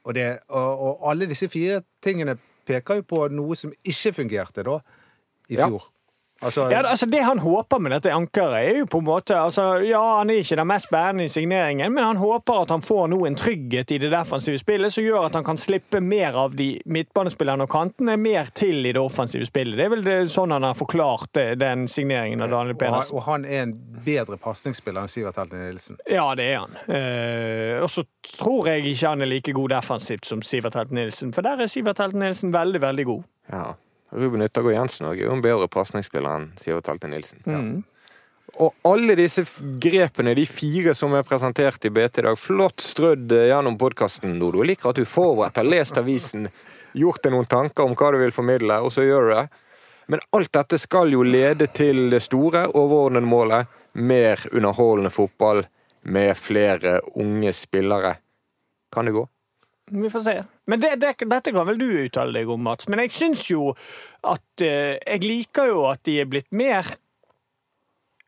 og, 0.05 0.15
det, 0.17 0.25
og, 0.49 0.85
og 0.87 1.03
alle 1.11 1.27
disse 1.29 1.51
fire 1.51 1.81
tingene 2.01 2.37
peker 2.67 3.01
jo 3.01 3.07
på 3.07 3.23
noe 3.33 3.57
som 3.59 3.73
ikke 3.81 4.13
fungerte 4.15 4.65
da, 4.67 4.79
i 5.51 5.59
fjor. 5.59 5.90
Altså, 6.41 6.67
Ja, 6.71 6.81
altså 6.81 7.05
Det 7.05 7.21
han 7.23 7.39
håper 7.39 7.79
med 7.79 7.91
dette 7.91 8.13
ankeret, 8.13 8.55
er 8.65 8.79
jo 8.81 8.85
på 8.89 9.01
en 9.01 9.05
måte 9.05 9.37
altså, 9.37 9.81
Ja, 9.85 10.01
han 10.17 10.29
er 10.29 10.41
ikke 10.41 10.57
den 10.57 10.67
mest 10.67 10.89
bærende 10.89 11.25
i 11.25 11.29
signeringen, 11.31 11.93
men 11.93 12.03
han 12.03 12.17
håper 12.17 12.63
at 12.63 12.73
han 12.73 12.81
får 12.81 13.07
nå 13.11 13.19
en 13.27 13.37
trygghet 13.37 13.91
i 13.91 13.99
det 14.01 14.11
defensive 14.11 14.57
spillet 14.57 14.93
som 14.93 15.05
gjør 15.05 15.27
at 15.27 15.37
han 15.37 15.45
kan 15.45 15.59
slippe 15.61 16.01
mer 16.01 16.37
av 16.37 16.55
de 16.57 16.73
midtbanespillerne 16.85 17.67
og 17.67 17.71
kantene 17.71 18.17
mer 18.17 18.49
til 18.57 18.85
i 18.85 18.93
det 18.93 19.01
offensive 19.01 19.45
spillet. 19.45 19.77
Det 19.77 19.85
er 19.85 19.93
vel 19.93 20.03
det, 20.05 20.17
sånn 20.33 20.53
han 20.55 20.65
har 20.65 20.77
forklart 20.77 21.29
det, 21.37 21.47
den 21.61 21.87
signeringen 21.91 22.41
av 22.41 22.49
Daniel 22.51 22.77
og, 22.81 23.13
og 23.13 23.23
han 23.27 23.45
er 23.45 23.65
en 23.67 23.73
bedre 24.05 24.37
pasningsspiller 24.41 25.03
enn 25.03 25.11
Sivert 25.11 25.37
Helten 25.37 25.61
Nilsen. 25.61 25.99
Ja, 26.09 26.25
det 26.37 26.47
er 26.53 26.63
han. 26.63 26.77
Eh, 26.87 27.77
og 27.83 27.89
så 27.91 28.05
tror 28.39 28.71
jeg 28.71 28.85
ikke 28.93 29.13
han 29.13 29.21
er 29.21 29.29
like 29.29 29.53
god 29.55 29.75
defensivt 29.75 30.25
som 30.29 30.41
Sivert 30.45 30.77
Helten 30.79 30.97
Nilsen, 30.97 31.33
for 31.35 31.45
der 31.45 31.61
er 31.61 31.71
Sivert 31.71 32.01
Helten 32.01 32.23
Nilsen 32.23 32.53
veldig, 32.55 32.81
veldig 32.81 33.07
god. 33.11 33.23
Ja. 33.51 33.65
Ruben 34.11 34.43
Yttergård 34.43 34.75
Jensen 34.75 35.07
også 35.07 35.23
er 35.23 35.27
jo 35.29 35.35
en 35.37 35.43
bedre 35.43 35.69
pasningsspiller 35.71 36.35
enn 36.35 36.49
Sivert 36.59 36.89
Helte 36.91 37.09
Nilsen. 37.11 37.41
Og 38.59 38.75
alle 38.83 39.15
disse 39.15 39.45
grepene, 39.79 40.33
de 40.35 40.43
fire 40.49 40.93
som 40.97 41.13
er 41.15 41.23
presentert 41.23 41.85
i 41.87 41.91
BT 41.93 42.19
i 42.19 42.25
dag, 42.25 42.37
flott 42.39 42.83
strødd 42.83 43.31
eh, 43.31 43.47
gjennom 43.47 43.77
podkasten, 43.79 44.35
Dodo. 44.41 44.59
Jeg 44.59 44.73
liker 44.73 44.91
at 44.91 44.99
du 44.99 45.05
er 45.05 45.09
forberedt, 45.09 45.61
har 45.61 45.69
lest 45.71 45.99
avisen, 46.01 46.49
gjort 46.91 47.23
deg 47.23 47.31
noen 47.31 47.47
tanker 47.47 47.87
om 47.87 47.95
hva 47.95 48.11
du 48.11 48.19
vil 48.19 48.35
formidle, 48.35 48.81
og 48.83 48.91
så 48.91 49.07
gjør 49.07 49.29
du 49.29 49.33
det. 49.37 49.45
Men 50.11 50.23
alt 50.35 50.51
dette 50.57 50.81
skal 50.81 51.13
jo 51.13 51.23
lede 51.23 51.69
til 51.71 52.09
det 52.11 52.19
store, 52.25 52.65
overordnede 52.75 53.31
målet. 53.31 53.77
Mer 53.93 54.39
underholdende 54.51 55.11
fotball 55.11 55.63
med 56.11 56.35
flere 56.39 56.99
unge 57.19 57.53
spillere. 57.55 58.17
Kan 58.91 59.07
det 59.07 59.15
gå? 59.15 59.23
Vi 59.91 60.09
får 60.09 60.23
se. 60.23 60.35
Men 60.71 60.79
det, 60.79 60.95
det, 61.01 61.13
dette 61.27 61.51
kan 61.51 61.67
vel 61.67 61.79
du 61.79 61.87
uttale 62.05 62.31
deg 62.39 62.49
om, 62.51 62.61
Mats. 62.63 62.87
Men 62.87 63.03
jeg 63.03 63.11
syns 63.11 63.43
jo 63.51 63.73
at 64.23 64.63
eh, 64.63 64.95
Jeg 64.95 65.23
liker 65.25 65.71
jo 65.71 65.81
at 65.89 66.03
de 66.07 66.21
er 66.21 66.29
blitt 66.31 66.47
mer 66.55 66.87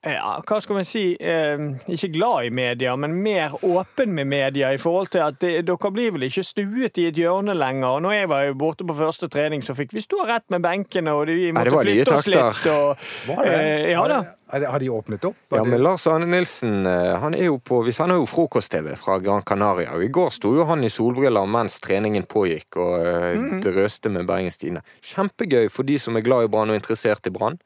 ja, 0.03 0.33
hva 0.43 0.57
skal 0.59 0.75
man 0.75 0.85
si, 0.87 1.15
eh, 1.19 1.57
ikke 1.87 2.09
glad 2.17 2.45
i 2.45 2.49
media, 2.51 2.95
men 2.99 3.13
mer 3.23 3.53
åpen 3.63 4.11
med 4.13 4.27
media 4.27 4.73
i 4.73 4.77
forhold 4.81 5.07
til 5.13 5.23
at 5.23 5.37
det, 5.39 5.53
dere 5.67 5.91
blir 5.95 6.11
vel 6.11 6.25
ikke 6.27 6.43
stuet 6.43 6.97
i 6.99 7.05
et 7.07 7.15
hjørne 7.21 7.55
lenger. 7.55 8.01
Når 8.03 8.11
jeg 8.17 8.29
var 8.29 8.43
jo 8.49 8.53
borte 8.59 8.83
på 8.89 8.95
første 8.97 9.29
trening, 9.31 9.63
så 9.63 9.75
fikk 9.77 9.93
vi 9.95 10.03
stå 10.03 10.25
rett 10.27 10.43
med 10.51 10.61
benkene, 10.65 11.13
og 11.15 11.27
vi 11.31 11.51
måtte 11.55 11.71
var 11.71 11.87
flytte 11.87 12.17
oss 12.17 12.27
litt. 12.27 12.67
Og, 12.73 13.07
Var 13.31 13.43
det? 13.47 13.55
eh, 13.55 13.91
ja 13.93 14.03
da. 14.11 14.21
har 14.69 14.79
de 14.83 14.89
åpnet 14.91 15.25
opp? 15.25 15.35
Var 15.49 15.57
Ja, 15.57 15.63
men 15.63 15.81
Lars 15.81 16.05
Arne 16.07 16.27
Nilsen 16.27 16.85
eh, 16.85 17.15
han 17.23 17.33
er 17.33 17.45
jo 17.47 17.57
på, 17.63 17.79
vi 17.87 17.91
sender 17.95 18.19
jo 18.19 18.25
frokost-TV 18.27 18.95
fra 18.99 19.17
Gran 19.23 19.41
Canaria. 19.41 19.95
og 19.95 20.03
I 20.03 20.11
går 20.11 20.29
sto 20.35 20.51
jo 20.55 20.65
han 20.65 20.83
i 20.83 20.89
solbriller 20.91 21.47
mens 21.47 21.79
treningen 21.79 22.23
pågikk 22.27 22.75
og 22.77 22.99
eh, 23.07 23.29
Mm. 23.33 23.61
drøste 23.63 24.09
med 24.11 24.27
Bergens 24.27 24.57
Tidende. 24.57 24.81
Kjempegøy 25.01 25.69
for 25.71 25.83
de 25.83 25.97
som 25.97 26.15
er 26.17 26.21
glad 26.21 26.43
i 26.43 26.47
Brann 26.51 26.69
og 26.69 26.75
interessert 26.75 27.25
i 27.27 27.31
Brann. 27.33 27.57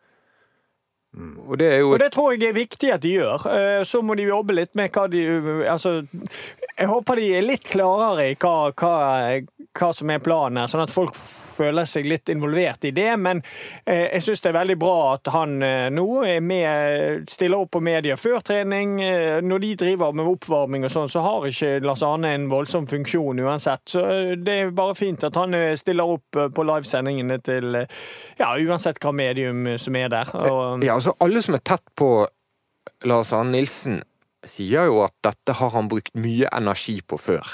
Og 1.48 1.58
det 1.58 1.72
jo 1.80 1.94
Og 1.94 2.00
det 2.02 2.12
tror 2.14 2.34
jeg 2.36 2.50
er 2.50 2.54
viktig 2.58 2.92
at 2.94 3.02
de 3.02 3.16
gjør. 3.18 3.48
Eh, 3.52 3.84
Så 3.88 4.02
må 4.06 4.16
de 4.18 4.28
jobbe 4.28 4.54
litt 4.54 4.76
med 4.76 4.92
hva 4.94 5.08
de 5.10 5.24
Altså, 5.68 6.02
jeg 6.78 6.88
håper 6.88 7.16
de 7.18 7.28
er 7.38 7.46
litt 7.46 7.66
klarere 7.72 8.30
i 8.32 8.36
hva, 8.38 8.72
hva, 8.78 8.94
hva 9.78 9.90
som 9.94 10.12
er 10.14 10.22
planen, 10.22 10.60
her, 10.62 10.70
sånn 10.70 10.84
at 10.84 10.94
folk 10.94 11.16
føler 11.58 11.88
seg 11.90 12.06
litt 12.06 12.30
involvert 12.30 12.86
i 12.86 12.92
det. 12.94 13.10
Men 13.18 13.42
eh, 13.86 14.12
jeg 14.14 14.28
syns 14.28 14.44
det 14.44 14.52
er 14.52 14.58
veldig 14.60 14.78
bra 14.78 14.98
at 15.16 15.32
han 15.34 15.56
eh, 15.66 15.88
nå 15.94 16.06
med, 16.46 17.26
stiller 17.34 17.64
opp 17.64 17.72
på 17.74 17.82
media 17.82 18.18
før 18.20 18.44
trening. 18.46 18.98
Når 19.48 19.64
de 19.64 19.72
driver 19.82 20.14
med 20.14 20.30
oppvarming 20.30 20.86
og 20.86 20.94
sånn, 20.94 21.10
så 21.10 21.24
har 21.26 21.48
ikke 21.50 21.80
Lars 21.86 22.04
Arne 22.06 22.36
en 22.38 22.48
voldsom 22.52 22.86
funksjon 22.90 23.42
uansett. 23.42 23.82
Så 23.90 24.04
det 24.38 24.60
er 24.68 24.76
bare 24.78 24.96
fint 24.98 25.24
at 25.26 25.38
han 25.40 25.56
stiller 25.80 26.14
opp 26.18 26.38
på 26.54 26.68
livesendingene 26.68 27.40
til 27.42 27.82
ja, 28.38 28.54
uansett 28.54 29.02
hva 29.02 29.16
medium 29.18 29.66
som 29.82 29.98
er 29.98 30.14
der. 30.14 30.36
Og, 30.46 30.86
Ja, 30.86 31.00
altså 31.08 31.24
Alle 31.24 31.44
som 31.44 31.56
er 31.56 31.64
tett 31.64 31.86
på 31.96 32.10
Lars 33.08 33.32
Arne 33.36 33.56
Nilsen, 33.56 34.02
sier 34.48 34.90
jo 34.90 35.02
at 35.06 35.16
dette 35.24 35.56
har 35.60 35.72
han 35.74 35.88
brukt 35.92 36.16
mye 36.20 36.50
energi 36.56 37.00
på 37.02 37.20
før. 37.20 37.48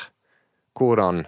Hvordan 0.78 1.26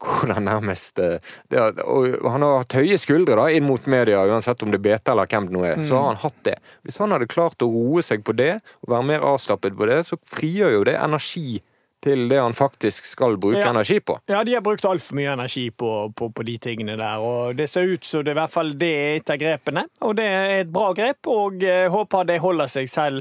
hvordan 0.00 0.46
nærmest 0.48 0.98
eh, 0.98 1.18
det, 1.52 1.60
og 1.84 2.24
Han 2.32 2.40
har 2.40 2.62
hatt 2.62 2.72
høye 2.78 2.96
skuldre 2.96 3.36
da, 3.36 3.50
inn 3.52 3.66
mot 3.68 3.84
media, 3.84 4.22
uansett 4.24 4.62
om 4.64 4.70
det 4.72 4.78
er 4.80 4.86
BT 4.86 5.10
eller 5.12 5.28
hvem 5.28 5.50
det 5.50 5.52
nå 5.52 5.64
er. 5.68 5.82
Så 5.84 5.98
har 5.98 6.06
han 6.08 6.22
hatt 6.22 6.38
det. 6.48 6.54
Hvis 6.88 6.96
han 7.02 7.12
hadde 7.12 7.28
klart 7.28 7.60
å 7.60 7.68
roe 7.68 8.00
seg 8.02 8.24
på 8.24 8.32
det, 8.32 8.54
og 8.80 8.94
være 8.94 9.08
mer 9.10 9.26
avslappet 9.28 9.76
på 9.76 9.90
det, 9.90 9.98
så 10.08 10.16
frigjør 10.24 10.78
jo 10.78 10.86
det 10.88 10.96
energi 10.96 11.60
til 12.00 12.28
det 12.30 12.38
han 12.40 12.54
faktisk 12.56 13.04
skal 13.12 13.34
bruke 13.36 13.58
Ja. 13.60 13.70
energi 13.70 13.98
på. 14.00 14.14
Ja, 14.30 14.42
de 14.44 14.54
har 14.54 14.62
brukt 14.64 14.84
altfor 14.88 15.14
mye 15.18 15.32
energi 15.34 15.66
på, 15.70 16.12
på, 16.16 16.30
på 16.32 16.42
de 16.48 16.54
tingene 16.58 16.96
der, 16.96 17.18
og 17.20 17.56
det 17.58 17.66
ser 17.68 17.90
ut 17.92 18.04
som 18.08 18.24
det 18.24 18.32
i 18.32 18.38
hvert 18.38 18.50
fall 18.54 18.70
det 18.80 18.88
er 18.88 19.16
et 19.18 19.30
av 19.34 19.36
grepene. 19.42 19.82
Og 20.00 20.16
det 20.16 20.24
er 20.24 20.54
et 20.62 20.70
bra 20.72 20.92
grep, 20.96 21.28
og 21.28 21.60
jeg 21.60 21.90
håper 21.92 22.24
det 22.30 22.38
holder 22.40 22.66
seg 22.72 22.88
selv. 22.88 23.20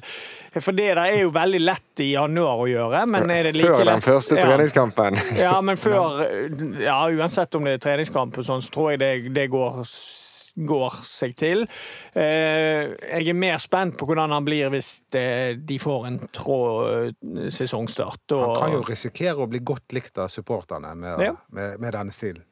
For 0.60 0.72
det 0.72 0.88
der 0.96 1.04
er 1.04 1.20
jo 1.26 1.30
veldig 1.36 1.60
lett 1.62 2.04
i 2.06 2.14
januar 2.14 2.64
å 2.64 2.70
gjøre, 2.72 3.04
men 3.12 3.30
er 3.30 3.50
det 3.50 3.56
like 3.58 3.68
lett 3.68 3.78
Før 3.80 3.92
den 3.92 4.06
første 4.08 4.38
Ja. 4.40 4.48
treningskampen. 4.48 5.20
Ja, 5.38 5.58
men 5.62 5.76
før 5.86 6.24
Ja, 6.80 7.02
uansett 7.12 7.56
om 7.60 7.68
det 7.68 7.74
er 7.74 7.84
treningskamp 7.90 8.38
og 8.40 8.46
sånn, 8.48 8.62
så 8.64 8.72
tror 8.72 8.92
jeg 8.96 9.00
det, 9.04 9.12
det 9.36 9.50
går, 9.52 9.84
går 10.68 10.98
seg 11.06 11.36
til. 11.40 11.66
Eh, 12.14 12.92
jeg 13.20 13.28
er 13.30 13.34
mer 13.38 13.58
spent 13.62 13.98
på 14.00 14.06
hvordan 14.10 14.32
han 14.36 14.46
blir 14.48 14.70
hvis 14.74 14.92
de 15.12 15.80
får 15.80 16.08
en 16.08 16.20
trå 16.36 16.60
sesongstart. 17.50 17.54
sesongstart. 17.54 18.32
Han 18.32 18.56
kan 18.64 18.78
jo 18.80 18.84
risikere 18.88 19.46
å 19.46 19.50
bli 19.50 19.60
godt 19.60 19.94
likt 19.96 20.18
av 20.18 20.28
supporterne 20.34 20.96
med, 20.96 21.20
Ja. 21.20 21.36
med, 21.52 21.80
med 21.80 21.94
denne 21.94 22.12
stilen. 22.12 22.44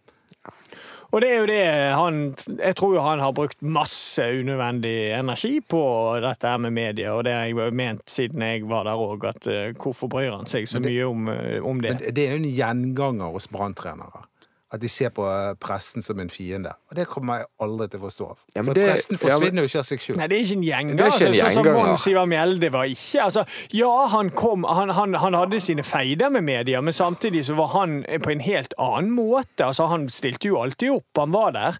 og 1.11 1.21
det 1.21 1.29
er 1.31 1.37
jo 1.39 1.45
det 1.47 1.65
han 1.95 2.35
Jeg 2.59 2.75
tror 2.75 2.93
jo 2.95 3.01
han 3.01 3.19
har 3.19 3.31
brukt 3.33 3.61
masse 3.61 4.19
unødvendig 4.21 5.11
energi 5.15 5.61
på 5.61 5.81
dette 6.23 6.47
her 6.47 6.57
med 6.57 6.73
media, 6.73 7.13
og 7.15 7.23
det 7.23 7.33
har 7.33 7.45
jeg 7.47 7.55
jo 7.55 7.71
ment 7.71 8.03
siden 8.11 8.41
jeg 8.43 8.63
var 8.67 8.83
der 8.83 8.99
òg, 8.99 9.23
at 9.27 9.47
eh, 9.47 9.71
hvorfor 9.73 10.09
bryr 10.11 10.31
han 10.35 10.45
seg 10.45 10.67
så 10.67 10.81
det- 10.81 10.91
mye 10.91 11.07
om, 11.07 11.27
eh, 11.29 11.59
om 11.63 11.81
det? 11.81 11.93
Men 12.01 12.13
det 12.13 12.25
er 12.27 12.37
jo 12.37 12.43
en 12.43 12.51
gjenganger 12.55 13.31
hos 13.31 13.47
branntrenere. 13.47 14.25
At 14.69 14.81
de 14.83 14.89
ser 14.91 15.13
på 15.15 15.23
eh, 15.23 15.53
pressen 15.63 16.03
som 16.03 16.19
en 16.19 16.27
fiende. 16.29 16.73
Og 16.91 16.97
det 16.97 17.05
kommer 17.07 17.37
jeg 17.39 17.45
aldri 17.63 17.85
til 17.87 18.01
å 18.01 18.03
forstå. 18.03 18.25
Ja, 18.55 18.63
For 18.67 18.73
det- 18.75 18.87
pressen 18.89 19.15
ja, 19.15 19.19
men- 19.21 19.31
forsvinner 19.31 19.61
jo 19.63 19.69
ikke 19.69 19.79
av 19.79 19.85
seg 19.87 19.99
sjøl. 20.03 20.17
Nei, 20.19 20.27
det 20.27 20.35
er 20.37 20.43
ikke 20.43 20.57
en 20.57 20.65
gjenger. 20.67 20.91
Er 20.91 21.07
ikke 21.07 21.21
en 21.21 21.33
altså, 21.33 21.45
sånn 21.47 21.63
som. 21.63 21.73
Mons 21.87 22.07
Ivar 22.11 22.25
Mjelde 22.27 22.71
var 22.73 22.83
ikke. 22.91 23.21
Altså, 23.23 23.45
ja, 23.71 23.93
han 24.07 24.29
kom 24.29 24.63
han, 24.67 24.89
han, 24.89 25.13
han 25.23 25.33
hadde 25.39 25.61
sine 25.63 25.83
feider 25.87 26.29
med 26.35 26.43
media, 26.43 26.81
men 26.81 26.91
samtidig 26.93 27.45
så 27.47 27.55
var 27.55 27.67
han 27.77 28.03
på 28.03 28.29
en 28.35 28.43
helt 28.43 28.73
annen 28.77 29.11
måte. 29.15 29.63
Altså, 29.69 29.87
han 29.87 30.09
stilte 30.09 30.51
jo 30.51 30.59
alltid 30.61 30.91
opp, 30.97 31.07
han 31.15 31.31
var 31.31 31.51
der. 31.55 31.79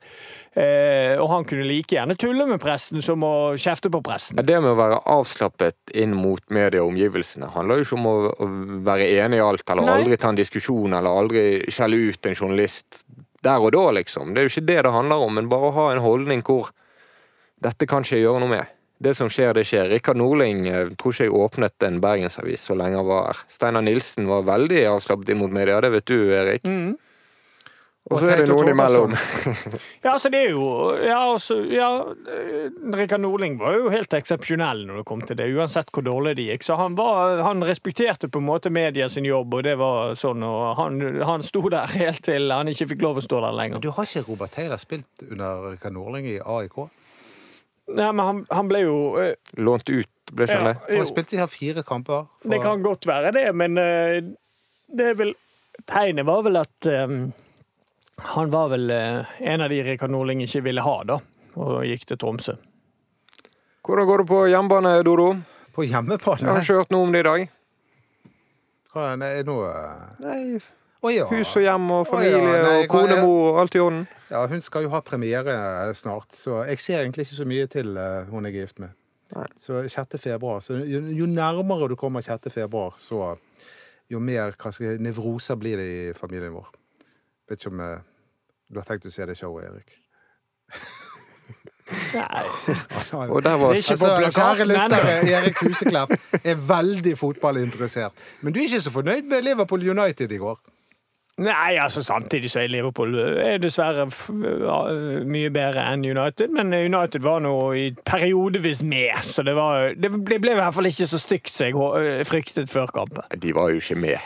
Eh, 0.57 1.13
og 1.21 1.27
han 1.29 1.43
kunne 1.45 1.67
like 1.69 1.93
gjerne 1.93 2.15
tulle 2.17 2.47
med 2.49 2.57
pressen 2.57 3.03
som 3.05 3.21
å 3.21 3.33
kjefte 3.61 3.91
på 3.93 3.99
pressen. 4.01 4.39
Ja, 4.39 4.45
Det 4.47 4.57
med 4.63 4.71
å 4.71 4.79
være 4.79 5.03
avslappet 5.13 5.93
inn 5.93 6.15
mot 6.17 6.41
media 6.49 6.81
og 6.81 6.95
omgivelsene 6.95 7.51
handler 7.53 7.77
jo 7.77 7.85
ikke 7.85 7.99
om 7.99 8.07
å, 8.09 8.15
å 8.31 8.47
være 8.87 9.09
enig 9.19 9.37
i 9.37 9.43
alt, 9.45 9.67
eller 9.69 9.85
Nei. 9.85 9.99
aldri 9.99 10.17
ta 10.17 10.31
en 10.33 10.39
diskusjon, 10.39 10.97
eller 10.97 11.21
aldri 11.21 11.43
skjelle 11.69 12.01
ut 12.09 12.25
en 12.25 12.39
journalist 12.39 13.03
der 13.45 13.61
og 13.61 13.75
da, 13.75 13.85
liksom. 13.99 14.33
Det 14.33 14.41
er 14.41 14.47
jo 14.47 14.55
ikke 14.55 14.67
det 14.71 14.81
det 14.87 14.95
handler 14.97 15.27
om, 15.27 15.37
men 15.37 15.51
bare 15.51 15.69
å 15.69 15.75
ha 15.77 15.87
en 15.93 16.01
holdning 16.01 16.41
hvor 16.47 16.71
dette 17.61 17.85
kan 17.89 18.01
ikke 18.01 18.17
jeg 18.17 18.25
gjøre 18.25 18.41
noe 18.41 18.55
med. 18.57 18.75
Det 18.97 19.13
som 19.13 19.29
skjer, 19.29 19.53
det 19.53 19.67
skjer. 19.69 19.91
Rikard 19.93 20.17
Norling 20.17 20.65
eh, 20.71 20.93
tror 20.97 21.13
ikke 21.13 21.27
jeg 21.27 21.37
åpnet 21.37 21.85
en 21.85 21.99
bergensavis 22.01 22.65
så 22.65 22.73
lenge 22.73 22.97
han 22.97 23.05
var 23.05 23.27
her. 23.29 23.45
Steinar 23.51 23.85
Nilsen 23.85 24.25
var 24.25 24.47
veldig 24.47 24.87
avslappet 24.89 25.35
inn 25.35 25.43
mot 25.43 25.53
media, 25.53 25.77
det 25.85 25.93
vet 25.93 26.09
du, 26.09 26.17
Erik. 26.33 26.65
Mm. 26.65 26.95
Og 28.07 28.21
så 28.21 28.27
er 28.31 28.39
det 28.39 28.47
noen 28.47 28.69
imellom. 28.71 29.11
Tordarsson. 29.11 29.79
Ja, 30.05 30.13
altså 30.13 30.29
det 30.31 30.39
er 30.45 30.51
jo 30.53 30.67
Ja, 31.03 31.17
altså, 31.33 31.57
ja 31.67 31.87
eh, 32.31 32.67
Rikard 32.95 33.19
Norling 33.23 33.57
var 33.59 33.73
jo 33.75 33.89
helt 33.91 34.13
eksepsjonell 34.15 34.85
når 34.87 35.01
det 35.01 35.05
kom 35.09 35.23
til 35.27 35.35
det, 35.39 35.47
uansett 35.57 35.89
hvor 35.91 36.05
dårlig 36.05 36.35
det 36.39 36.45
gikk. 36.47 36.63
Så 36.63 36.77
han, 36.79 36.95
var, 36.95 37.41
han 37.43 37.65
respekterte 37.67 38.29
på 38.31 38.39
en 38.39 38.47
måte 38.47 38.71
media 38.71 39.09
sin 39.11 39.27
jobb, 39.27 39.57
og 39.59 39.65
det 39.67 39.73
var 39.81 40.13
sånn, 40.19 40.45
og 40.47 40.77
han, 40.79 41.01
han 41.27 41.43
sto 41.43 41.65
der 41.73 41.91
helt 41.97 42.21
til 42.29 42.47
han 42.53 42.71
ikke 42.71 42.87
fikk 42.93 43.03
lov 43.03 43.19
å 43.19 43.25
stå 43.25 43.41
der 43.43 43.57
lenger. 43.59 43.83
Du 43.83 43.89
har 43.97 44.07
ikke 44.07 44.23
Robert 44.29 44.55
Taylor 44.55 44.79
spilt 44.79 45.25
under 45.27 45.73
Rikard 45.73 45.97
Norling 45.97 46.29
i 46.31 46.37
AIK? 46.39 46.79
Nei, 47.97 48.07
men 48.11 48.23
han, 48.27 48.39
han 48.51 48.67
ble 48.71 48.81
jo 48.83 48.95
eh, 49.21 49.33
Lånt 49.63 49.87
ut, 49.91 50.09
ble 50.35 50.47
ikke 50.47 50.57
ja, 50.59 50.71
det? 50.71 50.95
Han 50.99 51.07
spilte 51.07 51.37
her 51.39 51.47
fire 51.51 51.83
kamper. 51.87 52.25
for- 52.41 52.51
Det 52.55 52.61
kan 52.63 52.83
godt 52.83 53.07
være 53.07 53.31
det, 53.35 53.45
men 53.55 53.77
eh, 53.79 54.21
det 54.87 55.11
er 55.11 55.19
vel 55.19 55.35
Tegnet 55.87 56.25
var 56.25 56.41
vel 56.47 56.57
at 56.59 56.87
eh, 56.89 57.11
han 58.17 58.49
var 58.49 58.69
vel 58.69 58.89
eh, 58.89 59.25
en 59.39 59.61
av 59.61 59.69
de 59.69 59.83
Rikard 59.83 60.11
Norling 60.11 60.41
ikke 60.45 60.63
ville 60.65 60.81
ha, 60.81 60.95
da, 61.07 61.19
og 61.57 61.83
gikk 61.85 62.07
til 62.09 62.17
Tromsø. 62.21 62.55
Hvordan 63.87 64.07
går 64.09 64.23
det 64.23 64.27
på 64.27 64.39
hjemmebane, 64.51 64.95
Dodo? 65.07 65.29
På 65.75 65.85
hjemmebane? 65.85 66.41
Jeg 66.43 66.49
har 66.49 66.63
ikke 66.65 66.79
hørt 66.81 66.91
noe 66.91 67.05
om 67.07 67.13
det 67.13 67.21
i 67.23 67.27
dag. 67.27 67.45
Hva 68.93 69.05
er 69.13 69.21
det 69.21 69.45
nå 69.47 69.57
eh? 69.69 70.03
Nei, 70.25 70.41
Å 71.05 71.11
ja. 71.13 71.27
Hus 71.29 71.51
og 71.59 71.61
hjem 71.63 71.83
og 71.93 71.99
Å 72.01 72.03
ja, 72.03 72.09
familie 72.09 72.61
nei, 72.65 72.77
og 72.81 72.87
konemor 72.91 73.51
og 73.51 73.59
alt 73.61 73.77
i 73.77 73.81
orden. 73.83 74.05
ja, 74.31 74.41
hun 74.49 74.63
skal 74.65 74.87
jo 74.87 74.91
ha 74.95 75.01
premiere 75.05 75.53
eh, 75.53 75.91
snart, 75.95 76.33
så 76.33 76.63
jeg 76.67 76.81
ser 76.81 77.03
egentlig 77.03 77.27
ikke 77.27 77.37
så 77.37 77.47
mye 77.47 77.67
til 77.71 77.93
hun 78.31 78.49
jeg 78.49 78.55
er 78.55 78.65
gift 78.65 78.81
med. 78.83 78.95
Nei. 79.35 79.45
Så 79.59 79.83
6. 79.83 80.17
februar. 80.23 80.61
Så 80.63 80.79
jo, 80.87 81.01
jo 81.13 81.27
nærmere 81.29 81.89
du 81.91 81.95
kommer 81.99 82.23
6. 82.25 82.49
februar, 82.53 82.95
så 82.99 83.35
jo 84.09 84.19
mer 84.23 84.55
hva 84.55 84.71
skal 84.71 84.93
jeg, 84.93 85.01
nevroser 85.03 85.59
blir 85.59 85.77
det 85.79 85.87
i 85.87 86.03
familien 86.17 86.55
vår. 86.55 86.69
Vet 87.47 87.61
ikke 87.61 87.73
om 87.73 87.83
eh, 87.85 88.05
du 88.67 88.81
har 88.81 88.87
tenkt 88.87 89.07
å 89.07 89.13
se 89.13 89.25
det 89.27 89.37
showet, 89.39 89.69
Erik? 89.71 89.99
Nei. 92.13 92.43
Og 93.31 93.43
der 93.43 93.55
var 93.55 93.71
Det 93.71 93.79
er 93.79 93.83
ikke 93.83 93.95
Altså, 93.95 94.07
på 94.07 94.15
plakaten 94.17 94.33
kjære 94.35 94.65
lyttere. 94.67 95.13
Erik 95.37 95.61
Huseklepp 95.63 96.09
er 96.43 96.57
veldig 96.73 97.13
fotballinteressert. 97.17 98.25
Men 98.41 98.53
du 98.53 98.59
er 98.59 98.67
ikke 98.67 98.81
så 98.81 98.91
fornøyd 98.91 99.29
med 99.31 99.45
Liverpool 99.47 99.89
United 99.89 100.31
i 100.31 100.41
går? 100.41 100.59
Nei, 101.37 101.75
altså 101.77 102.01
samtidig 102.01 102.49
så 102.49 102.63
er 102.63 102.71
Liverpool 102.73 103.13
er 103.21 103.59
dessverre 103.61 104.07
f 104.09 104.31
mye 104.33 105.51
bedre 105.53 105.83
enn 105.85 106.01
United. 106.01 106.49
Men 106.49 106.73
United 106.73 107.21
var 107.21 107.43
nå 107.45 107.53
i 107.77 107.91
periodevis 108.09 108.81
med, 108.83 109.13
så 109.21 109.45
det, 109.45 109.53
var, 109.55 109.93
det 109.93 110.11
ble, 110.17 110.39
ble 110.41 110.55
i 110.55 110.57
hvert 110.57 110.73
fall 110.73 110.89
ikke 110.89 111.05
så 111.07 111.21
stygt 111.21 111.53
som 111.53 111.69
jeg 111.69 112.25
fryktet 112.27 112.73
før 112.73 112.89
kampen. 112.95 113.21
De 113.37 113.53
var 113.55 113.69
jo 113.69 113.83
ikke 113.83 113.99
med. 114.01 114.17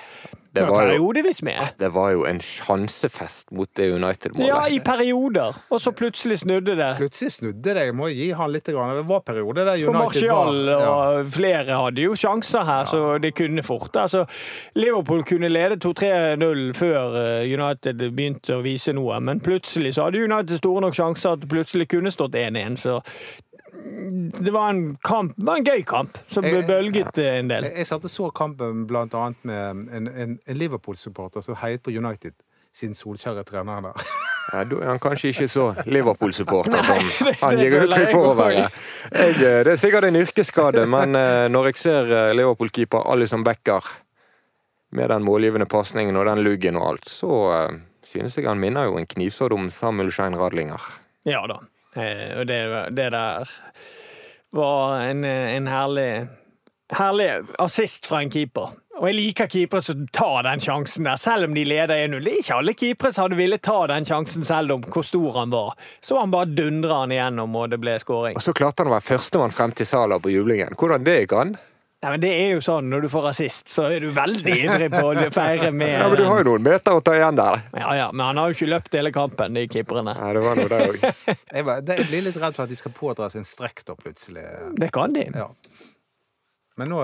Det 0.53 0.65
var 0.67 0.81
periodevis 0.83 1.41
med. 1.43 1.67
det 1.79 1.89
var 1.93 2.09
jo 2.11 2.25
en 2.27 2.39
sjansefest 2.43 3.51
mot 3.55 3.69
det 3.75 3.91
United-målet. 3.93 4.47
Ja, 4.47 4.67
i 4.67 4.79
perioder. 4.83 5.55
Og 5.69 5.79
så 5.81 5.93
plutselig 5.95 6.41
snudde 6.43 6.75
det. 6.75 6.89
Plutselig 6.97 7.31
snudde 7.31 7.75
det. 7.75 7.85
Jeg 7.87 7.95
må 7.95 8.09
gi 8.11 8.31
han 8.35 8.51
litt. 8.51 8.67
Grann. 8.71 8.95
Det 8.95 9.07
var 9.09 9.19
perioder 9.25 9.65
der 9.65 9.79
For 9.81 9.89
United 9.89 10.03
Martial 10.03 10.59
var 10.65 10.71
ja. 10.71 10.89
og 10.91 11.31
flere 11.33 11.77
hadde 11.83 12.03
jo 12.05 12.15
sjanser 12.15 12.63
her, 12.67 12.83
så 12.85 13.17
det 13.17 13.33
kunne 13.35 13.63
fort. 13.63 13.95
Altså, 13.95 14.25
Liverpool 14.75 15.23
kunne 15.27 15.49
lede 15.49 15.79
2-3-0 15.81 16.61
før 16.77 17.17
eh, 17.21 17.53
United 17.53 18.03
begynte 18.11 18.59
å 18.59 18.63
vise 18.65 18.93
noe, 18.95 19.19
men 19.19 19.41
plutselig 19.43 19.95
så 19.95 20.07
hadde 20.07 20.23
United 20.23 20.61
store 20.61 20.85
nok 20.85 20.95
sjanser 20.95 21.35
at 21.35 21.43
det 21.43 21.49
plutselig 21.51 21.89
kunne 21.91 22.13
stått 22.13 22.37
1-1. 22.37 22.77
Så 22.81 22.99
det 24.43 24.51
var 24.51 24.69
en 24.69 24.95
kamp, 24.95 25.33
det 25.37 25.45
var 25.45 25.55
en 25.55 25.63
gøy 25.63 25.83
kamp, 25.83 26.17
som 26.27 26.45
Eh, 26.45 26.65
bølget 26.67 27.17
eh, 27.17 27.37
en 27.39 27.47
del. 27.49 27.63
Jeg, 27.69 27.77
jeg 27.77 27.87
satt 27.87 28.05
og 28.05 28.11
så 28.11 28.29
kampen 28.35 28.85
blant 28.87 29.13
annet 29.15 29.45
med 29.47 29.87
en, 29.95 30.07
en, 30.07 30.33
en 30.45 30.57
Liverpool-supporter 30.57 31.43
som 31.45 31.55
heiet 31.61 31.83
på 31.83 31.93
United, 31.95 32.35
siden 32.75 32.95
Solskjær 32.95 33.39
er 33.39 33.47
treneren 33.47 33.87
der. 33.89 34.11
Ja, 34.51 34.63
da 34.67 34.79
er 34.81 34.89
han 34.89 34.99
kanskje 34.99 35.31
ikke 35.31 35.47
så 35.47 35.69
Liverpool-supporter 35.87 36.83
som 36.89 37.11
han 37.41 37.59
gir 37.61 37.77
uttrykk 37.85 38.11
for 38.11 38.33
å 38.33 38.35
være. 38.35 38.67
Jeg, 39.11 39.35
eh, 39.39 39.59
det 39.67 39.75
er 39.75 39.79
sikkert 39.79 40.09
en 40.09 40.19
yrkesskade, 40.19 40.85
men 40.91 41.15
eh, 41.15 41.47
når 41.53 41.71
jeg 41.71 41.81
ser 41.85 42.15
Liverpool-keeper 42.35 43.07
Alison 43.13 43.45
Becker 43.47 43.87
med 44.91 45.13
den 45.13 45.23
målgivende 45.23 45.69
pasningen 45.71 46.19
og 46.19 46.27
den 46.27 46.43
luggen 46.43 46.75
og 46.81 46.89
alt, 46.89 47.07
så 47.07 47.31
synes 48.03 48.35
jeg 48.35 48.49
han 48.49 48.59
minner 48.59 48.89
jo 48.89 48.97
en 48.99 49.07
knivsådd 49.07 49.55
om 49.55 49.69
Samuel 49.71 50.11
Schein 50.11 50.35
Radlinger. 50.35 50.83
Ja 51.23 51.45
da. 51.47 51.61
Eh, 51.95 52.39
Og 52.39 52.45
det, 52.47 52.61
det 52.97 53.09
der 53.11 53.49
var 54.51 55.01
en, 55.01 55.23
en 55.25 55.67
herlig 55.67 56.27
Herlig 56.91 57.29
assist 57.63 58.03
fra 58.05 58.19
en 58.19 58.29
keeper. 58.31 58.73
Og 58.99 59.05
jeg 59.07 59.15
liker 59.15 59.47
keepere 59.47 59.81
som 59.81 60.01
tar 60.11 60.43
den 60.43 60.59
sjansen 60.59 61.07
der, 61.07 61.15
selv 61.15 61.47
om 61.47 61.53
de 61.55 61.63
leder 61.63 61.95
1-0. 61.95 62.17
Det 62.19 62.33
er 62.33 62.41
ikke 62.41 62.57
alle 62.57 62.73
keepere 62.75 63.13
som 63.15 63.23
hadde 63.23 63.37
villet 63.39 63.63
ta 63.63 63.77
den 63.87 64.05
sjansen 64.05 64.43
selv 64.43 64.75
om 64.75 64.83
hvor 64.83 65.05
stor 65.07 65.39
han 65.39 65.53
var. 65.53 65.71
Så 66.03 66.19
han 66.19 66.33
bare 66.33 66.51
dundra 66.51 66.99
han 67.05 67.13
igjennom, 67.15 67.55
og 67.55 67.71
det 67.71 67.79
ble 67.79 67.95
skåring. 68.03 68.35
Og 68.35 68.43
så 68.43 68.53
klarte 68.53 68.83
han 68.83 68.91
å 68.91 68.95
være 68.97 69.07
førstemann 69.07 69.55
frem 69.55 69.71
til 69.71 69.87
Sala 69.87 70.19
på 70.19 70.33
jublingen. 70.35 70.75
Hvordan 70.75 71.07
det 71.07 71.15
gikk 71.21 71.37
an? 71.39 71.55
Nei, 72.01 72.09
men 72.15 72.21
det 72.23 72.29
er 72.33 72.47
jo 72.55 72.61
sånn 72.65 72.87
når 72.89 73.03
du 73.05 73.09
får 73.13 73.25
assist, 73.29 73.67
så 73.69 73.83
er 73.93 74.01
du 74.01 74.07
veldig 74.15 74.53
ivrig 74.57 74.87
på 74.89 75.01
å 75.05 75.25
feire 75.35 75.67
med 75.69 75.91
Ja, 75.91 76.07
men 76.09 76.17
Du 76.17 76.23
har 76.25 76.39
jo 76.41 76.47
noen 76.47 76.63
meter 76.65 76.97
å 76.97 77.03
ta 77.05 77.13
igjen 77.13 77.37
der. 77.37 77.61
Ja, 77.77 77.91
ja, 77.99 78.07
men 78.09 78.23
han 78.25 78.39
har 78.41 78.49
jo 78.49 78.57
ikke 78.57 78.69
løpt 78.71 78.97
hele 78.97 79.11
kampen, 79.13 79.53
de 79.53 79.67
keeperne. 79.69 80.15
Ja, 80.17 80.31
det 80.33 80.41
var 80.41 80.57
noe 80.57 80.71
der 80.71 80.87
også. 80.87 81.11
Jeg, 81.59 82.07
blir 82.09 82.25
litt 82.25 82.39
redd 82.41 82.57
for 82.57 82.65
at 82.65 82.73
de 82.73 82.79
skal 82.79 82.95
pådra 82.97 83.29
seg 83.29 83.43
en 83.43 83.47
strekk 83.51 83.83
da 83.85 83.93
plutselig. 83.99 84.47
Det 84.81 84.89
kan 84.95 85.13
de. 85.13 85.27
Ja. 85.29 85.51
Men 86.81 86.89
nå, 86.89 87.03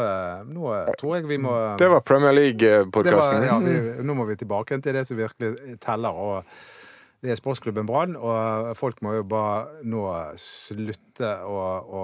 nå 0.50 0.74
tror 0.98 1.18
jeg 1.20 1.28
vi 1.30 1.38
må 1.44 1.54
Det 1.78 1.90
var 1.92 2.02
Premier 2.02 2.34
League-podkasten. 2.34 3.46
ja, 3.46 3.60
vi, 3.62 3.78
Nå 4.02 4.16
må 4.18 4.26
vi 4.26 4.40
tilbake 4.40 4.80
til 4.82 4.98
det 4.98 5.06
som 5.06 5.20
virkelig 5.20 5.78
teller. 5.84 6.18
og 6.18 7.22
Det 7.22 7.36
er 7.36 7.38
sportsklubben 7.38 7.86
Brann, 7.86 8.16
og 8.18 8.72
folk 8.80 9.04
må 9.06 9.14
jo 9.20 9.28
bare 9.30 9.84
nå 9.86 10.08
slutte 10.42 11.07
å, 11.26 11.64
å 11.88 12.04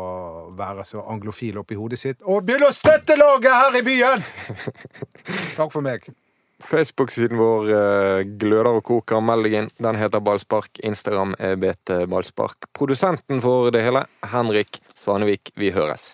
være 0.57 0.86
så 0.88 1.03
anglofil 1.14 1.61
oppi 1.61 1.78
hodet 1.78 1.99
sitt 1.99 2.26
og 2.26 2.45
begynne 2.47 2.72
å 2.72 2.76
støtte 2.76 3.18
laget 3.20 3.53
her 3.53 3.80
i 3.80 3.86
byen! 3.86 4.28
Takk 5.57 5.72
for 5.72 5.82
meg. 5.86 6.09
Facebook-siden 6.64 7.38
vår 7.38 7.72
eh, 7.76 8.26
gløder 8.39 8.72
og 8.78 8.84
koker. 8.88 9.22
Meld 9.26 9.47
deg 9.47 9.57
inn. 9.59 9.70
Den 9.84 9.99
heter 9.99 10.24
Ballspark. 10.24 10.80
Instagram 10.88 11.36
er 11.39 11.57
BT 11.59 12.05
Ballspark. 12.11 12.70
Produsenten 12.76 13.43
for 13.43 13.72
det 13.74 13.84
hele, 13.86 14.05
Henrik 14.34 14.80
Svanevik. 14.95 15.51
Vi 15.59 15.74
høres. 15.76 16.14